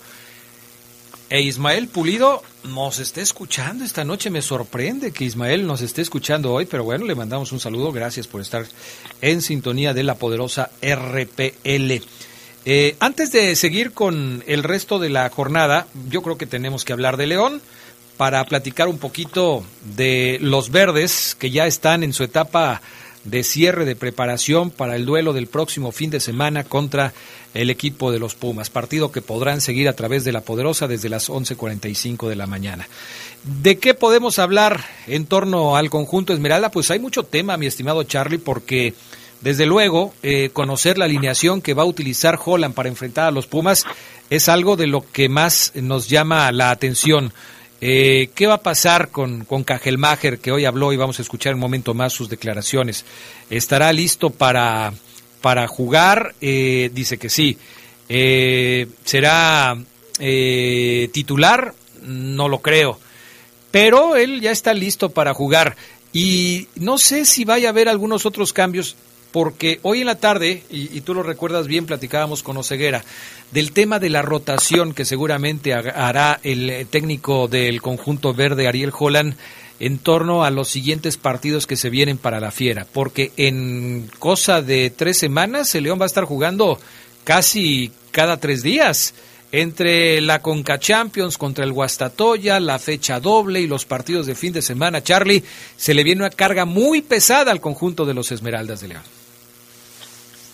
E 1.29 1.41
Ismael 1.41 1.89
Pulido 1.89 2.41
nos 2.63 2.99
está 2.99 3.19
escuchando 3.19 3.83
esta 3.83 4.05
noche. 4.05 4.29
Me 4.29 4.41
sorprende 4.41 5.11
que 5.11 5.25
Ismael 5.25 5.67
nos 5.67 5.81
esté 5.81 6.01
escuchando 6.01 6.53
hoy, 6.53 6.65
pero 6.65 6.85
bueno, 6.85 7.03
le 7.03 7.13
mandamos 7.13 7.51
un 7.51 7.59
saludo. 7.59 7.91
Gracias 7.91 8.25
por 8.25 8.39
estar 8.39 8.65
en 9.19 9.41
sintonía 9.41 9.93
de 9.93 10.03
la 10.03 10.15
poderosa 10.15 10.71
RPL. 10.81 12.03
Eh, 12.65 12.95
antes 12.99 13.31
de 13.31 13.55
seguir 13.55 13.91
con 13.91 14.43
el 14.47 14.63
resto 14.63 14.99
de 14.99 15.09
la 15.09 15.29
jornada, 15.29 15.87
yo 16.09 16.21
creo 16.21 16.37
que 16.37 16.45
tenemos 16.45 16.85
que 16.85 16.93
hablar 16.93 17.17
de 17.17 17.27
León 17.27 17.61
para 18.17 18.43
platicar 18.45 18.87
un 18.87 18.99
poquito 18.99 19.65
de 19.95 20.37
los 20.41 20.71
verdes 20.71 21.35
que 21.37 21.51
ya 21.51 21.65
están 21.67 22.03
en 22.03 22.13
su 22.13 22.23
etapa 22.23 22.81
de 23.25 23.43
cierre 23.43 23.85
de 23.85 23.95
preparación 23.95 24.69
para 24.69 24.95
el 24.95 25.05
duelo 25.05 25.33
del 25.33 25.47
próximo 25.47 25.91
fin 25.91 26.09
de 26.09 26.19
semana 26.19 26.63
contra 26.63 27.13
el 27.53 27.69
equipo 27.69 28.11
de 28.11 28.19
los 28.19 28.35
Pumas, 28.35 28.69
partido 28.69 29.11
que 29.11 29.21
podrán 29.21 29.61
seguir 29.61 29.87
a 29.87 29.93
través 29.93 30.23
de 30.23 30.31
la 30.31 30.41
Poderosa 30.41 30.87
desde 30.87 31.09
las 31.09 31.29
11:45 31.29 32.27
de 32.27 32.35
la 32.35 32.47
mañana. 32.47 32.87
¿De 33.43 33.77
qué 33.77 33.93
podemos 33.93 34.39
hablar 34.39 34.83
en 35.07 35.25
torno 35.25 35.75
al 35.75 35.89
conjunto 35.89 36.33
Esmeralda? 36.33 36.71
Pues 36.71 36.91
hay 36.91 36.99
mucho 36.99 37.23
tema, 37.23 37.57
mi 37.57 37.65
estimado 37.65 38.03
Charlie, 38.03 38.39
porque 38.39 38.93
desde 39.43 39.65
luego, 39.65 40.13
eh, 40.23 40.51
conocer 40.53 40.97
la 40.97 41.03
alineación 41.03 41.61
que 41.61 41.73
va 41.73 41.83
a 41.83 41.85
utilizar 41.85 42.39
Holland 42.43 42.73
para 42.73 42.87
enfrentar 42.87 43.25
a 43.25 43.31
los 43.31 43.45
Pumas 43.45 43.83
es 44.29 44.47
algo 44.47 44.77
de 44.77 44.87
lo 44.87 45.05
que 45.11 45.27
más 45.27 45.73
nos 45.75 46.07
llama 46.07 46.49
la 46.53 46.71
atención. 46.71 47.33
Eh, 47.81 48.29
¿Qué 48.35 48.47
va 48.47 48.53
a 48.53 48.63
pasar 48.63 49.09
con, 49.09 49.43
con 49.43 49.65
que 49.65 50.51
hoy 50.53 50.63
habló 50.63 50.93
y 50.93 50.97
vamos 50.97 51.19
a 51.19 51.23
escuchar 51.23 51.55
un 51.55 51.59
momento 51.59 51.93
más 51.93 52.13
sus 52.13 52.29
declaraciones? 52.29 53.03
¿Estará 53.49 53.91
listo 53.91 54.29
para, 54.29 54.93
para 55.41 55.67
jugar? 55.67 56.35
Eh, 56.39 56.89
dice 56.93 57.17
que 57.17 57.29
sí. 57.29 57.57
¿Será 59.03 59.77
titular? 61.11 61.73
No 62.01 62.47
lo 62.47 62.59
creo. 62.59 62.97
Pero 63.71 64.15
él 64.15 64.39
ya 64.39 64.51
está 64.51 64.73
listo 64.73 65.09
para 65.09 65.33
jugar. 65.33 65.75
Y 66.13 66.69
no 66.75 66.97
sé 66.97 67.25
si 67.25 67.43
vaya 67.43 67.67
a 67.67 67.71
haber 67.71 67.89
algunos 67.89 68.25
otros 68.25 68.53
cambios 68.53 68.95
porque 69.33 69.79
hoy 69.81 70.01
en 70.01 70.05
la 70.05 70.19
tarde, 70.19 70.63
y, 70.69 71.01
tú 71.01 71.15
lo 71.15 71.23
recuerdas 71.23 71.65
bien, 71.65 71.87
platicábamos 71.87 72.43
con 72.43 72.55
Oseguera, 72.55 73.03
del 73.51 73.71
tema 73.71 73.97
de 73.97 74.11
la 74.11 74.21
rotación 74.21 74.93
que 74.93 75.05
seguramente 75.05 75.73
hará 75.73 76.39
el 76.43 76.87
técnico 76.89 77.47
del 77.47 77.81
conjunto 77.81 78.35
verde, 78.35 78.67
Ariel 78.67 78.93
Holland, 78.97 79.35
en 79.79 79.97
torno 79.97 80.43
a 80.43 80.51
los 80.51 80.69
siguientes 80.69 81.17
partidos 81.17 81.65
que 81.65 81.77
se 81.77 81.89
vienen 81.89 82.19
para 82.19 82.39
la 82.39 82.51
Fiera, 82.51 82.85
porque 82.93 83.31
en 83.35 84.07
cosa 84.19 84.61
de 84.61 84.91
tres 84.91 85.17
semanas 85.17 85.73
el 85.73 85.85
León 85.85 85.99
va 85.99 86.05
a 86.05 86.05
estar 86.05 86.25
jugando 86.25 86.79
casi 87.23 87.91
cada 88.11 88.37
tres 88.37 88.61
días 88.61 89.15
entre 89.51 90.21
la 90.21 90.43
Conca 90.43 90.79
Champions 90.79 91.39
contra 91.39 91.65
el 91.65 91.73
Guastatoya, 91.73 92.59
la 92.59 92.77
fecha 92.77 93.19
doble 93.19 93.61
y 93.61 93.67
los 93.67 93.85
partidos 93.85 94.27
de 94.27 94.35
fin 94.35 94.53
de 94.53 94.61
semana, 94.61 95.03
Charlie, 95.03 95.43
se 95.75 95.95
le 95.95 96.03
viene 96.03 96.21
una 96.21 96.29
carga 96.29 96.65
muy 96.65 97.01
pesada 97.01 97.51
al 97.51 97.61
conjunto 97.61 98.05
de 98.05 98.13
los 98.13 98.31
Esmeraldas 98.31 98.81
de 98.81 98.89
León. 98.89 99.22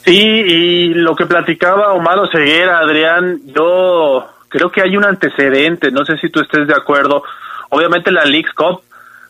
Sí, 0.05 0.17
y 0.17 0.93
lo 0.93 1.15
que 1.15 1.25
platicaba 1.25 1.93
Omar 1.93 2.19
Ceguera, 2.31 2.79
Adrián, 2.79 3.39
yo 3.45 4.25
creo 4.47 4.71
que 4.71 4.81
hay 4.81 4.97
un 4.97 5.05
antecedente, 5.05 5.91
no 5.91 6.05
sé 6.05 6.17
si 6.17 6.29
tú 6.29 6.39
estés 6.39 6.67
de 6.67 6.73
acuerdo. 6.73 7.23
Obviamente 7.69 8.11
la 8.11 8.25
Leagues 8.25 8.53
Cup, 8.53 8.81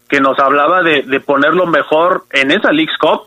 que 0.07 0.21
nos 0.21 0.39
hablaba 0.39 0.81
de, 0.81 1.03
de 1.03 1.19
ponerlo 1.19 1.65
mejor 1.65 2.23
en 2.31 2.51
esa 2.51 2.71
Leagues 2.71 2.97
Cup, 2.97 3.23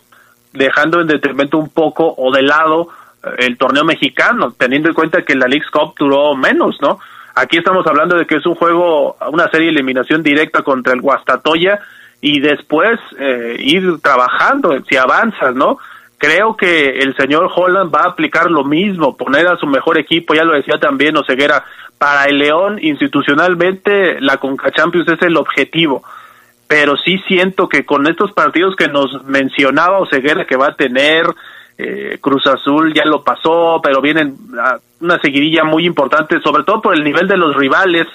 dejando 0.52 1.00
en 1.00 1.06
detrimento 1.06 1.58
un 1.58 1.70
poco 1.70 2.14
o 2.16 2.32
de 2.32 2.42
lado 2.42 2.88
eh, 3.22 3.46
el 3.46 3.58
torneo 3.58 3.84
mexicano, 3.84 4.52
teniendo 4.56 4.88
en 4.88 4.94
cuenta 4.94 5.22
que 5.22 5.34
la 5.34 5.46
Leagues 5.46 5.70
Cup 5.70 5.94
duró 5.98 6.34
menos, 6.34 6.76
¿no? 6.80 6.98
Aquí 7.34 7.56
estamos 7.56 7.86
hablando 7.86 8.16
de 8.16 8.26
que 8.26 8.36
es 8.36 8.46
un 8.46 8.54
juego, 8.54 9.16
una 9.30 9.48
serie 9.50 9.66
de 9.66 9.72
eliminación 9.72 10.22
directa 10.22 10.62
contra 10.62 10.92
el 10.92 11.00
Guastatoya 11.00 11.80
y 12.20 12.40
después 12.40 13.00
eh, 13.18 13.56
ir 13.58 14.00
trabajando, 14.02 14.78
si 14.88 14.96
avanzas, 14.96 15.54
¿no? 15.54 15.78
Creo 16.22 16.56
que 16.56 17.00
el 17.00 17.16
señor 17.16 17.50
Holland 17.52 17.92
va 17.92 18.02
a 18.02 18.10
aplicar 18.10 18.48
lo 18.48 18.62
mismo, 18.62 19.16
poner 19.16 19.48
a 19.48 19.56
su 19.56 19.66
mejor 19.66 19.98
equipo, 19.98 20.34
ya 20.34 20.44
lo 20.44 20.52
decía 20.52 20.78
también 20.78 21.16
Oseguera, 21.16 21.64
para 21.98 22.26
el 22.26 22.38
León 22.38 22.78
institucionalmente 22.80 24.20
la 24.20 24.36
Conca 24.36 24.70
Champions 24.70 25.08
es 25.08 25.20
el 25.22 25.36
objetivo, 25.36 26.04
pero 26.68 26.96
sí 26.96 27.18
siento 27.26 27.68
que 27.68 27.84
con 27.84 28.06
estos 28.06 28.30
partidos 28.30 28.76
que 28.76 28.86
nos 28.86 29.24
mencionaba 29.24 29.98
Oseguera 29.98 30.44
que 30.44 30.54
va 30.54 30.68
a 30.68 30.76
tener, 30.76 31.26
eh, 31.76 32.18
Cruz 32.20 32.46
Azul 32.46 32.94
ya 32.94 33.04
lo 33.04 33.24
pasó, 33.24 33.80
pero 33.82 34.00
vienen 34.00 34.36
una 35.00 35.18
seguidilla 35.18 35.64
muy 35.64 35.86
importante, 35.86 36.40
sobre 36.40 36.62
todo 36.62 36.80
por 36.80 36.94
el 36.94 37.02
nivel 37.02 37.26
de 37.26 37.36
los 37.36 37.56
rivales, 37.56 38.06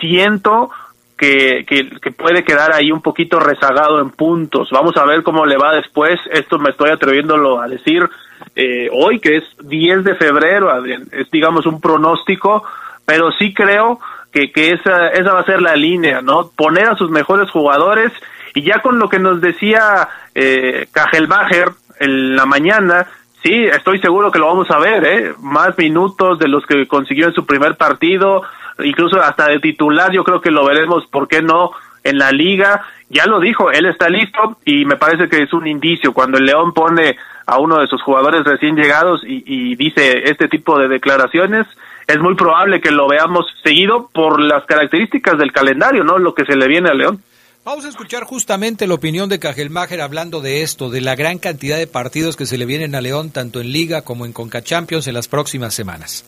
siento 0.00 0.70
que, 1.16 1.64
que, 1.66 2.12
puede 2.12 2.44
quedar 2.44 2.72
ahí 2.72 2.90
un 2.90 3.02
poquito 3.02 3.38
rezagado 3.38 4.00
en 4.00 4.10
puntos. 4.10 4.70
Vamos 4.70 4.96
a 4.96 5.04
ver 5.04 5.22
cómo 5.22 5.46
le 5.46 5.56
va 5.56 5.74
después. 5.74 6.18
Esto 6.30 6.58
me 6.58 6.70
estoy 6.70 6.90
atreviéndolo 6.90 7.60
a 7.60 7.68
decir 7.68 8.08
eh, 8.56 8.88
hoy, 8.92 9.20
que 9.20 9.36
es 9.36 9.44
10 9.62 10.04
de 10.04 10.14
febrero, 10.16 10.70
es 10.84 11.30
digamos 11.30 11.66
un 11.66 11.80
pronóstico, 11.80 12.64
pero 13.04 13.30
sí 13.32 13.54
creo 13.54 14.00
que, 14.32 14.50
que 14.50 14.72
esa, 14.72 15.08
esa 15.08 15.32
va 15.32 15.40
a 15.40 15.46
ser 15.46 15.62
la 15.62 15.76
línea, 15.76 16.22
¿no? 16.22 16.50
Poner 16.56 16.88
a 16.88 16.96
sus 16.96 17.10
mejores 17.10 17.50
jugadores 17.50 18.12
y 18.54 18.62
ya 18.62 18.80
con 18.80 18.98
lo 18.98 19.08
que 19.08 19.18
nos 19.18 19.40
decía 19.40 20.08
eh, 20.34 20.86
Kajelmacher 20.92 21.70
en 22.00 22.36
la 22.36 22.46
mañana, 22.46 23.06
sí, 23.42 23.64
estoy 23.64 24.00
seguro 24.00 24.30
que 24.30 24.38
lo 24.38 24.46
vamos 24.46 24.70
a 24.70 24.78
ver, 24.78 25.04
¿eh? 25.04 25.34
Más 25.40 25.76
minutos 25.78 26.38
de 26.38 26.48
los 26.48 26.66
que 26.66 26.86
consiguió 26.86 27.28
en 27.28 27.34
su 27.34 27.46
primer 27.46 27.76
partido, 27.76 28.42
incluso 28.78 29.20
hasta 29.20 29.48
de 29.48 29.58
titular, 29.58 30.12
yo 30.12 30.24
creo 30.24 30.40
que 30.40 30.50
lo 30.50 30.64
veremos, 30.64 31.06
¿por 31.06 31.28
qué 31.28 31.42
no? 31.42 31.72
en 32.04 32.18
la 32.18 32.32
liga. 32.32 32.84
Ya 33.08 33.26
lo 33.26 33.40
dijo, 33.40 33.70
él 33.70 33.86
está 33.86 34.08
listo 34.08 34.58
y 34.64 34.84
me 34.84 34.96
parece 34.96 35.28
que 35.28 35.42
es 35.42 35.52
un 35.52 35.66
indicio. 35.66 36.12
Cuando 36.12 36.38
el 36.38 36.46
León 36.46 36.72
pone 36.72 37.16
a 37.46 37.58
uno 37.58 37.80
de 37.80 37.86
sus 37.86 38.02
jugadores 38.02 38.44
recién 38.44 38.76
llegados 38.76 39.22
y, 39.24 39.74
dice 39.76 40.30
este 40.30 40.48
tipo 40.48 40.78
de 40.78 40.88
declaraciones, 40.88 41.66
es 42.06 42.18
muy 42.18 42.34
probable 42.34 42.80
que 42.80 42.90
lo 42.90 43.08
veamos 43.08 43.46
seguido 43.62 44.08
por 44.12 44.40
las 44.40 44.64
características 44.64 45.38
del 45.38 45.52
calendario, 45.52 46.04
¿no? 46.04 46.18
Lo 46.18 46.34
que 46.34 46.44
se 46.44 46.56
le 46.56 46.66
viene 46.68 46.88
a 46.88 46.94
León. 46.94 47.22
Vamos 47.64 47.84
a 47.84 47.90
escuchar 47.90 48.24
justamente 48.24 48.88
la 48.88 48.94
opinión 48.94 49.28
de 49.28 49.38
Cajelmacher 49.38 50.00
hablando 50.00 50.40
de 50.40 50.62
esto, 50.62 50.90
de 50.90 51.00
la 51.00 51.14
gran 51.14 51.38
cantidad 51.38 51.76
de 51.76 51.86
partidos 51.86 52.36
que 52.36 52.46
se 52.46 52.58
le 52.58 52.66
vienen 52.66 52.96
a 52.96 53.00
León 53.00 53.30
tanto 53.30 53.60
en 53.60 53.70
Liga 53.70 54.02
como 54.02 54.26
en 54.26 54.32
Conca 54.32 54.62
Champions 54.62 55.06
en 55.06 55.14
las 55.14 55.28
próximas 55.28 55.72
semanas. 55.72 56.24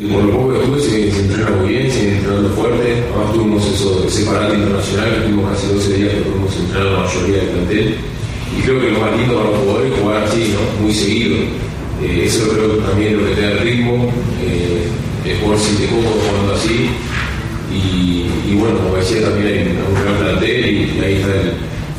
Por 0.00 0.24
lo 0.24 0.32
poco 0.32 0.52
que 0.54 0.60
estuve 0.60 0.80
se, 0.80 1.20
entrena 1.20 1.50
muy 1.60 1.68
bien, 1.68 1.90
se 1.90 2.16
entrenando 2.16 2.48
fuerte. 2.50 3.04
Además 3.12 3.34
tuvimos 3.34 3.66
eso, 3.66 4.02
ese 4.08 4.24
parate 4.24 4.54
internacional 4.54 5.14
que 5.14 5.20
tuvimos 5.20 5.50
casi 5.52 5.74
12 5.74 5.94
días 5.94 6.14
que 6.14 6.20
pudimos 6.22 6.56
entrenar 6.56 6.86
la 6.86 6.98
mayoría 7.00 7.36
del 7.36 7.48
plantel. 7.48 7.94
Y 8.56 8.62
creo 8.62 8.80
que 8.80 8.90
lo 8.92 9.00
más 9.00 9.16
lindo 9.18 9.34
para 9.36 9.50
los 9.50 9.58
jugadores 9.58 9.92
es 9.92 10.00
jugar 10.00 10.22
así, 10.24 10.54
¿no? 10.56 10.82
Muy 10.82 10.94
seguido. 10.94 11.36
Eh, 12.02 12.22
eso 12.24 12.48
creo 12.48 12.76
que 12.76 12.82
también 12.82 13.18
lo 13.18 13.28
que 13.28 13.34
te 13.34 13.40
da 13.42 13.52
el 13.52 13.58
ritmo, 13.58 14.12
eh, 14.42 14.88
es 15.26 15.38
jugar 15.38 15.58
si 15.58 15.76
te 15.76 15.86
cómodo 15.86 16.16
jugando 16.16 16.54
así. 16.54 16.88
Y, 17.70 18.24
y, 18.50 18.56
bueno, 18.56 18.78
como 18.78 18.96
decía, 18.96 19.20
también 19.20 19.46
hay 19.48 19.58
un 19.68 20.02
gran 20.02 20.16
plantel 20.16 20.64
y, 20.64 21.04
ahí 21.04 21.14
está 21.20 21.28
el, 21.28 21.52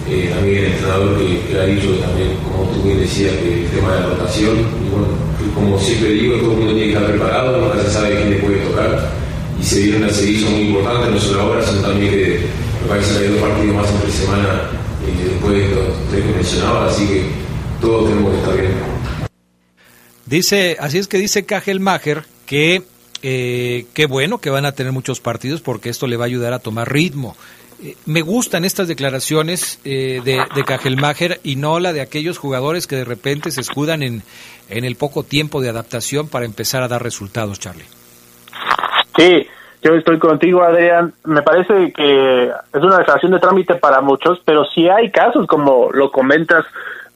eh, 0.10 0.32
también 0.34 0.58
el 0.58 0.72
entrenador 0.74 1.20
que, 1.20 1.60
ha 1.60 1.66
dicho 1.66 1.94
también, 2.02 2.30
como 2.50 2.68
tú 2.72 2.82
bien 2.82 3.00
decías, 3.00 3.34
el 3.46 3.70
tema 3.70 3.94
de 3.94 4.00
la 4.02 4.08
rotación. 4.08 4.58
Y 4.58 4.90
bueno, 4.90 5.31
como 5.54 5.80
siempre 5.80 6.12
digo, 6.12 6.38
todo 6.38 6.52
el 6.52 6.58
mundo 6.58 6.74
tiene 6.74 6.92
que 6.92 6.94
estar 6.94 7.10
preparado, 7.10 7.62
nunca 7.62 7.84
se 7.84 7.92
sabe 7.92 8.16
quién 8.16 8.30
le 8.32 8.38
puede 8.38 8.58
tocar. 8.66 9.12
Y 9.60 9.64
se 9.64 9.82
viene 9.82 9.98
una 9.98 10.10
seguida 10.10 10.50
muy 10.50 10.62
importante, 10.62 11.12
no 11.12 11.20
solo 11.20 11.42
ahora, 11.42 11.66
sino 11.66 11.82
también 11.82 12.12
que 12.12 12.40
me 12.82 12.88
parece 12.88 13.14
que 13.14 13.20
hay 13.20 13.32
dos 13.32 13.42
partidos 13.42 13.76
más 13.76 13.90
entre 13.92 14.12
semana 14.12 14.62
eh, 15.08 15.30
después 15.30 15.54
de 15.54 15.66
estos 15.66 16.10
tres 16.10 16.26
que 16.26 16.32
mencionaba, 16.32 16.88
así 16.88 17.08
que 17.08 17.26
todos 17.80 18.10
tenemos 18.10 18.32
que 18.32 18.40
estar 18.40 18.60
bien. 18.60 18.74
Dice, 20.26 20.78
así 20.80 20.98
es 20.98 21.08
que 21.08 21.18
dice 21.18 21.46
Kajelmacher 21.46 22.24
que 22.46 22.84
eh, 23.24 23.86
qué 23.94 24.06
bueno 24.06 24.40
que 24.40 24.50
van 24.50 24.66
a 24.66 24.72
tener 24.72 24.92
muchos 24.92 25.20
partidos 25.20 25.62
porque 25.62 25.90
esto 25.90 26.08
le 26.08 26.18
va 26.18 26.26
a 26.26 26.28
ayudar 26.28 26.54
a 26.54 26.60
tomar 26.60 26.92
ritmo. 26.92 27.36
Eh, 27.84 27.96
me 28.06 28.22
gustan 28.22 28.64
estas 28.64 28.88
declaraciones 28.88 29.80
eh, 29.84 30.22
de, 30.24 30.34
de 30.34 31.40
y 31.44 31.56
no 31.56 31.80
la 31.80 31.94
de 31.94 32.02
aquellos 32.02 32.38
jugadores 32.38 32.86
que 32.86 32.96
de 32.96 33.06
repente 33.06 33.52
se 33.52 33.62
escudan 33.62 34.04
en, 34.04 34.22
en 34.70 34.86
el 34.86 34.96
poco 34.96 35.24
tiempo 35.24 35.62
de 35.62 35.70
adaptación 35.70 36.28
para 36.30 36.46
empezar 36.46 36.84
a 36.84 36.88
dar 36.88 37.02
resultados, 37.02 37.60
Charlie. 37.60 37.86
Sí, 39.18 39.48
yo 39.82 39.96
estoy 39.96 40.20
contigo, 40.20 40.64
Adrián. 40.64 41.14
Me 41.24 41.42
parece 41.42 41.92
que 41.92 42.46
es 42.46 42.82
una 42.84 43.00
declaración 43.00 43.32
de 43.32 43.40
trámite 43.40 43.76
para 43.76 44.00
muchos, 44.02 44.40
pero 44.46 44.64
sí 44.66 44.88
hay 44.88 45.10
casos, 45.10 45.48
como 45.48 45.90
lo 45.92 46.12
comentas, 46.12 46.66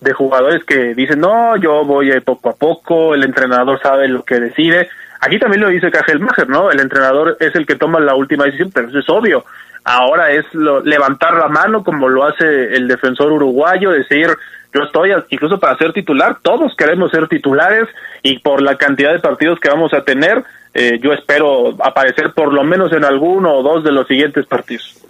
de 0.01 0.13
jugadores 0.13 0.63
que 0.65 0.93
dicen, 0.93 1.19
no, 1.19 1.55
yo 1.57 1.85
voy 1.85 2.19
poco 2.21 2.49
a 2.49 2.55
poco, 2.55 3.13
el 3.13 3.23
entrenador 3.23 3.79
sabe 3.81 4.07
lo 4.07 4.23
que 4.23 4.39
decide. 4.39 4.89
Aquí 5.21 5.39
también 5.39 5.61
lo 5.61 5.69
dice 5.69 5.89
Kajelmacher, 5.89 6.49
¿no? 6.49 6.69
El 6.69 6.79
entrenador 6.79 7.37
es 7.39 7.55
el 7.55 7.65
que 7.65 7.75
toma 7.75 7.99
la 7.99 8.15
última 8.15 8.45
decisión, 8.45 8.71
pero 8.73 8.89
eso 8.89 8.99
es 8.99 9.09
obvio. 9.09 9.45
Ahora 9.85 10.31
es 10.31 10.45
lo, 10.53 10.81
levantar 10.81 11.35
la 11.35 11.47
mano 11.47 11.83
como 11.83 12.09
lo 12.09 12.25
hace 12.25 12.73
el 12.73 12.87
defensor 12.87 13.31
uruguayo, 13.31 13.91
decir, 13.91 14.27
yo 14.73 14.81
estoy 14.81 15.11
incluso 15.29 15.59
para 15.59 15.77
ser 15.77 15.93
titular, 15.93 16.39
todos 16.41 16.73
queremos 16.75 17.11
ser 17.11 17.27
titulares 17.27 17.87
y 18.23 18.39
por 18.39 18.63
la 18.63 18.75
cantidad 18.77 19.13
de 19.13 19.19
partidos 19.19 19.59
que 19.59 19.69
vamos 19.69 19.93
a 19.93 20.01
tener, 20.01 20.43
eh, 20.73 20.99
yo 21.01 21.13
espero 21.13 21.75
aparecer 21.83 22.33
por 22.33 22.51
lo 22.51 22.63
menos 22.63 22.91
en 22.93 23.05
alguno 23.05 23.53
o 23.53 23.63
dos 23.63 23.83
de 23.83 23.91
los 23.91 24.07
siguientes 24.07 24.47
partidos. 24.47 25.05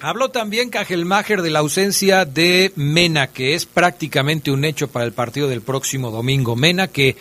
Habló 0.00 0.28
también 0.28 0.70
Cajelmacher 0.70 1.40
de 1.40 1.50
la 1.50 1.60
ausencia 1.60 2.24
de 2.24 2.72
Mena, 2.76 3.28
que 3.28 3.54
es 3.54 3.64
prácticamente 3.64 4.50
un 4.50 4.64
hecho 4.64 4.88
para 4.88 5.06
el 5.06 5.12
partido 5.12 5.48
del 5.48 5.62
próximo 5.62 6.10
domingo. 6.10 6.54
Mena 6.54 6.88
que 6.88 7.16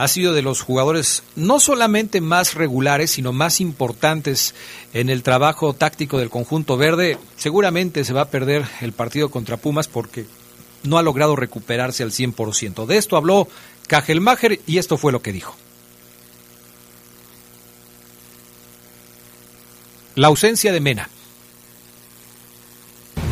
ha 0.00 0.08
sido 0.08 0.32
de 0.32 0.40
los 0.40 0.62
jugadores 0.62 1.22
no 1.36 1.60
solamente 1.60 2.22
más 2.22 2.54
regulares, 2.54 3.10
sino 3.10 3.34
más 3.34 3.60
importantes 3.60 4.54
en 4.94 5.10
el 5.10 5.22
trabajo 5.22 5.74
táctico 5.74 6.16
del 6.16 6.30
conjunto 6.30 6.78
verde. 6.78 7.18
Seguramente 7.36 8.02
se 8.04 8.14
va 8.14 8.22
a 8.22 8.30
perder 8.30 8.64
el 8.80 8.92
partido 8.92 9.30
contra 9.30 9.58
Pumas 9.58 9.88
porque 9.88 10.24
no 10.84 10.96
ha 10.96 11.02
logrado 11.02 11.36
recuperarse 11.36 12.02
al 12.02 12.12
100%. 12.12 12.86
De 12.86 12.96
esto 12.96 13.18
habló 13.18 13.46
Cajelmacher 13.88 14.60
y 14.66 14.78
esto 14.78 14.96
fue 14.96 15.12
lo 15.12 15.20
que 15.20 15.34
dijo. 15.34 15.54
La 20.14 20.28
ausencia 20.28 20.72
de 20.72 20.80
Mena 20.80 21.10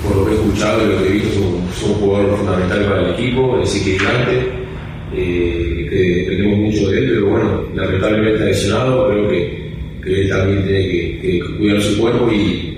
por 0.07 0.17
lo 0.17 0.27
que 0.27 0.33
he 0.33 0.35
escuchado 0.35 0.85
y 0.85 0.87
lo 0.87 0.99
que 0.99 1.09
he 1.09 1.13
visto, 1.13 1.29
es 1.29 1.83
un, 1.83 1.95
jugador 1.95 2.37
fundamental 2.37 2.85
para 2.89 3.01
el 3.01 3.15
equipo, 3.15 3.59
es 3.59 3.75
equilibrante, 3.75 4.68
eh, 5.15 5.87
que 5.89 5.97
dependemos 5.97 6.59
mucho 6.59 6.91
de 6.91 6.99
él, 6.99 7.11
pero 7.11 7.27
bueno, 7.27 7.69
lamentablemente 7.75 8.45
lesionado, 8.45 9.09
creo 9.09 9.29
que, 9.29 9.69
él 10.07 10.29
también 10.31 10.65
tiene 10.65 10.89
que, 11.21 11.41
cuidar 11.59 11.83
su 11.83 11.99
cuerpo 11.99 12.31
y, 12.33 12.75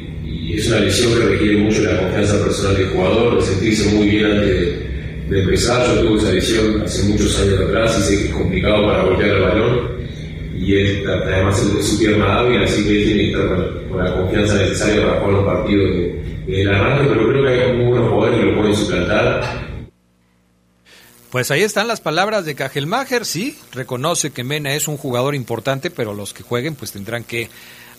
es 0.52 0.66
una 0.66 0.80
lesión 0.80 1.14
que 1.14 1.26
requiere 1.26 1.58
mucho 1.58 1.82
la 1.82 1.96
confianza 2.00 2.42
personal 2.42 2.76
del 2.76 2.88
jugador, 2.88 3.36
de 3.36 3.42
sentirse 3.42 3.94
muy 3.94 4.08
bien 4.08 4.24
antes 4.26 4.46
de, 4.46 4.90
de 5.30 5.42
empezar. 5.42 5.86
Yo 5.94 6.02
tuve 6.02 6.18
esa 6.18 6.32
lesión 6.32 6.82
hace 6.82 7.08
muchos 7.08 7.40
años 7.40 7.60
atrás 7.60 7.98
y 7.98 8.02
sé 8.02 8.18
que 8.18 8.28
es 8.28 8.34
complicado 8.34 8.86
para 8.86 9.04
voltear 9.04 9.30
el 9.30 9.42
balón 9.42 10.00
y 10.60 10.74
él 10.74 11.04
además 11.08 11.62
es 11.78 11.86
su 11.86 11.98
pierna 11.98 12.38
hábil, 12.38 12.62
así 12.62 12.84
que 12.84 12.98
él 12.98 13.04
tiene 13.04 13.20
que 13.22 13.30
estar 13.30 13.48
con, 13.88 13.98
la 14.04 14.14
confianza 14.14 14.54
necesaria 14.56 15.02
para 15.02 15.20
jugar 15.20 15.32
los 15.32 15.44
partidos 15.44 15.90
de, 15.90 16.20
el 16.48 16.68
arranque, 16.68 17.08
pero 17.08 17.28
creo 17.28 17.44
que 17.44 17.48
hay 17.48 17.76
muy 17.76 17.86
buenos 17.86 18.08
jugadores 18.10 18.40
que 18.40 18.46
lo 18.46 18.56
pueden 18.56 18.76
suplantar. 18.76 19.69
Pues 21.30 21.52
ahí 21.52 21.62
están 21.62 21.86
las 21.86 22.00
palabras 22.00 22.44
de 22.44 22.56
Kajelmacher, 22.56 23.24
sí, 23.24 23.56
reconoce 23.70 24.32
que 24.32 24.42
Mena 24.42 24.74
es 24.74 24.88
un 24.88 24.96
jugador 24.96 25.36
importante, 25.36 25.88
pero 25.88 26.12
los 26.12 26.34
que 26.34 26.42
jueguen 26.42 26.74
pues 26.74 26.90
tendrán 26.90 27.22
que 27.22 27.48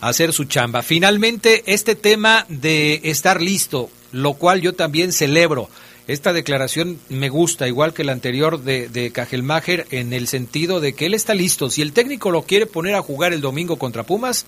hacer 0.01 0.33
su 0.33 0.43
chamba. 0.45 0.81
Finalmente, 0.81 1.63
este 1.65 1.95
tema 1.95 2.45
de 2.49 2.99
estar 3.05 3.41
listo, 3.41 3.89
lo 4.11 4.33
cual 4.33 4.59
yo 4.59 4.73
también 4.73 5.13
celebro. 5.13 5.69
Esta 6.07 6.33
declaración 6.33 6.99
me 7.07 7.29
gusta, 7.29 7.69
igual 7.69 7.93
que 7.93 8.03
la 8.03 8.11
anterior 8.11 8.63
de, 8.63 8.89
de 8.89 9.11
Kajelmacher, 9.11 9.87
en 9.91 10.11
el 10.11 10.27
sentido 10.27 10.81
de 10.81 10.91
que 10.91 11.05
él 11.05 11.13
está 11.13 11.33
listo. 11.33 11.69
Si 11.69 11.81
el 11.81 11.93
técnico 11.93 12.31
lo 12.31 12.41
quiere 12.41 12.65
poner 12.65 12.95
a 12.95 13.01
jugar 13.01 13.31
el 13.31 13.39
domingo 13.39 13.77
contra 13.77 14.03
Pumas, 14.03 14.45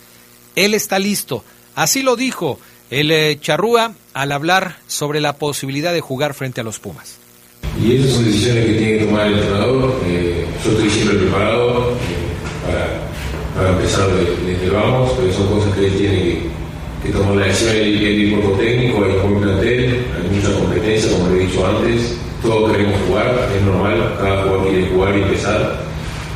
él 0.58 0.74
está 0.74 1.00
listo. 1.00 1.46
Así 1.74 2.02
lo 2.02 2.18
dijo 2.18 2.60
el 2.90 3.12
eh, 3.12 3.38
Charrúa 3.40 3.96
al 4.14 4.32
hablar 4.34 4.78
sobre 4.88 5.22
la 5.22 5.38
posibilidad 5.38 5.94
de 5.94 6.02
jugar 6.02 6.34
frente 6.34 6.60
a 6.60 6.66
los 6.66 6.80
Pumas. 6.80 7.23
Y 7.82 7.96
esas 7.96 8.12
son 8.12 8.26
decisiones 8.26 8.66
que 8.66 8.74
tiene 8.74 9.00
que 9.00 9.06
tomar 9.06 9.28
el 9.28 9.40
entrenador. 9.40 9.96
Eh, 10.06 10.46
yo 10.64 10.72
estoy 10.72 10.90
siempre 10.90 11.18
preparado 11.18 11.92
eh, 11.92 12.66
para, 12.66 13.66
para, 13.66 13.78
empezar 13.78 14.08
desde, 14.46 14.70
vamos, 14.70 15.12
pero 15.18 15.34
son 15.34 15.48
cosas 15.48 15.74
que 15.76 15.88
él 15.88 15.94
tiene 15.98 16.18
que, 16.18 16.42
que 17.04 17.10
tomar 17.10 17.36
la 17.36 17.48
decisión. 17.48 17.76
El, 17.76 18.06
el 18.06 18.32
cuerpo 18.32 18.58
técnico, 18.60 19.04
hay 19.04 19.12
un 19.26 19.42
plantel, 19.42 20.06
hay 20.16 20.36
mucha 20.36 20.60
competencia, 20.60 21.12
como 21.12 21.30
le 21.30 21.36
he 21.44 21.48
dicho 21.48 21.66
antes. 21.66 22.18
Todos 22.44 22.72
queremos 22.72 23.00
jugar, 23.08 23.50
es 23.56 23.62
normal, 23.64 24.16
cada 24.20 24.44
jugador 24.44 24.68
quiere 24.68 24.88
jugar 24.90 25.18
y 25.18 25.22
empezar. 25.22 25.84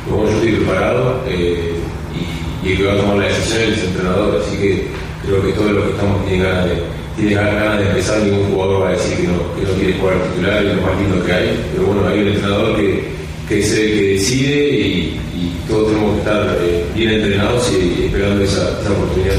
Pero 0.04 0.24
yo 0.24 0.30
estoy 0.30 0.52
preparado 0.52 1.22
eh, 1.28 1.74
y, 2.14 2.66
y, 2.66 2.72
el 2.72 2.78
que 2.78 2.84
va 2.84 2.92
a 2.94 2.96
tomar 2.96 3.16
la 3.18 3.26
decisión 3.26 3.62
es 3.62 3.78
el 3.78 3.84
entrenador, 3.84 4.42
así 4.42 4.56
que 4.56 4.86
creo 5.24 5.42
que 5.42 5.52
todos 5.52 5.70
los 5.70 5.84
que 5.84 5.90
estamos 5.90 6.26
tienen 6.26 6.46
ganas 6.46 6.64
de, 6.64 6.82
tienen 7.18 7.36
ganas 7.36 7.78
de 7.78 7.88
empezar, 7.88 8.22
ningún 8.22 8.52
jugador 8.52 8.82
va 8.84 8.88
a 8.88 8.92
decir 8.92 9.16
que 9.16 9.26
no, 9.28 9.54
que 9.54 9.62
no 9.62 9.72
quiere 9.74 9.98
jugar 9.98 10.22
titular, 10.30 10.64
es 10.64 10.76
lo 10.76 10.82
más 10.82 11.00
lindo 11.00 11.24
que 11.24 11.32
hay, 11.32 11.68
pero 11.72 11.86
bueno, 11.86 12.08
hay 12.08 12.20
un 12.20 12.28
entrenador 12.28 12.76
que, 12.76 13.04
que 13.48 13.58
es 13.58 13.72
el 13.72 13.92
que 13.92 14.02
decide 14.14 14.68
y, 14.70 15.20
todos 15.68 15.88
tenemos 15.88 16.14
que 16.14 16.18
estar 16.20 16.58
eh, 16.62 16.86
bien 16.94 17.10
entrenados 17.10 17.70
y, 17.72 18.00
y 18.00 18.06
esperando 18.06 18.42
esa, 18.42 18.80
esa, 18.80 18.90
oportunidad. 18.90 19.34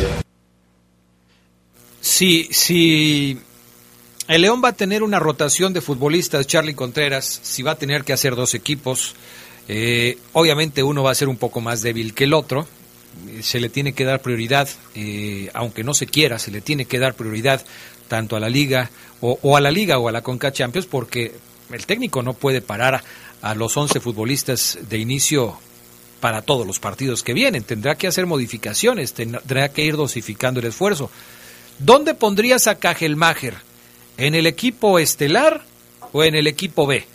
Sí, 2.02 2.48
sí. 2.52 3.40
El 4.28 4.44
León 4.44 4.62
va 4.64 4.70
a 4.70 4.74
tener 4.74 5.02
una 5.02 5.18
rotación 5.18 5.74
de 5.74 5.82
futbolistas, 5.82 6.46
Charlie 6.46 6.76
Contreras, 6.76 7.40
si 7.42 7.64
va 7.64 7.72
a 7.72 7.76
tener 7.80 8.04
que 8.04 8.14
hacer 8.14 8.36
dos 8.36 8.54
equipos, 8.54 9.16
eh, 9.68 10.18
obviamente 10.34 10.82
uno 10.84 11.04
va 11.04 11.12
a 11.12 11.16
ser 11.16 11.30
un 11.30 11.38
poco 11.38 11.62
más 11.62 11.82
débil 11.82 12.14
que 12.14 12.26
el 12.26 12.34
otro, 12.34 12.68
se 13.42 13.60
le 13.60 13.70
tiene 13.70 13.94
que 13.94 14.06
dar 14.06 14.22
prioridad, 14.22 14.68
eh, 14.96 15.50
aunque 15.54 15.84
no 15.84 15.94
se 15.94 16.08
quiera, 16.08 16.40
se 16.40 16.52
le 16.52 16.62
tiene 16.62 16.86
que 16.86 17.00
dar 17.00 17.16
prioridad 17.16 17.64
tanto 18.08 18.36
a 18.36 18.40
la 18.40 18.50
liga 18.50 18.90
o, 19.22 19.38
o, 19.42 19.58
a 19.58 19.62
la 19.62 19.72
liga 19.72 20.00
o 20.00 20.08
a 20.08 20.12
la 20.12 20.22
Conca 20.22 20.52
Champions 20.52 20.88
porque 20.88 21.34
el 21.72 21.86
técnico 21.86 22.24
no 22.24 22.34
puede 22.34 22.62
parar 22.62 23.04
a, 23.42 23.56
los 23.56 23.76
11 23.78 24.00
futbolistas 24.00 24.80
de 24.90 24.98
inicio 24.98 25.58
para 26.20 26.42
todos 26.42 26.66
los 26.66 26.80
partidos 26.80 27.24
que 27.24 27.34
vienen. 27.34 27.64
Tendrá 27.64 27.96
que 27.96 28.08
hacer 28.08 28.26
modificaciones, 28.26 29.14
tendrá 29.14 29.70
que 29.70 29.86
ir 29.86 29.96
dosificando 29.96 30.60
el 30.60 30.68
esfuerzo. 30.68 31.10
¿Dónde 31.78 32.14
pondrías 32.14 32.68
a 32.68 32.76
Cajelmacher? 32.76 33.56
¿En 34.18 34.36
el 34.36 34.48
equipo 34.48 35.00
estelar 35.00 35.62
o 36.12 36.24
en 36.24 36.36
el 36.36 36.48
equipo 36.48 36.86
B? 36.86 37.06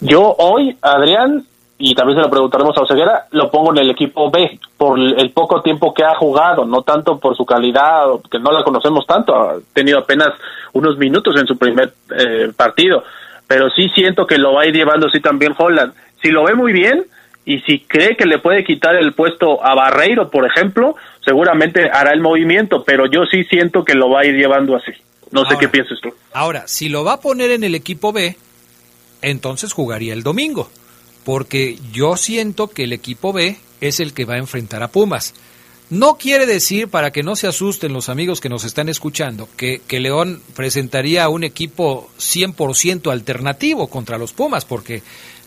Yo 0.00 0.34
hoy, 0.38 0.76
Adrián, 0.80 1.46
y 1.80 1.94
también 1.94 2.18
se 2.18 2.22
lo 2.22 2.30
preguntaremos 2.30 2.76
a 2.76 2.82
Oseguera, 2.82 3.28
lo 3.30 3.50
pongo 3.52 3.70
en 3.70 3.78
el 3.78 3.90
equipo 3.90 4.30
B 4.30 4.58
por 4.76 4.98
el 4.98 5.30
poco 5.30 5.62
tiempo 5.62 5.94
que 5.94 6.02
ha 6.02 6.16
jugado, 6.16 6.64
no 6.64 6.82
tanto 6.82 7.18
por 7.18 7.36
su 7.36 7.46
calidad, 7.46 8.06
que 8.28 8.40
no 8.40 8.50
la 8.50 8.64
conocemos 8.64 9.06
tanto, 9.06 9.34
ha 9.34 9.58
tenido 9.72 10.00
apenas 10.00 10.30
unos 10.72 10.98
minutos 10.98 11.36
en 11.36 11.46
su 11.46 11.56
primer 11.56 11.94
eh, 12.18 12.50
partido, 12.56 13.04
pero 13.46 13.70
sí 13.70 13.88
siento 13.94 14.26
que 14.26 14.38
lo 14.38 14.54
va 14.54 14.62
a 14.62 14.66
ir 14.66 14.74
llevando 14.74 15.06
así 15.06 15.20
también 15.20 15.54
Holland. 15.56 15.94
Si 16.20 16.30
lo 16.30 16.44
ve 16.44 16.54
muy 16.54 16.72
bien 16.72 17.06
y 17.44 17.60
si 17.60 17.78
cree 17.78 18.16
que 18.16 18.26
le 18.26 18.40
puede 18.40 18.64
quitar 18.64 18.96
el 18.96 19.12
puesto 19.12 19.64
a 19.64 19.74
Barreiro, 19.76 20.30
por 20.30 20.44
ejemplo, 20.46 20.96
seguramente 21.24 21.88
hará 21.90 22.12
el 22.12 22.20
movimiento, 22.20 22.82
pero 22.82 23.06
yo 23.06 23.24
sí 23.24 23.44
siento 23.44 23.84
que 23.84 23.94
lo 23.94 24.10
va 24.10 24.22
a 24.22 24.26
ir 24.26 24.34
llevando 24.34 24.74
así. 24.74 24.92
No 25.30 25.44
sé 25.44 25.56
qué 25.60 25.68
piensas 25.68 26.00
tú. 26.00 26.08
Ahora, 26.32 26.66
si 26.66 26.88
lo 26.88 27.04
va 27.04 27.14
a 27.14 27.20
poner 27.20 27.50
en 27.52 27.62
el 27.62 27.74
equipo 27.74 28.12
B, 28.12 28.36
entonces 29.22 29.72
jugaría 29.72 30.12
el 30.12 30.22
domingo 30.24 30.68
porque 31.28 31.78
yo 31.92 32.16
siento 32.16 32.68
que 32.68 32.84
el 32.84 32.94
equipo 32.94 33.34
B 33.34 33.58
es 33.82 34.00
el 34.00 34.14
que 34.14 34.24
va 34.24 34.36
a 34.36 34.38
enfrentar 34.38 34.82
a 34.82 34.88
Pumas. 34.88 35.34
No 35.90 36.16
quiere 36.16 36.46
decir, 36.46 36.88
para 36.88 37.10
que 37.10 37.22
no 37.22 37.36
se 37.36 37.46
asusten 37.46 37.92
los 37.92 38.08
amigos 38.08 38.40
que 38.40 38.48
nos 38.48 38.64
están 38.64 38.88
escuchando, 38.88 39.46
que, 39.54 39.82
León 39.90 40.40
presentaría 40.56 41.28
un 41.28 41.44
equipo 41.44 42.08
100% 42.18 43.12
alternativo 43.12 43.88
contra 43.88 44.16
los 44.16 44.32
Pumas, 44.32 44.64
porque 44.64 45.02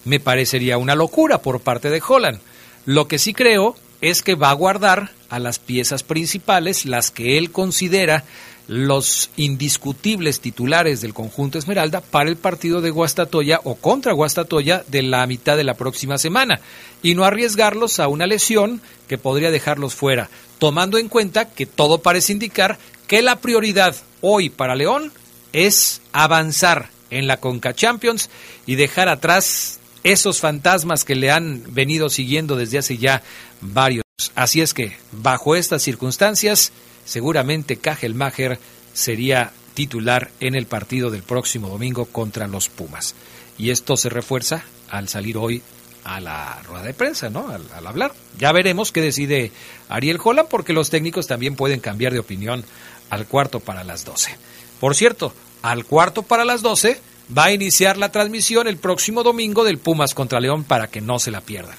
me 0.06 0.20
parecería 0.20 0.78
una 0.78 0.94
locura 0.94 1.40
por 1.40 1.62
parte 1.62 1.90
de 1.90 2.04
Holland. 2.08 2.42
Lo 2.86 3.08
que 3.08 3.18
sí 3.18 3.34
creo 3.34 3.76
es 4.02 4.22
que 4.22 4.36
va 4.36 4.52
a 4.52 4.54
guardar 4.54 5.10
a 5.30 5.40
las 5.40 5.58
piezas 5.58 6.04
principales, 6.04 6.86
las 6.86 7.10
que 7.10 7.40
él 7.40 7.50
considera 7.50 8.24
los 8.68 9.30
indiscutibles 9.38 10.40
titulares 10.40 11.02
del 11.02 11.14
conjunto 11.14 11.58
Esmeralda 11.58 12.02
para 12.02 12.30
el 12.30 12.38
partido 12.38 12.82
de 12.82 12.90
Guastatoya 12.90 13.60
o 13.64 13.76
contra 13.76 14.14
Guastatoya 14.14 14.84
de 14.88 15.02
la 15.02 15.26
mitad 15.28 15.58
de 15.58 15.64
la 15.64 15.74
próxima 15.74 16.18
semana 16.18 16.62
y 17.04 17.16
no 17.16 17.26
arriesgarlos 17.26 18.00
a 18.00 18.08
una 18.08 18.28
lesión 18.28 18.82
que 19.08 19.18
podría 19.18 19.52
dejarlos 19.52 19.96
fuera, 19.96 20.30
tomando 20.60 20.98
en 20.98 21.10
cuenta 21.10 21.50
que 21.50 21.66
todo 21.66 22.00
parece 22.00 22.34
indicar 22.34 22.78
que 23.08 23.22
la 23.22 23.38
prioridad 23.38 23.96
hoy 24.22 24.50
para 24.50 24.76
León 24.76 25.12
es 25.54 26.02
avanzar 26.14 26.90
en 27.10 27.28
la 27.28 27.38
Conca 27.38 27.74
Champions 27.74 28.30
y 28.66 28.76
dejar 28.76 29.10
atrás 29.10 29.80
esos 30.04 30.40
fantasmas 30.40 31.04
que 31.06 31.16
le 31.16 31.32
han 31.32 31.64
venido 31.74 32.10
siguiendo 32.10 32.56
desde 32.56 32.78
hace 32.78 32.98
ya 32.98 33.22
varios. 33.60 34.04
Así 34.36 34.62
es 34.62 34.74
que, 34.74 34.96
bajo 35.12 35.56
estas 35.56 35.82
circunstancias, 35.84 36.72
seguramente 37.12 37.76
Kajelmacher 37.76 38.58
sería 38.94 39.52
titular 39.74 40.32
en 40.40 40.56
el 40.56 40.66
partido 40.66 41.12
del 41.12 41.24
próximo 41.24 41.68
domingo 41.68 42.06
contra 42.06 42.48
los 42.48 42.70
Pumas. 42.70 43.16
Y 43.58 43.72
esto 43.72 43.98
se 43.98 44.08
refuerza 44.08 44.64
al 44.90 45.10
salir 45.10 45.36
hoy 45.36 45.62
a 46.06 46.22
la 46.22 46.62
rueda 46.64 46.84
de 46.84 46.94
prensa, 46.94 47.30
¿no? 47.30 47.50
Al, 47.50 47.86
hablar. 47.86 48.14
Ya 48.40 48.54
veremos 48.54 48.94
qué 48.94 49.02
decide 49.02 49.52
Ariel 49.90 50.20
Holland, 50.24 50.48
porque 50.48 50.72
los 50.72 50.90
técnicos 50.90 51.28
también 51.28 51.58
pueden 51.58 51.82
cambiar 51.82 52.14
de 52.14 52.20
opinión 52.20 52.64
al 53.10 53.28
cuarto 53.28 53.60
para 53.60 53.84
las 53.84 54.06
12. 54.06 54.38
Por 54.80 54.96
cierto, 54.96 55.34
al 55.64 55.84
cuarto 55.84 56.24
para 56.24 56.46
las 56.46 56.62
12 56.62 56.98
va 57.38 57.46
a 57.46 57.52
iniciar 57.52 57.98
la 57.98 58.14
transmisión 58.14 58.70
el 58.70 58.78
próximo 58.78 59.22
domingo 59.22 59.66
del 59.66 59.80
Pumas 59.80 60.14
contra 60.14 60.40
León 60.40 60.64
para 60.64 60.88
que 60.88 61.02
no 61.02 61.20
se 61.20 61.32
la 61.32 61.42
pierdan. 61.42 61.76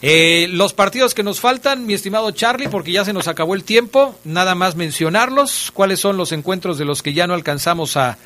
Eh, 0.00 0.46
los 0.50 0.74
partidos 0.74 1.12
que 1.12 1.24
nos 1.24 1.40
faltan, 1.40 1.84
mi 1.86 1.94
estimado 1.94 2.30
Charlie, 2.30 2.68
porque 2.68 2.92
ya 2.92 3.04
se 3.04 3.12
nos 3.12 3.26
acabó 3.26 3.54
el 3.54 3.64
tiempo, 3.64 4.14
nada 4.24 4.54
más 4.54 4.76
mencionarlos, 4.76 5.72
cuáles 5.74 5.98
son 5.98 6.16
los 6.16 6.30
encuentros 6.30 6.78
de 6.78 6.84
los 6.84 7.02
que 7.02 7.14
ya 7.14 7.26
no 7.26 7.34
alcanzamos 7.34 7.96
a, 7.96 8.16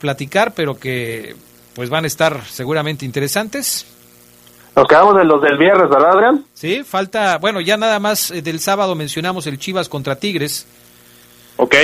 platicar, 0.00 0.52
pero 0.54 0.78
que 0.78 1.34
pues 1.74 1.90
van 1.90 2.04
a 2.04 2.06
estar 2.06 2.44
seguramente 2.44 3.04
interesantes. 3.04 3.86
Nos 4.76 4.86
quedamos 4.86 5.16
de 5.16 5.24
los 5.24 5.42
del 5.42 5.58
viernes, 5.58 5.90
¿verdad, 5.90 6.12
Adrián? 6.12 6.44
Sí, 6.54 6.82
falta, 6.84 7.38
bueno, 7.38 7.60
ya 7.60 7.76
nada 7.76 7.98
más 7.98 8.30
eh, 8.30 8.42
del 8.42 8.58
sábado 8.58 8.94
mencionamos 8.94 9.46
el 9.46 9.58
Chivas 9.58 9.88
contra 9.88 10.16
Tigres. 10.16 10.66
Ok, 11.56 11.74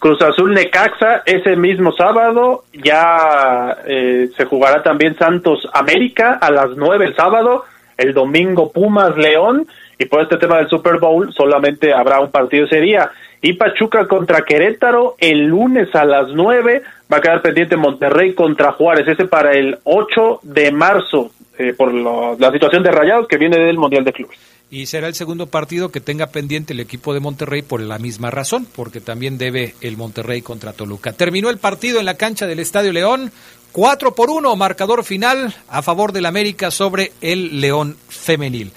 Cruz 0.00 0.20
Azul 0.22 0.54
Necaxa 0.54 1.22
ese 1.26 1.56
mismo 1.56 1.92
sábado, 1.92 2.64
ya 2.72 3.76
eh, 3.86 4.30
se 4.34 4.44
jugará 4.46 4.82
también 4.82 5.16
Santos 5.16 5.68
América 5.74 6.38
a 6.40 6.50
las 6.50 6.70
nueve 6.74 7.04
el 7.04 7.14
sábado, 7.14 7.64
el 8.00 8.14
domingo 8.14 8.72
Pumas 8.72 9.16
León 9.16 9.66
y 9.98 10.06
por 10.06 10.22
este 10.22 10.38
tema 10.38 10.56
del 10.58 10.68
Super 10.68 10.98
Bowl 10.98 11.32
solamente 11.32 11.92
habrá 11.92 12.20
un 12.20 12.30
partido 12.30 12.64
ese 12.64 12.80
día. 12.80 13.10
Y 13.42 13.54
Pachuca 13.54 14.06
contra 14.06 14.42
Querétaro 14.42 15.16
el 15.18 15.46
lunes 15.46 15.94
a 15.94 16.04
las 16.04 16.28
9 16.28 16.82
va 17.12 17.16
a 17.18 17.20
quedar 17.20 17.42
pendiente 17.42 17.76
Monterrey 17.76 18.34
contra 18.34 18.72
Juárez, 18.72 19.06
ese 19.08 19.26
para 19.26 19.52
el 19.52 19.78
8 19.84 20.40
de 20.42 20.72
marzo 20.72 21.30
eh, 21.58 21.74
por 21.74 21.92
la 21.92 22.52
situación 22.52 22.82
de 22.82 22.90
Rayados 22.90 23.28
que 23.28 23.36
viene 23.36 23.58
del 23.58 23.78
Mundial 23.78 24.04
de 24.04 24.12
Clubes. 24.12 24.38
Y 24.72 24.86
será 24.86 25.08
el 25.08 25.14
segundo 25.14 25.48
partido 25.48 25.90
que 25.90 26.00
tenga 26.00 26.28
pendiente 26.28 26.74
el 26.74 26.80
equipo 26.80 27.12
de 27.12 27.18
Monterrey 27.18 27.60
por 27.60 27.80
la 27.80 27.98
misma 27.98 28.30
razón, 28.30 28.68
porque 28.76 29.00
también 29.00 29.36
debe 29.36 29.74
el 29.80 29.96
Monterrey 29.96 30.42
contra 30.42 30.72
Toluca. 30.72 31.12
Terminó 31.12 31.50
el 31.50 31.58
partido 31.58 31.98
en 31.98 32.06
la 32.06 32.14
cancha 32.14 32.46
del 32.46 32.60
Estadio 32.60 32.92
León, 32.92 33.32
4 33.72 34.14
por 34.14 34.30
1, 34.30 34.56
marcador 34.56 35.04
final 35.04 35.54
a 35.68 35.82
favor 35.82 36.12
del 36.12 36.26
América 36.26 36.70
sobre 36.70 37.12
el 37.20 37.60
León 37.60 37.96
femenil. 38.08 38.72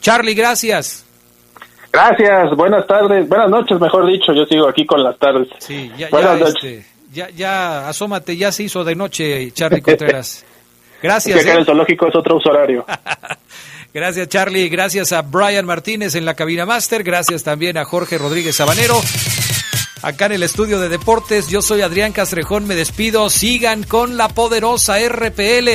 Charlie, 0.00 0.34
gracias. 0.34 1.04
Gracias, 1.92 2.54
buenas 2.56 2.86
tardes, 2.86 3.28
buenas 3.28 3.48
noches, 3.48 3.80
mejor 3.80 4.06
dicho, 4.06 4.32
yo 4.32 4.44
sigo 4.44 4.68
aquí 4.68 4.84
con 4.84 5.02
las 5.02 5.18
tardes. 5.18 5.48
Sí, 5.58 5.90
ya, 5.96 6.08
buenas 6.10 6.38
noches. 6.38 6.64
Este, 6.64 6.86
ya, 7.12 7.30
ya, 7.30 7.88
asómate, 7.88 8.36
ya 8.36 8.52
se 8.52 8.64
hizo 8.64 8.84
de 8.84 8.94
noche, 8.94 9.50
Charlie 9.52 9.80
Contreras. 9.80 10.44
Gracias. 11.02 11.36
Es 11.36 11.44
que 11.44 11.50
acá 11.50 11.58
el 11.58 11.62
¿eh? 11.62 11.66
zoológico 11.66 12.08
es 12.08 12.16
otro 12.16 12.36
uso 12.36 12.50
horario. 12.50 12.84
Gracias 13.94 14.28
Charlie, 14.28 14.68
gracias 14.68 15.12
a 15.12 15.22
Brian 15.22 15.64
Martínez 15.64 16.14
en 16.14 16.26
la 16.26 16.34
cabina 16.34 16.66
máster, 16.66 17.02
gracias 17.02 17.42
también 17.42 17.78
a 17.78 17.86
Jorge 17.86 18.18
Rodríguez 18.18 18.54
Sabanero. 18.54 19.00
Acá 20.02 20.26
en 20.26 20.32
el 20.32 20.42
estudio 20.42 20.78
de 20.78 20.88
deportes, 20.88 21.48
yo 21.48 21.60
soy 21.60 21.82
Adrián 21.82 22.12
Castrejón, 22.12 22.66
me 22.66 22.76
despido. 22.76 23.28
Sigan 23.30 23.82
con 23.82 24.16
la 24.16 24.28
poderosa 24.28 24.96
RPL. 24.98 25.68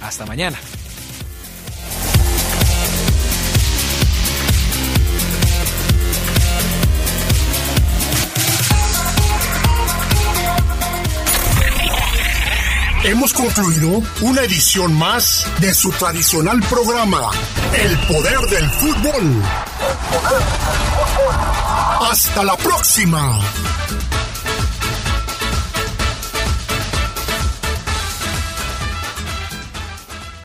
Hasta 0.00 0.26
mañana. 0.26 0.58
Hemos 13.04 13.34
concluido 13.34 14.02
una 14.22 14.42
edición 14.44 14.94
más 14.94 15.46
de 15.60 15.74
su 15.74 15.90
tradicional 15.90 16.58
programa, 16.70 17.30
El 17.74 17.98
Poder 18.08 18.40
del 18.48 18.70
Fútbol. 18.70 19.42
Hasta 22.10 22.44
la 22.44 22.56
próxima. 22.56 23.40